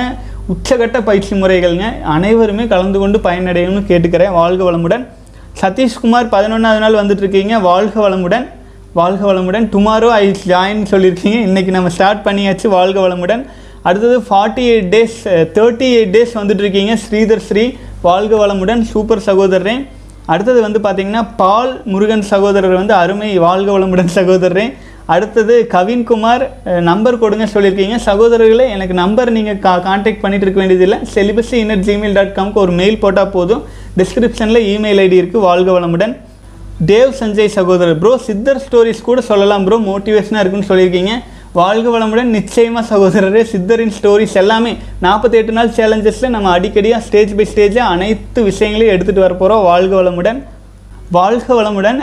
[0.53, 1.87] உச்சகட்ட பயிற்சி முறைகள்ங்க.
[2.17, 4.33] அனைவருமே கலந்து கொண்டு பயனடையணும்னு கேட்டுக்கிறேன்.
[4.41, 5.05] வாழ்க வளமுடன்.
[5.61, 8.47] சதீஷ்குமார் பதினொன்றாவது நாள் வந்துட்டுருக்கீங்க வாழ்க வளமுடன்.
[8.99, 9.67] வாழ்க வளமுடன்.
[9.75, 11.39] டுமாரோ ஐ ஜாயின் சொல்லியிருக்கீங்க.
[11.49, 13.43] இன்றைக்கி நம்ம ஸ்டார்ட் பண்ணியாச்சு வாழ்க வளமுடன்.
[13.89, 15.15] அடுத்தது forty eight days
[15.57, 17.65] thirty eight days வந்துட்ருக்கீங்க Sridhar Sri
[18.09, 18.83] வாழ்க வளமுடன்.
[18.91, 19.75] சூப்பர் சகோதரரே.
[20.33, 24.67] அடுத்தது வந்து பார்த்தீங்கன்னா பால் முருகன் சகோதரர் வந்து அருமை வாழ்க வளமுடன் சகோதரரே.
[25.15, 26.45] அடுத்தது கவின்குமார்
[26.91, 27.97] நம்பர் கொடுங்க சொல்லியிருக்கீங்க.
[28.09, 30.99] சகோதரர்களே எனக்கு நம்பர் நீங்கள் கா கான்டாக்ட் பண்ணிட்டு இருக்க வேண்டியதில்லை.
[31.15, 33.65] செலிபஸி இன்னட் ஜிமெயில் டாட் காம்க்கு ஒரு மெயில் போட்டால் போதும்.
[34.01, 36.15] டிஸ்கிரிப்ஷனில் இமெயில் ஐடி இருக்குது வாழ்க வளமுடன்.
[36.91, 41.13] தேவ் சஞ்சய் சகோதரர் ப்ரோ சித்தர் ஸ்டோரிஸ் கூட சொல்லலாம் ப்ரோ மோட்டிவேஷனாக இருக்குன்னு சொல்லியிருக்கீங்க.
[41.59, 44.73] வாழ்க வளமுடன் நிச்சயமாக சகோதரரே சித்தரின் ஸ்டோரிஸ் எல்லாமே
[45.05, 49.93] நாற்பத்தி எட்டு நாள் சேலஞ்சஸில் நம்ம அடிக்கடியாக ஸ்டேஜ் பை ஸ்டேஜாக அனைத்து விஷயங்களையும் எடுத்துகிட்டு வர போகிறோம் வாழ்க
[50.01, 50.41] வளமுடன்.
[51.19, 52.01] வாழ்க வளமுடன்.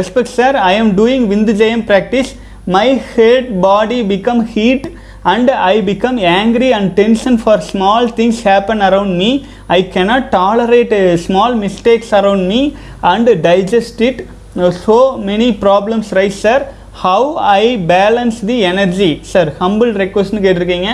[0.00, 2.32] Respect sir I am doing விந்து ஜெயம் practice
[2.76, 4.88] my head body become heat
[5.32, 9.30] and I become angry and tension for small things happen around me
[9.78, 10.94] I cannot tolerate
[11.26, 12.60] small mistakes around me
[13.12, 14.20] and digest it
[14.84, 14.98] so
[15.30, 16.62] many problems rise sir
[17.04, 17.28] how
[17.60, 17.64] I
[17.94, 20.90] balance the energy sir humble ரெக்வஸ்ட்னு கேட்டிருக்கீங்க.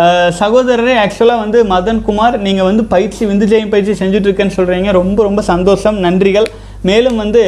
[0.00, 5.18] Uh, சகோதரரே ஆக்சுவலாக வந்து மதன் குமார் நீங்கள் வந்து பயிற்சி விந்து ஜெயம் பயிற்சி செஞ்சுட்ருக்கேன்னு சொல்கிறீங்க ரொம்ப
[5.26, 6.46] ரொம்ப சந்தோஷம் நன்றிகள்.
[6.88, 7.42] மேலும் வந்து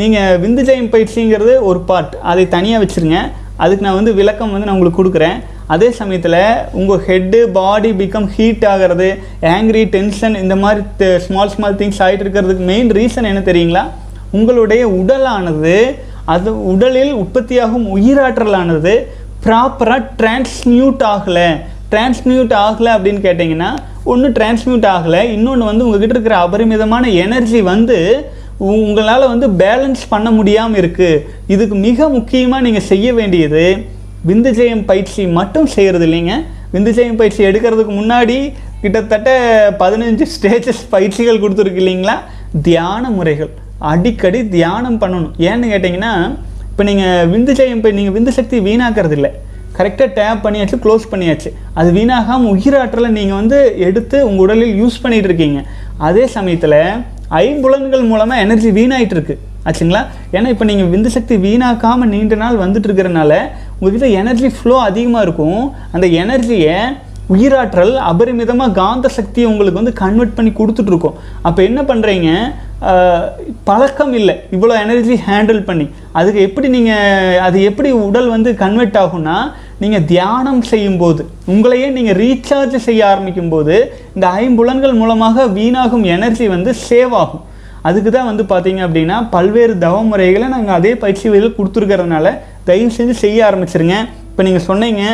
[0.00, 3.18] நீங்கள் விந்து ஜெயம் பயிற்சிங்கிறது ஒரு பார்ட் அதை தனியாக வச்சுருங்க.
[3.64, 5.38] அதுக்கு நான் வந்து விளக்கம் வந்து நான் உங்களுக்கு கொடுக்குறேன்.
[5.74, 6.38] அதே சமயத்தில்
[6.80, 9.08] உங்கள் ஹெட்டு பாடி பிகம் ஹீட் ஆகிறது
[9.54, 13.84] ஆங்க்ரி டென்ஷன் இந்த மாதிரி ஸ்மால் ஸ்மால் திங்ஸ் ஆகிட்டு இருக்கிறதுக்கு மெயின் ரீசன் என்ன தெரியுங்களா?
[14.38, 15.76] உங்களுடைய உடலானது
[16.34, 18.94] அது உடலில் உற்பத்தியாகும் உயிராற்றலானது
[19.44, 21.48] ப்ராப்பராக டிரான்ஸ்மியூட் ஆகலை.
[21.92, 23.70] டிரான்ஸ்மியூட் ஆகலை அப்படின்னு கேட்டிங்கன்னா
[24.10, 27.96] ஒன்று டிரான்ஸ்மியூட் ஆகலை இன்னொன்று வந்து உங்ககிட்ட இருக்கிற அபரிமிதமான எனர்ஜி வந்து
[28.68, 31.22] உங்களால் வந்து பேலன்ஸ் பண்ண முடியாமல் இருக்குது
[31.54, 33.64] இதுக்கு மிக முக்கியமாக நீங்கள் செய்ய வேண்டியது
[34.28, 36.34] விந்துஜெயம் பயிற்சி மட்டும் செய்கிறது இல்லைங்க.
[36.74, 38.36] விந்துஜெயம் பயிற்சி எடுக்கிறதுக்கு முன்னாடி
[38.82, 39.30] கிட்டத்தட்ட
[39.80, 42.16] பதினஞ்சு ஸ்டேஜஸ் பயிற்சிகள் கொடுத்துருக்கு இல்லைங்களா?
[42.66, 43.50] தியான முறைகள்.
[43.92, 45.32] அடிக்கடி தியானம் பண்ணணும்.
[45.50, 46.12] ஏன்னு கேட்டிங்கன்னா
[46.70, 49.30] இப்போ நீங்கள் விந்து ஜெயம் நீங்கள் விந்து சக்தி வீணாக்கிறது இல்லை.
[49.78, 51.50] கரெக்டாக டேப் பண்ணியாச்சு க்ளோஸ் பண்ணியாச்சு.
[51.80, 55.60] அது வீணாகாமல் உயிராற்றலை நீங்கள் வந்து எடுத்து உங்கள் உடலில் யூஸ் பண்ணிகிட்டு இருக்கீங்க.
[56.08, 56.80] அதே சமயத்தில்
[57.44, 59.36] ஐம்புலன்கள் மூலமாக எனர்ஜி வீணாயிட்டு இருக்கு.
[59.68, 60.02] ஆச்சுங்களா?
[60.36, 63.32] ஏன்னா இப்போ நீங்கள் விந்து சக்தி வீணாக்காமல் நீண்ட நாள் வந்துட்டு இருக்கிறனால
[63.80, 65.62] உங்ககிட்ட எனர்ஜி ஃப்ளோ அதிகமாக இருக்கும்.
[65.94, 66.74] அந்த எனர்ஜியை
[67.34, 71.18] உயிராற்றல் அபரிமிதமாக காந்த சக்தியை உங்களுக்கு வந்து கன்வெர்ட் பண்ணி கொடுத்துட்ருக்கோம்
[71.48, 72.28] அப்போ என்ன பண்ணுறீங்க
[73.68, 74.34] பழக்கம் இல்லை.
[74.54, 75.86] இவ்வளோ எனர்ஜி ஹேண்டில் பண்ணி.
[76.18, 79.36] அதுக்கு எப்படி நீங்கள் அது எப்படி உடல் வந்து கன்வெர்ட் ஆகும்னா
[79.82, 81.22] நீங்கள் தியானம் செய்யும்போது
[81.52, 83.76] உங்களையே நீங்கள் ரீசார்ஜ் செய்ய ஆரம்பிக்கும் போது
[84.16, 87.44] இந்த ஐம்புலன்கள் மூலமாக வீணாகும் எனர்ஜி வந்து சேவ் ஆகும்.
[87.88, 92.26] அதுக்கு தான் வந்து பார்த்தீங்க அப்படின்னா பல்வேறு தவ முறைகளை நாங்கள் அதே பயிற்சி வழியில் கொடுத்துருக்கிறதுனால
[92.70, 93.98] தயவு செஞ்சு செய்ய ஆரம்பிச்சிருங்க.
[94.30, 95.04] இப்போ நீங்கள் சொன்னீங்க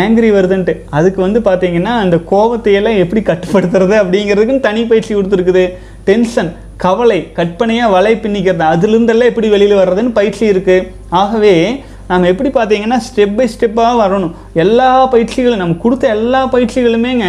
[0.00, 0.72] ஆங்கிரி வருதுன்ட்டு.
[0.96, 5.64] அதுக்கு வந்து பார்த்தீங்கன்னா அந்த கோபத்தையெல்லாம் எப்படி கட்டுப்படுத்துறது அப்படிங்கிறதுக்குன்னு தனி பயிற்சி கொடுத்துருக்குது.
[6.08, 6.50] டென்ஷன்
[6.84, 10.86] கவலை கற்பனையாக வலை பின்னிக்கிறது அதுலேருந்தெல்லாம் எப்படி வெளியில் வர்றதுன்னு பயிற்சி இருக்குது
[11.22, 11.54] ஆகவே
[12.10, 14.32] நம்ம எப்படி பார்த்தீங்கன்னா ஸ்டெப் பை ஸ்டெப்பாக வரணும்.
[14.62, 17.26] எல்லா பயிற்சிகளும் நம்ம கொடுத்த எல்லா பயிற்சிகளுமேங்க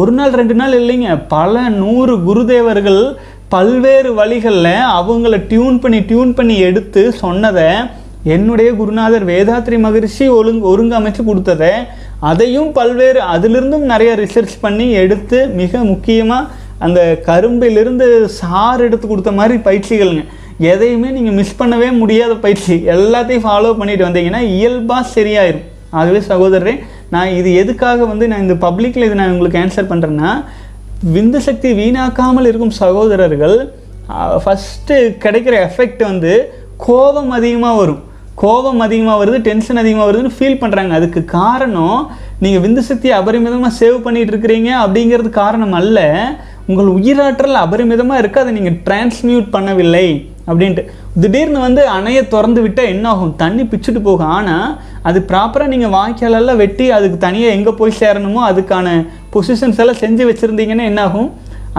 [0.00, 1.10] ஒரு நாள் ரெண்டு நாள் இல்லைங்க.
[1.36, 3.02] பல நூறு குருதேவர்கள்
[3.54, 7.70] பல்வேறு வழிகளில் அவங்கள டியூன் பண்ணி டியூன் பண்ணி எடுத்து சொன்னதை
[8.34, 11.72] என்னுடைய குருநாதர் வேதாத்ரி மகரிஷி ஒழுங்கு ஒருங்கமைச்சு கொடுத்ததை
[12.30, 18.06] அதையும் பல்வேறு அதிலிருந்தும் நிறைய ரிசர்ச் பண்ணி எடுத்து மிக முக்கியமாக அந்த கரும்பிலிருந்து
[18.40, 20.22] சாறு எடுத்து கொடுத்த மாதிரி பயிற்சிகள்ங்க.
[20.72, 22.76] எதையுமே நீங்கள் மிஸ் பண்ணவே முடியாத பயிற்சி.
[22.94, 25.66] எல்லாத்தையும் ஃபாலோ பண்ணிட்டு வந்தீங்கன்னா இயல்பாக சரியாயிரும்.
[25.98, 26.74] ஆகவே சகோதரரே
[27.14, 30.32] நான் இது எதுக்காக வந்து நான் இந்த பப்ளிக்கில் இது நான் உங்களுக்கு ஆன்சர் பண்ணுறேன்னா
[31.14, 33.56] விந்து சக்தி வீணாக்காமல் இருக்கும் சகோதரர்கள்
[34.42, 36.32] ஃபஸ்ட்டு கிடைக்கிற எஃபெக்ட் வந்து
[36.86, 38.02] கோபம் அதிகமாக வரும்.
[38.42, 41.98] கோபம் அதிகமாக வருது டென்ஷன் அதிகமாக வருதுன்னு ஃபீல் பண்ணுறாங்க அதுக்கு காரணம்
[42.42, 45.98] நீங்கள் விந்து சக்தியை அபரிமிதமாக சேவ் பண்ணிகிட்டு இருக்கிறீங்க அப்படிங்கிறது காரணம் அல்ல.
[46.70, 48.42] உங்கள் உயிராற்றல் அபரிமிதமாக இருக்குது.
[48.44, 50.06] அதை நீங்கள் டிரான்ஸ்மியூட் பண்ணவில்லை
[50.48, 50.82] அப்படின்ட்டு.
[51.22, 53.34] திடீர்னு வந்து அணையை திறந்து விட்டால் என்ன ஆகும்?
[53.42, 54.32] தண்ணி பிச்சுட்டு போகும்.
[54.38, 54.68] ஆனால்
[55.08, 58.88] அது ப்ராப்பராக நீங்கள் வாய்க்காலெல்லாம் வெட்டி அதுக்கு தனியாக எங்கே போய் சேரணுமோ அதுக்கான
[59.34, 61.30] பொசிஷன்ஸ் எல்லாம் செஞ்சு வச்சுருந்தீங்கன்னா என்னாகும்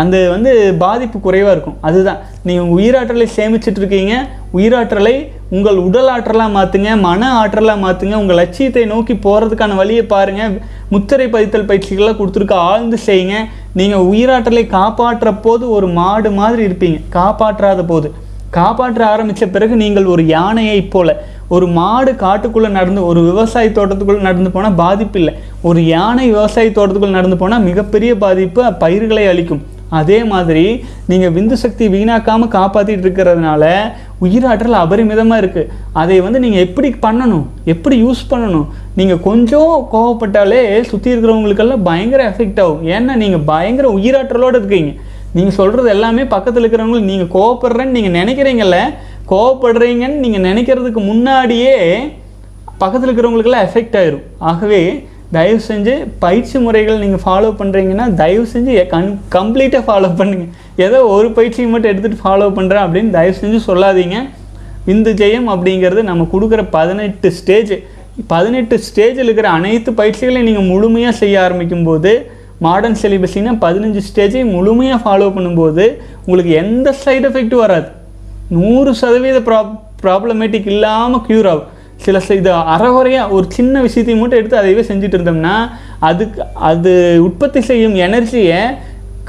[0.01, 0.51] அந்த வந்து
[0.83, 1.77] பாதிப்பு குறைவாக இருக்கும்.
[1.87, 2.19] அதுதான்.
[2.47, 4.15] நீங்கள் உங்கள் உயிராற்றலை சேமிச்சிட்டு இருக்கீங்க
[4.57, 5.15] உயிராற்றலை
[5.55, 10.55] உங்கள் உடல் ஆற்றலாக மாற்றுங்க மன ஆற்றலாக மாற்றுங்க உங்கள் லட்சியத்தை நோக்கி போகிறதுக்கான வழியை பாருங்கள்
[10.93, 13.35] முத்திரை பதித்தல் பயிற்சிகள்லாம் கொடுத்துருக்க ஆழ்ந்து செய்யுங்க.
[13.79, 16.99] நீங்கள் உயிராற்றலை காப்பாற்ற போது ஒரு மாடு மாதிரி இருப்பீங்க.
[17.19, 18.09] காப்பாற்றாத போது.
[18.57, 21.09] காப்பாற்ற ஆரம்பித்த பிறகு நீங்கள் ஒரு யானையை போல
[21.55, 25.33] ஒரு மாடு காட்டுக்குள்ளே நடந்து ஒரு விவசாய தோட்டத்துக்குள்ளே நடந்து போனால் பாதிப்பு இல்லை.
[25.69, 29.63] ஒரு யானை விவசாய தோட்டத்துக்குள்ளே நடந்து போனால் மிகப்பெரிய பாதிப்பு பயிர்களை அளிக்கும்
[29.99, 30.65] அதே மாதிரி
[31.11, 33.63] நீங்கள் விந்து சக்தி வீணாக்காமல் காப்பாற்றிட்டு இருக்கிறதுனால
[34.25, 35.69] உயிராற்றல் அபரிமிதமாக இருக்குது
[36.01, 37.45] அதை வந்து நீங்கள் எப்படி பண்ணணும்?
[37.73, 38.67] எப்படி யூஸ் பண்ணணும்?
[38.99, 42.83] நீங்கள் கொஞ்சம் கோவப்பட்டாலே சுற்றி இருக்கிறவங்களுக்கெல்லாம் பயங்கர எஃபெக்ட் ஆகும்.
[42.95, 44.91] ஏன்னா நீங்கள் பயங்கர உயிராற்றலோடு இருக்கீங்க.
[45.37, 48.79] நீங்கள் சொல்கிறது எல்லாமே பக்கத்தில் இருக்கிறவங்களுக்கு நீங்கள் கோவப்படுறேன்னு நீங்கள் நினைக்கிறீங்கல்ல?
[49.33, 51.75] கோவப்படுறீங்கன்னு நீங்கள் நினைக்கிறதுக்கு முன்னாடியே
[52.81, 54.25] பக்கத்தில் இருக்கிறவங்களுக்கெல்லாம் எஃபெக்ட் ஆயிரும்.
[54.51, 54.81] ஆகவே
[55.35, 60.45] தயவு செஞ்சு பயிற்சி முறைகள் நீங்கள் ஃபாலோ பண்ணுறீங்கன்னா தயவு செஞ்சு கன் கம்ப்ளீட்டாக ஃபாலோ பண்ணுங்க.
[60.85, 64.17] ஏதோ ஒரு பயிற்சியை மட்டும் எடுத்துகிட்டு ஃபாலோ பண்ணுறேன் அப்படின்னு தயவு செஞ்சு சொல்லாதீங்க.
[64.87, 67.73] விந்து ஜெயம் அப்படிங்கிறது நம்ம கொடுக்குற பதினெட்டு ஸ்டேஜ்
[68.31, 72.11] பதினெட்டு ஸ்டேஜில் இருக்கிற அனைத்து பயிற்சிகளையும் நீங்கள் முழுமையாக செய்ய ஆரம்பிக்கும் போது
[72.65, 75.85] மாடர்ன் சிலிபஸினா பதினஞ்சு ஸ்டேஜை முழுமையாக ஃபாலோ பண்ணும்போது
[76.25, 77.87] உங்களுக்கு எந்த சைடு எஃபெக்ட்டும் வராது.
[78.57, 79.71] நூறு சதவீத ப்ராப்
[80.03, 81.69] ப்ராப்ளமேட்டிக் இல்லாமல் க்யூர் ஆகும்.
[82.05, 85.55] சில இது அறகுறையாக ஒரு சின்ன விஷயத்தையும் மட்டும் எடுத்து அதையவே செஞ்சுட்டு இருந்தோம்னா
[86.09, 86.93] அதுக்கு அது
[87.27, 88.61] உற்பத்தி செய்யும் எனர்ஜியை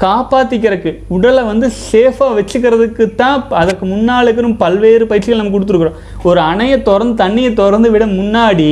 [0.03, 5.99] காப்பாற்றிக்கிறதுக்கு உடலை வந்து சேஃபாக வச்சுக்கிறதுக்கு தான் அதுக்கு முன்னால் இருக்கிற பல்வேறு பயிற்சிகள் நம்ம கொடுத்துருக்குறோம்.
[6.29, 8.71] ஒரு அணையை திறந்து தண்ணியை திறந்து விட முன்னாடி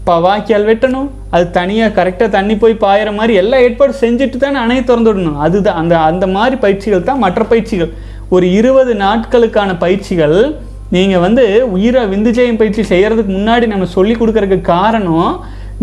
[0.00, 4.82] இப்போ வாய்க்கால் வெட்டணும் அது தனியாக கரெக்டாக தண்ணி போய் பாயிற மாதிரி எல்லா ஏற்பாடும் செஞ்சுட்டு தானே அணையை
[4.90, 5.40] திறந்து விடணும்.
[5.46, 7.90] அதுதான் அந்த அந்த மாதிரி பயிற்சிகள் தான் மற்ற பயிற்சிகள்.
[8.36, 10.38] ஒரு இருபது நாட்களுக்கான பயிற்சிகள்
[10.96, 11.44] நீங்கள் வந்து
[11.76, 15.32] உயிரை விந்துஜெயம் பயிற்சி செய்கிறதுக்கு முன்னாடி நம்ம சொல்லி கொடுக்கறதுக்கு காரணம்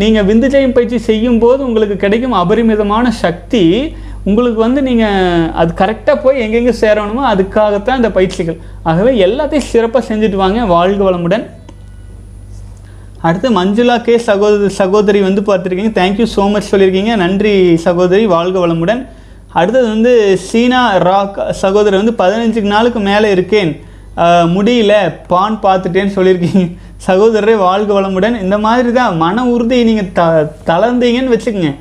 [0.01, 3.63] நீங்கள் விந்துஜெயம் பயிற்சி செய்யும்போது உங்களுக்கு கிடைக்கும் அபரிமிதமான சக்தி
[4.29, 8.57] உங்களுக்கு வந்து நீங்கள் அது கரெக்டாக போய் எங்கெங்கே சேரணுமோ அதுக்காகத்தான் இந்த பயிற்சிகள்.
[8.89, 10.59] ஆகவே எல்லாத்தையும் சிறப்பாக செஞ்சுட்டு வாங்க.
[10.75, 11.43] வாழ்க வளமுடன்.
[13.27, 15.93] அடுத்து மஞ்சுளா கே சகோதரி சகோதரி வந்து பார்த்துருக்கீங்க.
[15.99, 17.13] தேங்க்யூ ஸோ மச் சொல்லியிருக்கீங்க.
[17.23, 17.53] நன்றி
[17.87, 18.23] சகோதரி.
[18.35, 19.01] வாழ்க வளமுடன்.
[19.59, 20.13] அடுத்தது வந்து
[20.47, 23.71] சீனா ராக் சகோதரி வந்து பதினஞ்சு நாளுக்கு மேலே இருக்கேன்.
[24.55, 24.93] முடியல.
[25.31, 26.65] பான் பார்த்துட்டேன்னு சொல்லியிருக்கீங்க.
[27.07, 28.35] சகோதரரே வாழ்க வளமுடன்.
[28.45, 30.23] இந்த மாதிரி தான் மன உறுதி நீங்கள் த
[30.69, 31.73] தளர்ந்தீங்கன்னு வச்சுக்கோங்க.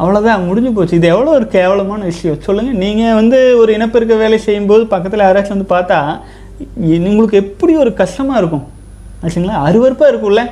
[0.00, 0.96] அவ்வளோதான் முடிஞ்சு போச்சு.
[0.98, 2.40] இது எவ்வளோ ஒரு கேவலமான விஷயம்.
[2.46, 6.00] சொல்லுங்கள் நீங்கள் வந்து ஒரு இனப்பெருக்க வேலை செய்யும்போது பக்கத்தில் யாராச்சும் வந்து பார்த்தா
[7.10, 8.66] உங்களுக்கு எப்படி ஒரு கஷ்டமாக இருக்கும்?
[9.22, 9.56] ஆச்சுங்களா?
[9.68, 10.42] அருவருப்பாக இருக்கும்ல.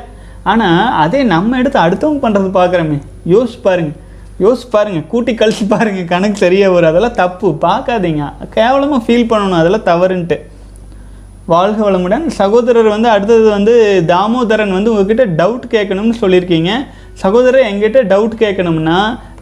[0.53, 2.99] ஆனால் அதே நம்ம எடுத்து அடுத்தவங்க பண்ணுறது பார்க்குறோமே.
[3.35, 4.01] யோசிச்சு பாருங்கள்
[4.45, 6.91] யோசிச்சு பாருங்கள் கூட்டி கழிச்சு பாருங்கள் கணக்கு சரியாக வரும்.
[6.93, 7.49] அதெல்லாம் தப்பு.
[7.69, 8.25] பார்க்காதீங்க.
[8.57, 9.61] கேவலமாக ஃபீல் பண்ணணும்.
[9.63, 10.39] அதெல்லாம் தவறுன்ட்டு.
[11.53, 12.23] வாழ்க வளமுடன்.
[12.41, 13.73] சகோதரர் வந்து அடுத்தது வந்து
[14.07, 16.71] தாமோதரன் வந்து உங்ககிட்ட டவுட் கேட்கணும்னு சொல்லியிருக்கீங்க.
[17.23, 18.99] சகோதரர் எங்கிட்ட டவுட் கேட்கணும்னா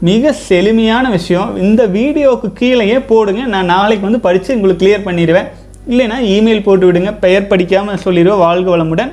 [0.08, 1.50] மிக செழுமையான விஷயம்.
[1.66, 3.42] இந்த வீடியோவுக்கு கீழேயே போடுங்க.
[3.54, 5.48] நான் நாளைக்கு வந்து படித்து உங்களுக்கு கிளியர் பண்ணிடுவேன்.
[5.92, 7.12] இல்லைன்னா இமெயில் போட்டு விடுங்க.
[7.26, 9.12] பெயர் படிக்காமல் சொல்லிடுவோம் வாழ்க வளமுடன்.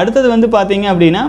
[0.00, 1.24] அடுத்தது வந்து பார்த்தீங்க அப்படின்னா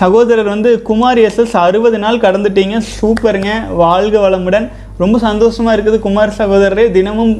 [0.00, 2.76] சகோதரர் வந்து குமார் எஸ்எஸ் அறுபது நாள் கடந்துட்டீங்க.
[2.96, 3.52] சூப்பருங்க.
[3.84, 4.68] வாழ்க வளமுடன்.
[5.04, 6.90] ரொம்ப சந்தோஷமாக இருக்குது குமார் சகோதரரே.
[6.98, 7.34] தினமும்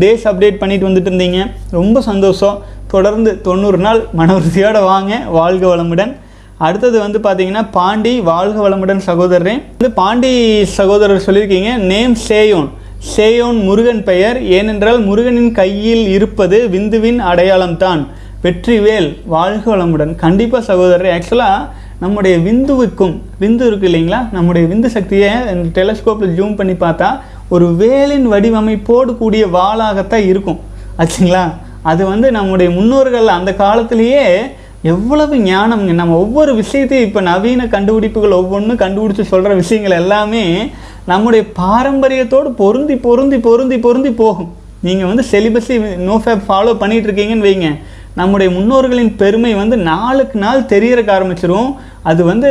[0.00, 1.50] டேஸ் அப்டேட் பண்ணிட்டு வந்துட்டு இருந்தீங்க.
[1.70, 2.62] ரொம்ப சந்தோஷம்.
[2.86, 5.20] தொடர்ந்து தொண்ணூறு நாள் மன உறுதியோடு வாங்க.
[5.38, 6.12] வாழ்க வளமுடன்.
[6.58, 9.54] அடுத்தது வந்து பார்த்தீங்கன்னா பாண்டி வாழ்க வளமுடன் சகோதரரே.
[9.78, 12.68] வந்து பாண்டி சகோதரர் சொல்லியிருக்கீங்க நேம் சேயோன்.
[13.16, 14.42] சேயோன் முருகன் பெயர்.
[14.42, 18.06] ஏனென்றால் முருகனின் கையில் இருப்பது விந்துவின் அடையாளம்தான்.
[18.42, 20.14] வெற்றிவேல் வாழ்க வளமுடன்.
[20.14, 21.68] கண்டிப்பாக சகோதரர் ஆக்சுவலாக
[22.00, 24.32] நம்முடைய விந்துவுக்கும் விந்து இருக்கு இல்லைங்களா?
[24.32, 25.30] நம்முடைய விந்து சக்தியை
[25.74, 27.08] டெலஸ்கோப்பில் ஜூம் பண்ணி பார்த்தா
[27.48, 30.60] ஒரு வேலின் வடிவமைப்போடு கூடிய வாளாகத்தான் இருக்கும்.
[30.98, 31.52] ஆச்சுங்களா?
[31.82, 34.40] அது வந்து நம்முடைய முன்னோர்கள் அந்த காலத்திலேயே
[34.82, 40.70] எவ்வளவு ஞானம்ங்க நம்ம ஒவ்வொரு விஷயத்தையும் இப்போ நவீன கண்டுபிடிப்புகள் ஒவ்வொன்றும் கண்டுபிடிச்சு சொல்கிற விஷயங்கள் எல்லாமே
[41.06, 44.54] நம்முடைய பாரம்பரியத்தோடு பொருந்தி பொருந்தி பொருந்தி பொருந்தி போகும்.
[44.80, 45.78] நீங்கள் வந்து செலிபஸை
[46.08, 47.78] நோஃபேப் ஃபாலோ பண்ணிகிட்ருக்கீங்கன்னு வைங்க.
[48.14, 51.74] நம்முடைய முன்னோர்களின் பெருமை வந்து நாளுக்கு நாள் தெரியறக்க ஆரம்பிச்சிரும்.
[52.02, 52.50] அது வந்து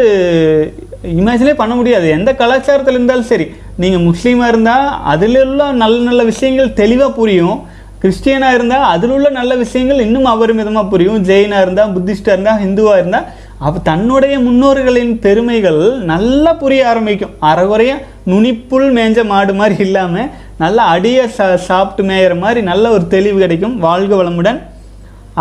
[1.20, 2.08] இமேஜினே பண்ண முடியாது.
[2.18, 3.46] எந்த கலாச்சாரத்தில் இருந்தாலும் சரி.
[3.82, 7.58] நீங்கள் முஸ்லீமாக இருந்தால் அதில் உள்ள நல்ல நல்ல விஷயங்கள் தெளிவாக புரியும்.
[8.02, 11.20] கிறிஸ்டியனாக இருந்தால் அதில் உள்ள நல்ல விஷயங்கள் இன்னும் அபரிமிதமாக புரியும்.
[11.30, 13.28] ஜெயினாக இருந்தால் புத்திஸ்டாக இருந்தால் ஹிந்துவாக இருந்தால்
[13.66, 15.82] அப்போ தன்னுடைய முன்னோர்களின் பெருமைகள்
[16.12, 17.36] நல்லா புரிய ஆரம்பிக்கும்.
[17.50, 17.92] அறகுறைய
[18.32, 20.32] நுனிப்புள் மேஞ்ச மாடு மாதிரி இல்லாமல்
[20.64, 23.78] நல்லா அடியை சா சாப்பிட்டு மேயிற மாதிரி நல்ல ஒரு தெளிவு கிடைக்கும்.
[23.88, 24.60] வாழ்க வளமுடன்.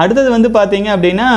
[0.02, 1.28] அடுத்தது வந்து பார்த்தீங்க அப்படின்னா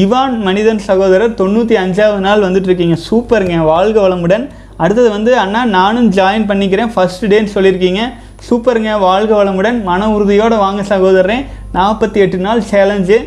[0.00, 3.54] இவான் மனிதன் சகோதரர் தொண்ணூற்றி அஞ்சாவது நாள் வந்துட்டு இருக்கீங்க சூப்பருங்க.
[3.68, 4.44] வாழ்க வளமுடன்.
[4.82, 6.90] அடுத்தது வந்து அண்ணா நானும் ஜாயின் பண்ணிக்கிறேன்.
[6.94, 8.02] ஃபர்ஸ்ட் டேன்னு சொல்லியிருக்கீங்க.
[8.48, 8.90] சூப்பருங்க.
[9.06, 9.78] வாழ்க வளமுடன்.
[9.88, 11.44] மன உறுதியோடு வாங்க சகோதரன்
[11.78, 13.18] நாற்பத்தி எட்டு நாள் சேலஞ்சு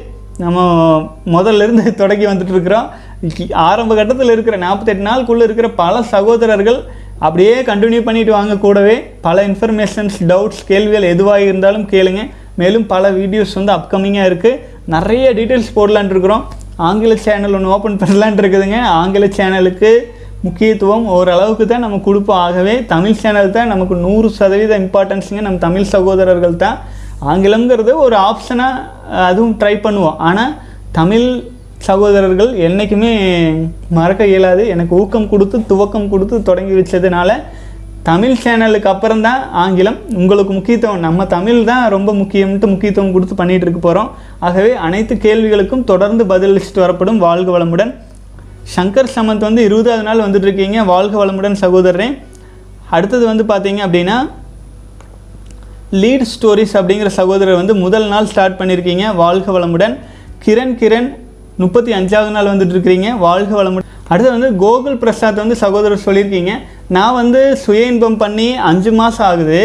[0.44, 0.60] நம்ம
[1.36, 2.88] முதல்ல இருந்து தொடங்கி வந்துட்டுருக்குறோம்.
[3.70, 6.80] ஆரம்ப கட்டத்தில் இருக்கிற நாற்பத்தெட்டு நாளுக்குள்ளே இருக்கிற பல சகோதரர்கள்
[7.26, 8.96] அப்படியே கண்டினியூ பண்ணிட்டு வாங்க கூடவே.
[9.28, 12.24] பல இன்ஃபர்மேஷன்ஸ் டவுட்ஸ் கேள்விகள் எதுவாக இருந்தாலும் கேளுங்க.
[12.62, 14.60] மேலும் பல வீடியோஸ் வந்து அப்கமிங்காக இருக்குது
[14.94, 16.44] நிறைய டீட்டெயில்ஸ் போடலான்ட்டு இருக்கிறோம்
[16.88, 18.80] ஆங்கில சேனல் ஒன்று ஓப்பன் பண்ணலான்ட்டு இருக்குதுங்க.
[19.02, 19.92] ஆங்கில சேனலுக்கு
[20.46, 22.42] முக்கியத்துவம் ஓரளவுக்கு தான் நம்ம கொடுப்போம்.
[22.48, 26.78] ஆகவே தமிழ் சேனல் தான் நமக்கு நூறு சதவீத இம்பார்ட்டன்ஸுங்க நம்ம தமிழ் சகோதரர்கள் தான்.
[27.32, 28.86] ஆங்கிலம்ங்கிறது ஒரு ஆப்ஷனாக
[29.30, 30.20] அதுவும் ட்ரை பண்ணுவோம்.
[30.30, 30.54] ஆனால்
[31.00, 31.28] தமிழ்
[31.90, 33.12] சகோதரர்கள் என்றைக்குமே
[33.98, 34.64] மறக்க இயலாது.
[34.74, 37.30] எனக்கு ஊக்கம் கொடுத்து துவக்கம் கொடுத்து தொடங்கி வச்சதுனால
[38.08, 39.98] தமிழ் சேனலுக்கு அப்புறம் தான் ஆங்கிலம்.
[40.20, 44.10] உங்களுக்கு முக்கியத்துவம் நம்ம தமிழ் தான் ரொம்ப முக்கியம்ட்டு முக்கியத்துவம் கொடுத்து பண்ணிகிட்டு இருக்க போகிறோம்
[44.48, 47.92] ஆகவே அனைத்து கேள்விகளுக்கும் தொடர்ந்து பதிலளிச்சுட்டு வரப்படும் வாழ்க வளமுடன்.
[48.76, 52.10] சங்கர் சமந்த் வந்து இருபதாவது நாள் வந்துட்டு இருக்கீங்க வாழ்க வளமுடன் சகோதரரே.
[52.96, 54.18] அடுத்தது வந்து பார்த்தீங்க அப்படின்னா
[56.02, 59.96] லீட் ஸ்டோரிஸ் அப்படிங்கிற சகோதரர் வந்து முதல் நாள் ஸ்டார்ட் பண்ணியிருக்கீங்க வாழ்க வளமுடன்.
[60.46, 61.10] கிரண் கிரண்
[61.64, 63.88] முப்பத்தி அஞ்சாவது நாள் வந்துட்டு இருக்கிறீங்க வாழ்க வளமுடன்.
[64.12, 66.54] அடுத்து வந்து கோகுல் பிரசாத் வந்து சகோதரர் சொல்லியிருக்கீங்க.
[66.96, 69.62] நான் வந்து சுய இன்பம் பண்ணி அஞ்சு மாதம் ஆகுது.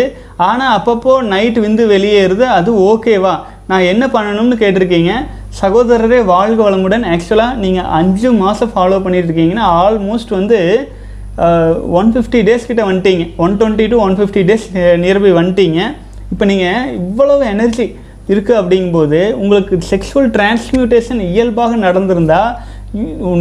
[0.49, 2.45] ஆனால் அப்பப்போ நைட் விந்து வெளியேறுது.
[2.59, 3.35] அது ஓகேவா
[3.71, 5.13] நான் என்ன பண்ணணும்னு கேட்டிருக்கீங்க.
[5.61, 7.05] சகோதரரே வாழ்க வளமுடன்.
[7.15, 10.59] ஆக்சுவலாக நீங்கள் அஞ்சு மாதம் ஃபாலோ பண்ணிட்டுருக்கீங்கன்னா ஆல்மோஸ்ட் வந்து
[11.99, 13.25] ஒன் ஃபிஃப்டி டேஸ் கிட்டே வந்துட்டீங்க.
[13.45, 14.67] One twenty to one fifty days
[15.05, 15.81] nearby வந்துட்டீங்க.
[16.35, 17.87] இப்போ நீங்கள் இவ்வளவு எனர்ஜி
[18.31, 22.51] இருக்குது அப்படிங்கும்போது உங்களுக்கு செக்ஷுவல் டிரான்ஸ்மியூட்டேஷன் இயல்பாக நடந்திருந்தால்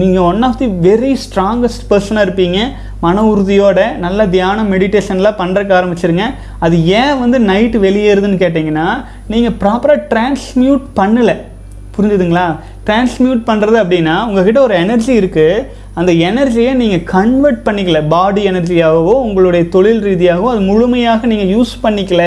[0.01, 2.59] நீங்கள் one of the very strongest பர்சனாக இருப்பீங்க.
[3.05, 6.25] மன உறுதியோட நல்ல தியானம் மெடிடேஷன்லாம் பண்ணுறக்கு ஆரம்பிச்சிருங்க.
[6.65, 8.87] அது ஏன் வந்து நைட்டு வெளியேறுதுன்னு கேட்டிங்கன்னா
[9.33, 11.35] நீங்கள் ப்ராப்பராக டிரான்ஸ்மியூட் பண்ணலை.
[11.95, 12.47] புரிஞ்சுதுங்களா?
[12.87, 15.63] டிரான்ஸ்மியூட் பண்ணுறது அப்படின்னா உங்ககிட்ட ஒரு எனர்ஜி இருக்குது
[15.99, 17.99] அந்த எனர்ஜியை நீங்கள் கன்வெர்ட் பண்ணிக்கல.
[18.15, 22.23] பாடி எனர்ஜியாகவோ உங்களுடைய தொழில் ரீதியாகவோ அது முழுமையாக நீங்கள் யூஸ் பண்ணிக்கல.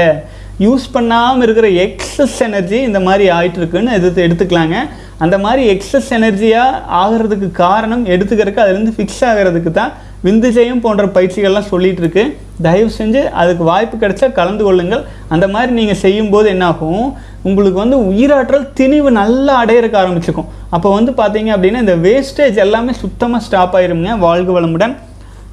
[0.65, 3.95] யூஸ் பண்ணாமல் இருக்கிற எக்ஸஸ் எனர்ஜி இந்த மாதிரி ஆயிட்டு இருக்குன்னு
[4.27, 4.77] எடுத்துக்கலாங்க?
[5.25, 9.93] அந்த மாதிரி எக்ஸஸ் எனர்ஜியாக ஆகிறதுக்கு காரணம் எடுத்துக்கிறதுக்கு அதுலேருந்து ஃபிக்ஸ் ஆகிறதுக்கு தான்
[10.27, 12.23] விந்துஜயம் போன்ற பயிற்சிகள்லாம் சொல்லிகிட்டு இருக்கு
[12.67, 15.03] தயவு செஞ்சு அதுக்கு வாய்ப்பு கிடைச்சா கலந்து கொள்ளுங்கள்.
[15.35, 17.05] அந்த மாதிரி நீங்கள் செய்யும்போது என்னாகும்?
[17.49, 23.45] உங்களுக்கு வந்து உயிராற்றல் திணிவு நல்லா அடையிறக்க ஆரம்பிச்சுக்கும் அப்போ வந்து பார்த்தீங்க அப்படின்னா இந்த வேஸ்டேஜ் எல்லாமே சுத்தமாக
[23.47, 24.97] ஸ்டாப் ஆயிருங்க வாழ்க வளமுடன்.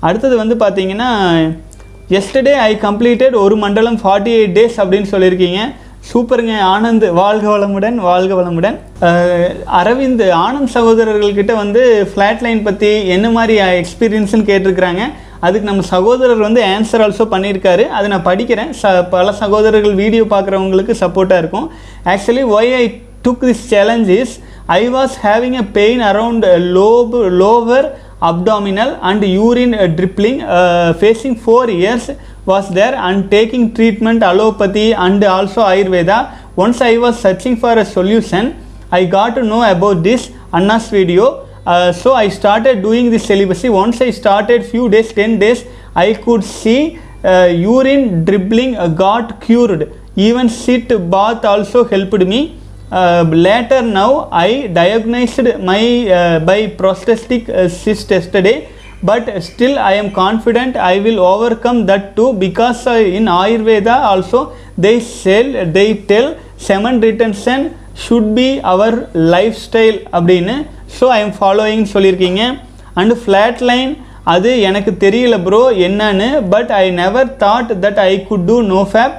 [0.08, 1.12] அடுத்தது வந்து பார்த்தீங்கன்னா
[2.10, 5.60] எஸ்டர்டே ஐ கம்ப்ளீட்டட் ஒரு மண்டலம் ஃபார்ட்டி எயிட் டேஸ் அப்படின்னு சொல்லியிருக்கீங்க.
[6.14, 6.54] சூப்பருங்க.
[6.74, 8.76] ஆனந்த் வாழ்க வளமுடன் வாழ்க வளமுடன்.
[9.80, 15.02] அரவிந்த் ஆனந்த் சகோதரர்கள்கிட்ட வந்து ஃப்ளாட் லைன் பற்றி என்ன மாதிரி எக்ஸ்பீரியன்ஸ்னு கேட்டிருக்கிறாங்க.
[15.40, 17.88] அதுக்கு நம்ம சகோதரர் வந்து ஆன்சர் ஆல்சோ பண்ணியிருக்காரு.
[17.88, 18.74] அதை நான் படிக்கிறேன்.
[18.82, 21.72] ச பல சகோதரர்கள் வீடியோ பார்க்குறவங்களுக்கு சப்போர்ட்டாக இருக்கும்.
[22.06, 24.28] Actually why I took this challenge is
[24.68, 27.90] I was having a pain around uh,
[28.30, 32.10] abdominal and urine uh, dribbling uh, facing four years
[32.46, 36.18] was there and taking treatment allopathy and also ayurveda.
[36.64, 38.44] Once i was searching for a solution
[38.92, 41.26] i got to know about this anna's video.
[41.66, 43.70] Uh, so i started doing this celibacy.
[43.70, 45.66] Once i started few days 10 days
[45.96, 49.92] i could see uh, urine dribbling uh, got cured.
[50.16, 52.40] Even sit bath also helped me
[53.46, 58.58] later now i diagnosed my uh, by prosthetic uh, cyst yesterday
[59.04, 64.40] but still i am confident i will overcome that too because uh, in ayurveda also
[64.78, 66.28] they sell they tell
[66.60, 67.60] semen retention
[68.04, 68.90] should be our
[69.36, 70.56] lifestyle அப்படின்னு
[70.98, 72.42] so I am following சொல்லியிருக்கீங்க
[73.02, 73.92] and flat line
[74.34, 79.16] அது எனக்கு தெரியல bro என்னன்னு but I never thought that I could do no fap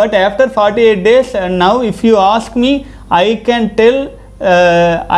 [0.00, 1.32] but after forty eight days
[1.64, 2.72] now if you ask me
[3.24, 4.00] I can tell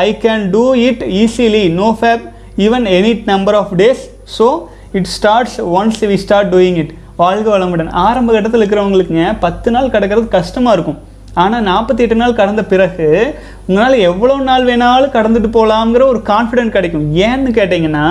[0.05, 2.25] I can do it easily no fap
[2.67, 4.03] even any number of days
[4.39, 4.47] so
[4.99, 7.91] it starts once we start doing it வாழ்க வளமுடன்.
[8.07, 10.99] ஆரம்ப கட்டத்தில் இருக்கிறவங்களுக்குங்க பத்து நாள் கிடக்கிறது கஷ்டமாக இருக்கும்.
[11.43, 13.09] ஆனால் நாற்பத்தி எட்டு நாள் கடந்த பிறகு
[13.67, 17.05] உங்களால் எவ்வளோ நாள் வேணாலும் கடந்துட்டு போகலாங்கிற ஒரு கான்ஃபிடென்ட் கிடைக்கும்.
[17.27, 18.07] ஏன்னு கேட்டிங்கன்னா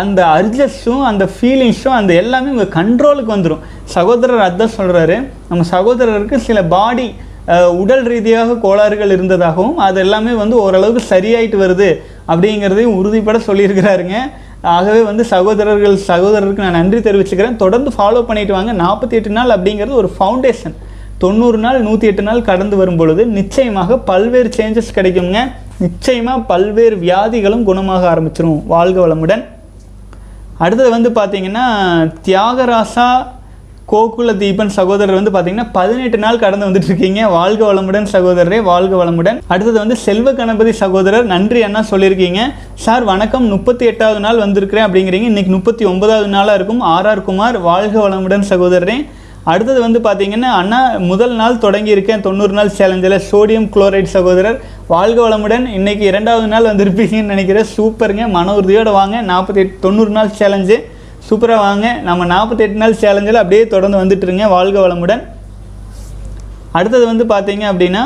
[0.00, 3.64] அந்த அர்ஜஸ்ஸும் அந்த ஃபீலிங்ஸும் அந்த எல்லாமே உங்கள் கண்ட்ரோலுக்கு வந்துடும்
[3.94, 5.16] சகோதரர் அதான் சொல்கிறாரு
[5.48, 7.06] நம்ம சகோதரருக்கு சில பாடி
[7.80, 11.88] உடல் ரீதியாக கோளாறுகள் இருந்ததாகவும் அது எல்லாமே வந்து ஓரளவுக்கு சரியாயிட்டு வருது
[12.32, 14.16] அப்படிங்கிறதையும் உறுதிப்பட சொல்லியிருக்கிறாருங்க.
[14.74, 17.56] ஆகவே வந்து சகோதரர்கள் சகோதரருக்கு நான் நன்றி தெரிவிச்சுக்கிறேன்.
[17.62, 18.72] தொடர்ந்து ஃபாலோ பண்ணிட்டு வாங்க.
[18.84, 20.76] நாற்பத்தி எட்டு நாள் அப்படிங்கிறது ஒரு ஃபவுண்டேஷன்
[21.22, 25.40] தொண்ணூறு நாள் நூற்றி எட்டு நாள் கடந்து வரும் பொழுது நிச்சயமாக பல்வேறு சேஞ்சஸ் கிடைக்குங்க.
[25.84, 28.60] நிச்சயமாக பல்வேறு வியாதிகளும் குணமாக ஆரம்பிச்சிரும்.
[28.74, 29.42] வாழ்க வளமுடன்.
[30.64, 31.66] அடுத்தது வந்து பார்த்தீங்கன்னா
[32.26, 33.08] தியாகராசா
[33.92, 39.38] கோகுல தீபன் சகோதரர் வந்து பார்த்தீங்கன்னா பதினெட்டு நாள் கடந்து வந்துட்டு இருக்கீங்க வாழ்க வளமுடன் சகோதரரே வாழ்க வளமுடன்.
[39.46, 42.40] அடுத்தது வந்து செல்வ கணபதி சகோதரர் நன்றி அண்ணா சொல்லியிருக்கீங்க.
[42.74, 43.44] சார் வணக்கம்.
[43.44, 45.28] முப்பத்தி எட்டாவது நாள் வந்திருக்கிறேன் அப்படிங்கிறீங்க.
[45.30, 49.06] இன்னைக்கு முப்பத்தி ஒன்பதாவது நாளாக இருக்கும் ஆர்ஆர் குமார் வாழ்க வளமுடன் சகோதரரே.
[49.44, 52.20] அடுத்தது வந்து பார்த்தீங்கன்னா அண்ணா முதல் நாள் தொடங்கியிருக்கேன்.
[52.20, 53.18] தொண்ணூறு நாள் சேலஞ்சில்.
[53.30, 55.66] சோடியம் குளோரைட் சகோதரர் வாழ்க வளமுடன்.
[55.72, 57.70] இன்னைக்கு இரண்டாவது நாள் வந்திருப்பீங்கன்னு நினைக்கிறேன்.
[57.76, 58.28] சூப்பருங்க.
[58.28, 59.22] மன உறுதியோடு வாங்க.
[59.22, 60.78] நாற்பத்தி எட்டு தொண்ணூறு நாள் சேலஞ்சு.
[61.30, 61.86] சூப்பராக வாங்க.
[62.08, 64.48] நம்ம நாற்பத்தெட்டு நாள் சேலஞ்சில் அப்படியே தொடர்ந்து வந்துட்டுருங்க.
[64.56, 65.22] வாழ்க வளமுடன்.
[66.78, 68.02] அடுத்தது வந்து பார்த்தீங்க அப்படின்னா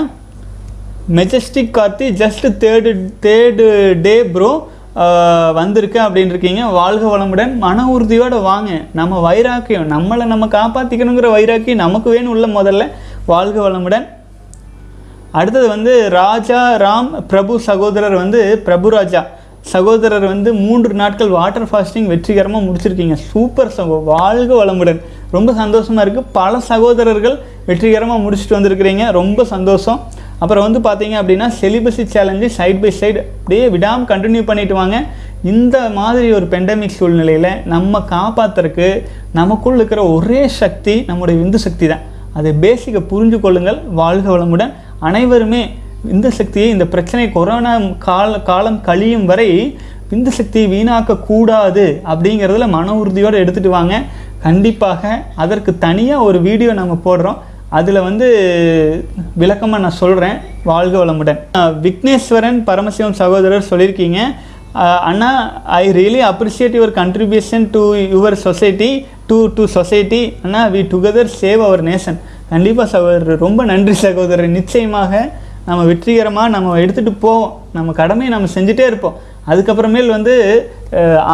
[1.17, 2.91] majestic Karthi just third
[3.25, 3.67] third
[4.07, 4.53] day bro
[5.59, 7.53] வந்திருக்கேன் அப்படின்னு இருக்கீங்க வாழ்க வளமுடன்.
[7.65, 8.71] மன உறுதியோடு வாங்க.
[8.99, 12.85] நம்ம வைராக்கியம் நம்மளை நம்ம காப்பாற்றிக்கணுங்கிற வைராக்கியம் நமக்கு வேணும் உள்ள முதல்ல.
[13.33, 14.07] வாழ்க வளமுடன்.
[15.41, 19.23] அடுத்தது வந்து ராஜா ராம் பிரபு சகோதரர் வந்து பிரபு ராஜா.
[19.73, 23.17] சகோதரர் வந்து மூன்று நாட்கள் வாட்டர் ஃபாஸ்டிங் வெற்றிகரமாக முடிச்சிருக்கீங்க.
[23.31, 25.01] சூப்பர் சகோ வாழ்க வளமுடன்.
[25.37, 27.37] ரொம்ப சந்தோஷமாக இருக்குது பல சகோதரர்கள்
[27.69, 29.05] வெற்றிகரமாக முடிச்சுட்டு வந்திருக்கிறீங்க.
[29.21, 30.01] ரொம்ப சந்தோஷம்.
[30.43, 34.97] அப்புறம் வந்து பார்த்தீங்க அப்படின்னா celibacy challenge side by side அப்படியே விடாமல் கண்டினியூ பண்ணிட்டு வாங்க.
[35.53, 38.89] இந்த மாதிரி ஒரு பெண்டமிக் சூழ்நிலையில் நம்ம காப்பாற்றுறக்கு
[39.39, 42.05] நமக்குள் இருக்கிற ஒரே சக்தி நம்முடைய விந்து சக்தி தான்.
[42.39, 44.73] அதை பேசிக்கை புரிஞ்சு கொள்ளுங்கள் வாழ்க வளமுடன்.
[45.09, 45.63] அனைவருமே
[46.15, 47.73] இந்த சக்தியை இந்த பிரச்சனை கொரோனா
[48.07, 49.49] கால காலம் கழியும் வரை
[50.17, 53.95] இந்த சக்தியை வீணாக்கக்கூடாது அப்படிங்கிறதுல மன உறுதியோடு எடுத்துகிட்டு வாங்க.
[54.47, 55.03] கண்டிப்பாக
[55.43, 57.39] அதற்கு தனியாக ஒரு வீடியோ நம்ம போடுறோம்.
[57.79, 58.27] அதில் வந்து
[59.43, 60.37] விளக்கமாக நான் சொல்கிறேன்
[60.71, 61.41] வாழ்க வளமுடன்.
[61.85, 64.21] விக்னேஸ்வரன் பரமசிவம் சகோதரர் சொல்லியிருக்கீங்க.
[65.11, 65.31] அண்ணா
[65.81, 67.83] I really appreciate your contribution to
[68.15, 68.91] your society
[69.31, 72.19] to to society Anna we together save our nation
[72.53, 74.55] கண்டிப்பாக சகோதரர் ரொம்ப நன்றி சகோதரர்.
[74.59, 75.13] நிச்சயமாக
[75.69, 79.17] நம்ம வெற்றிகரமாக நம்ம எடுத்துகிட்டு போவோம் நம்ம கடமையை நம்ம செஞ்சுட்டே இருப்போம்.
[79.51, 80.35] அதுக்கப்புறமேல் வந்து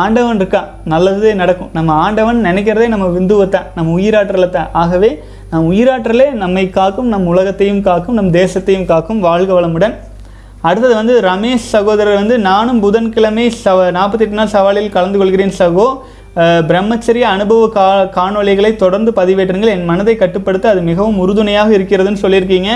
[0.02, 0.68] ஆண்டவன் இருக்கான்.
[0.92, 1.70] நல்லதே நடக்கும்.
[1.78, 5.10] நம்ம ஆண்டவன் நினைக்கிறதே நம்ம விந்துவைத்தான் நம்ம உயிராற்றலை தான் ஆகவே
[5.50, 9.96] நம் உயிராற்றலே நம்மை காக்கும் நம் உலகத்தையும் காக்கும் நம் தேசத்தையும் காக்கும் வாழ்க வளமுடன்.
[10.68, 15.86] அடுத்தது வந்து ரமேஷ் சகோதரர் வந்து நானும் புதன்கிழமை சவ நாற்பத்தெட்டு நாள் சவாலில் கலந்து கொள்கிறேன் சகோ.
[16.70, 19.72] பிரம்மச்சரிய அனுபவ கா காணொளிகளை தொடர்ந்து பதிவேற்றுங்கள்.
[19.76, 22.72] என் மனதை கட்டுப்படுத்த அது மிகவும் உறுதுணையாக இருக்கிறதுன்னு சொல்லியிருக்கீங்க.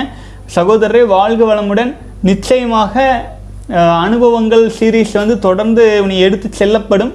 [0.57, 1.93] சகோதரரே வாழ்க வளமுடன்.
[2.29, 3.05] நிச்சயமாக
[4.07, 7.13] அனுபவங்கள் சீரீஸ் வந்து தொடர்ந்து நீ எடுத்து செல்லப்படும்.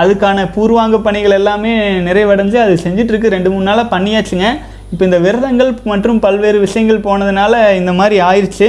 [0.00, 1.72] அதுக்கான பூர்வாங்க பணிகள் எல்லாமே
[2.08, 3.34] நிறைவடைஞ்சு அது செஞ்சிட்ருக்கு.
[3.34, 4.46] ரெண்டு மூணு நாளாக பண்ணியாச்சுங்க.
[4.92, 8.68] இப்போ இந்த விரதங்கள் மற்றும் பல்வேறு விஷயங்கள் போனதுனால இந்த மாதிரி ஆயிடுச்சு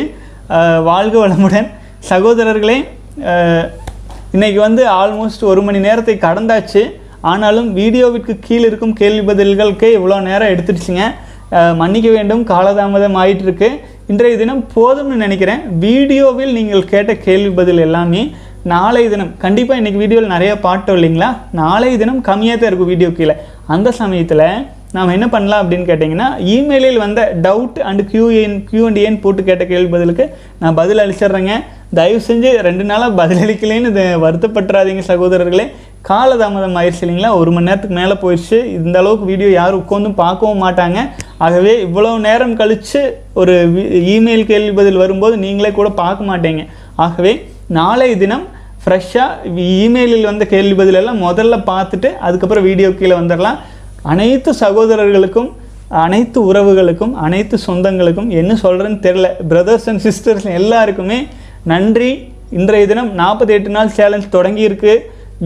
[0.90, 1.68] வாழ்க வளமுடன்.
[2.12, 2.78] சகோதரர்களே
[4.36, 6.84] இன்றைக்கி வந்து ஆல்மோஸ்ட் ஒரு மணி நேரத்தை கடந்தாச்சு.
[7.32, 11.04] ஆனாலும் வீடியோவிற்கு கீழே இருக்கும் கேள்வி பதில்களுக்கே இவ்வளோ நேரம் எடுத்துடுச்சுங்க.
[11.82, 13.70] மன்னிக்க வேண்டும் காலதாமதம் ஆயிட்டு இருக்கு
[14.12, 15.62] இன்றைய தினம் போதும்னு நினைக்கிறேன்.
[15.86, 18.22] வீடியோவில் நீங்கள் கேட்ட கேள்வி பதில் எல்லாமே
[18.74, 21.30] நாளை தினம் கண்டிப்பாக இன்றைக்கி வீடியோவில் நிறைய பாட்டோம் இல்லைங்களா?
[21.62, 23.36] நாளைய தினம் கம்மியாக தான் இருக்கும் வீடியோ கீழே.
[23.76, 24.46] அந்த சமயத்தில்
[24.96, 30.26] நாம் என்ன பண்ணலாம் அப்படின்னு கேட்டிங்கன்னா இமெயிலில் வந்த டவுட் அண்ட் கியூஎன் கியூஎன்டிஎன் போட்டு கேட்ட கேள்வி பதிலுக்கு
[30.62, 31.54] நான் பதில் அளிச்சிடுறேங்க.
[32.00, 35.66] தயவு செஞ்சு ரெண்டு நாளாக பதிலளிக்கலேன்னு வருத்தப்பட்டுறாதீங்க சகோதரர்களே.
[36.10, 37.30] காலதாமதம் ஆயிடுச்சு இல்லைங்களா?
[37.42, 41.00] ஒரு மணி நேரத்துக்கு மேலே போயிடுச்சு இந்த அளவுக்கு வீடியோ யாரும் உட்காந்தும் பார்க்கவும் மாட்டாங்க.
[41.46, 43.02] ஆகவே இவ்வளோ நேரம் கழித்து
[43.42, 43.54] ஒரு
[44.16, 46.64] இமெயில் கேள்வி பதில் வரும்போது நீங்களே கூட பார்க்க மாட்டீங்க.
[47.06, 47.34] ஆகவே
[47.80, 48.46] நாளை தினம்
[48.86, 53.60] ஃப்ரெஷ்ஷாக இமெயிலில் வந்த கேள்வி பதிலெல்லாம் முதல்ல பார்த்துட்டு அதுக்கப்புறம் வீடியோ கீழே வந்துடலாம்
[54.14, 55.50] அனைத்து சகோதரர்களுக்கும்
[56.04, 61.20] அனைத்து உறவுகளுக்கும் அனைத்து சொந்தங்களுக்கும் என்ன சொல்கிறேன்னு தெரில பிரதர்ஸ் அண்ட் சிஸ்டர்ஸ் எல்லாருக்குமே
[61.72, 62.12] நன்றி.
[62.60, 64.94] இன்றைய தினம் 48 நாள் சேலஞ்ச் தொடங்கியிருக்கு.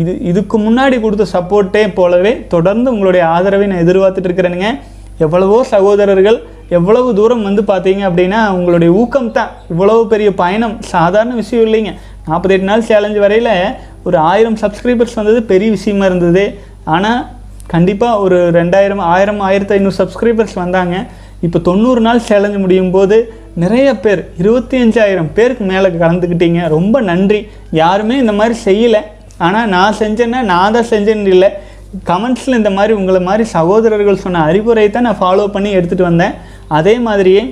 [0.01, 4.69] இது இதுக்கு முன்னாடி கொடுத்த சப்போர்ட்டே போலவே தொடர்ந்து உங்களுடைய ஆதரவை நான் எதிர்பார்த்துட்டு இருக்கிறேனுங்க.
[5.25, 6.37] எவ்வளவோ சகோதரர்கள்
[6.77, 9.51] எவ்வளவு தூரம் வந்து பார்த்தீங்க அப்படின்னா உங்களுடைய ஊக்கம் தான்.
[9.71, 10.75] இவ்வளவு பெரிய பயணம்.
[10.93, 11.93] சாதாரண விஷயம் இல்லைங்க.
[12.27, 13.53] நாற்பத்தெட்டு நாள் சேலஞ்சு வரையில்
[14.07, 16.43] ஒரு ஆயிரம் சப்ஸ்கிரைபர்ஸ் வந்தது பெரிய விஷயமா இருந்தது.
[16.95, 17.21] ஆனால்
[17.73, 20.95] கண்டிப்பாக ஒரு ரெண்டாயிரம் ஆயிரம் ஆயிரத்தி ஐநூறு சப்ஸ்கிரைபர்ஸ் வந்தாங்க.
[21.45, 23.17] இப்போ தொண்ணூறு நாள் சேலஞ்சு முடியும் போது
[23.63, 26.61] நிறைய பேர் இருபத்தி அஞ்சாயிரம் பேருக்கு மேலே கலந்துக்கிட்டீங்க.
[26.75, 27.39] ரொம்ப நன்றி.
[27.81, 29.01] யாருமே இந்த மாதிரி செய்யலை.
[29.45, 31.49] ஆனால் நான் செஞ்சேன்னா நான் தான் செஞ்சேன்னு இல்லை.
[32.09, 36.35] கமெண்ட்ஸில் இந்த மாதிரி உங்களை மாதிரி சகோதரர்கள் சொன்ன அறிவுரை தான் நான் ஃபாலோ பண்ணி எடுத்துகிட்டு வந்தேன்.
[36.77, 37.43] அதே மாதிரியே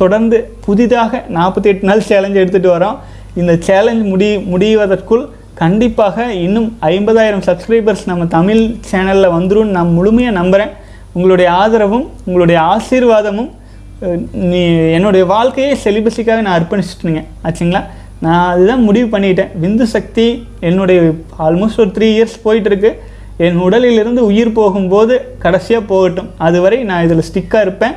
[0.00, 2.98] தொடர்ந்து புதிதாக நாற்பத்தி எட்டு நாள் சேலஞ்ச் எடுத்துகிட்டு வரோம்.
[3.40, 5.24] இந்த சேலஞ்ச் முடி முடிவதற்குள்
[5.62, 10.74] கண்டிப்பாக இன்னும் ஐம்பதாயிரம் சப்ஸ்கிரைபர்ஸ் நம்ம தமிழ் சேனலில் வந்துடும் நான் முழுமையாக நம்புகிறேன்
[11.16, 13.50] உங்களுடைய ஆதரவும் உங்களுடைய ஆசீர்வாதமும்
[14.50, 14.60] நீ
[14.96, 17.82] என்னுடைய வாழ்க்கையே செலிபஸிக்காக நான் அர்ப்பணிச்சிட்டுங்க ஆச்சுங்களா?
[18.24, 19.50] நான் அதுதான் முடிவு பண்ணிட்டேன்.
[19.62, 20.26] விந்து சக்தி
[20.68, 21.00] என்னுடைய
[21.46, 22.90] ஆல்மோஸ்ட் ஒரு த்ரீ இயர்ஸ் போயிட்டுருக்கு.
[23.46, 26.30] என் உடலிலிருந்து உயிர் போகும்போது கடைசியாக போகட்டும்.
[26.46, 27.94] அதுவரை நான் இதில் ஸ்டிக்காக இருப்பேன்.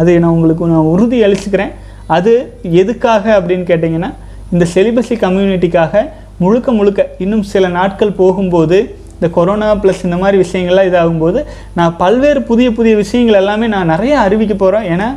[0.00, 1.72] அது நான் உங்களுக்கு நான் உறுதி அளிச்சுக்கிறேன்.
[2.16, 2.32] அது
[2.80, 4.10] எதுக்காக அப்படின்னு கேட்டிங்கன்னா
[4.52, 6.02] இந்த செலிபஸி கம்யூனிட்டிக்காக
[6.42, 8.78] முழுக்க முழுக்க இன்னும் சில நாட்கள் போகும்போது
[9.14, 11.40] இந்த கொரோனா ப்ளஸ் இந்த மாதிரி விஷயங்கள்லாம் இதாகும்போது
[11.78, 15.08] நான் பல்வேறு புதிய புதிய விஷயங்கள் எல்லாமே நான் நிறைய அறிவிக்க போகிறேன் ஏன்னா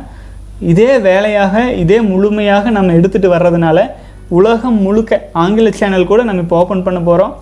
[0.72, 3.78] இதே வேலையாக இதே முழுமையாக நம்ம எடுத்துகிட்டு வர்றதுனால
[4.28, 7.34] உலகம் முழுக்க ஆங்கில சேனல் கூட நம்ம இப்போ ஓப்பன் பண்ண போகிறோம்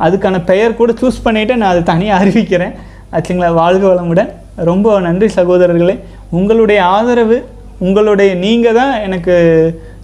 [0.00, 2.74] அதுக்கான பெயர் கூட சூஸ் பண்ணிவிட்டு நான் அதை தனியாக அறிவிக்கிறேன்.
[3.12, 3.54] ஆச்சுங்களா?
[3.54, 4.28] வாழ்க வளமுடன்.
[4.54, 5.98] ரொம்ப நன்றி சகோதரர்களே.
[6.30, 7.48] உங்களுடைய ஆதரவு
[7.78, 9.34] உங்களுடைய நீங்கள் தான் எனக்கு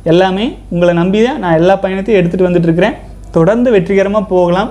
[0.03, 0.59] எல்லாமே.
[0.69, 2.95] உங்களை நம்பி தான் நான் எல்லா பயணத்தையும் எடுத்துகிட்டு வந்துட்டுருக்கிறேன்.
[3.31, 4.71] தொடர்ந்து வெற்றிகரமாக போகலாம்.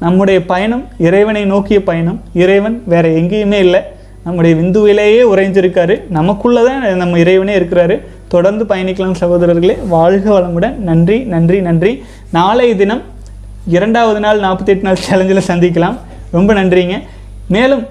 [0.00, 2.20] நம்முடைய பயணம் இறைவனை நோக்கிய பயணம்.
[2.34, 3.80] இறைவன் வேறு எங்கேயுமே இல்லை.
[4.24, 6.08] நம்முடைய விந்துவிலேயே உறைஞ்சிருக்காரு.
[6.08, 8.00] நமக்குள்ளே தான் நம்ம இறைவனே இருக்கிறாரு.
[8.32, 9.74] தொடர்ந்து பயணிக்கலாம் சகோதரர்களே.
[9.94, 10.76] வாழ்க வளமுடன்.
[10.88, 11.92] நன்றி நன்றி நன்றி.
[12.36, 13.02] நாளை தினம்
[13.74, 15.96] இரண்டாவது நாள் நாற்பத்தி எட்டு நாள் சேலஞ்சில் சந்திக்கலாம்.
[16.36, 16.96] ரொம்ப நன்றிங்க.
[17.54, 17.84] மேலும்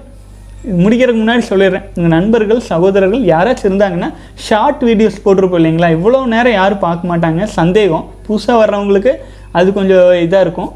[0.82, 1.86] முடிக்கிறதுக்கு முன்னாடி சொல்லிடுறேன்.
[1.96, 4.08] உங்கள் நண்பர்கள் சகோதரர்கள் யாராச்சும் இருந்தாங்கன்னா
[4.46, 5.88] ஷார்ட் வீடியோஸ் போட்டிருப்போம் இல்லைங்களா?
[5.96, 7.42] இவ்வளோ நேரம் யாரும் பார்க்க மாட்டாங்க.
[7.58, 8.04] சந்தேகம்.
[8.26, 9.12] புதுசாக வர்றவங்களுக்கு
[9.58, 10.70] அது கொஞ்சம் இதாக இருக்கும்.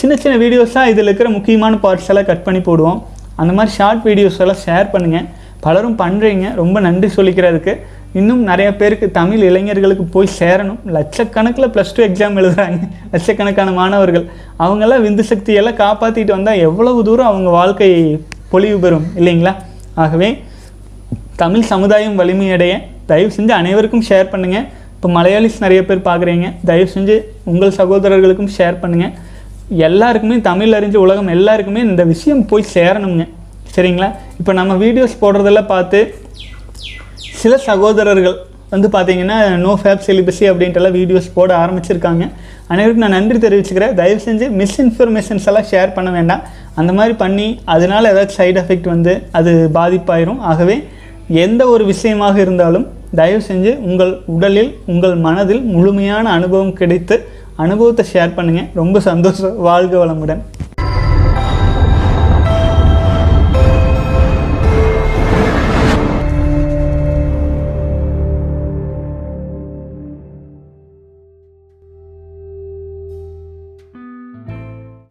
[0.00, 3.00] சின்ன சின்ன வீடியோஸாக இதில் இருக்கிற முக்கியமான பார்ட்ஸ் எல்லாம் கட் பண்ணி போடுவோம்.
[3.42, 5.26] அந்த மாதிரி ஷார்ட் வீடியோஸ் எல்லாம் ஷேர் பண்ணுங்கள்
[5.66, 7.74] பலரும் பண்ணுறீங்க ரொம்ப நன்றி சொல்லிக்கிறதுக்கு.
[8.18, 10.80] இன்னும் நிறைய பேருக்கு தமிழ் இளைஞர்களுக்கு போய் சேரணும்.
[10.96, 12.78] லட்சக்கணக்கில் ப்ளஸ் டூ எக்ஸாம் எழுதுகிறாங்க
[13.14, 14.24] லட்சக்கணக்கான மாணவர்கள்.
[14.64, 17.90] அவங்கெல்லாம் விந்து சக்தியெல்லாம் காப்பாற்றிட்டு வந்தால் எவ்வளவு தூரம் அவங்க வாழ்க்கை
[18.52, 19.52] பொலிவு பெறும் இல்லைங்களா?
[20.04, 20.28] ஆகவே
[21.42, 22.72] தமிழ் சமுதாயம் வலிமையடைய
[23.10, 24.66] தயவு செஞ்சு அனைவருக்கும் ஷேர் பண்ணுங்கள்
[24.96, 27.16] இப்போ மலையாளிஸ் நிறைய பேர் பார்க்குறீங்க தயவு செஞ்சு
[27.52, 29.14] உங்கள் சகோதரர்களுக்கும் ஷேர் பண்ணுங்கள்
[29.88, 33.24] எல்லாருக்குமே தமிழ் அறிஞ்ச உலகம் எல்லாருக்குமே இந்த விஷயம் போய் சேரணுங்க.
[33.74, 34.08] சரிங்களா?
[34.40, 36.00] இப்போ நம்ம வீடியோஸ் போடுறதெல்லாம் பார்த்து
[37.42, 38.36] சில சகோதரர்கள்
[38.72, 42.24] வந்து பார்த்தீங்கன்னா நோ ஃபேப் செலிபஸி அப்படின்ட்டுலாம் வீடியோஸ் போட ஆரம்பிச்சிருக்காங்க.
[42.72, 43.94] அனைவருக்கும் நான் நன்றி தெரிவிச்சுக்கிறேன்.
[44.00, 46.42] தயவு செஞ்சு மிஸ்இன்ஃபர்மேஷன்ஸ் எல்லாம் ஷேர் பண்ண வேண்டாம்.
[46.80, 50.40] அந்த மாதிரி பண்ணி அதனால் ஏதாச்சும் சைடு எஃபெக்ட் வந்து அது பாதிப்பாயிரும்.
[50.52, 50.76] ஆகவே
[51.44, 52.86] எந்த ஒரு விஷயமாக இருந்தாலும்
[53.20, 57.16] தயவு செஞ்சு உங்கள் உடலில் உங்கள் மனதில் முழுமையான அனுபவம் கிடைத்து
[57.64, 59.56] அனுபவத்தை ஷேர் பண்ணுங்கள் ரொம்ப சந்தோஷம்.
[59.68, 60.42] வாழ்க வளமுடன்.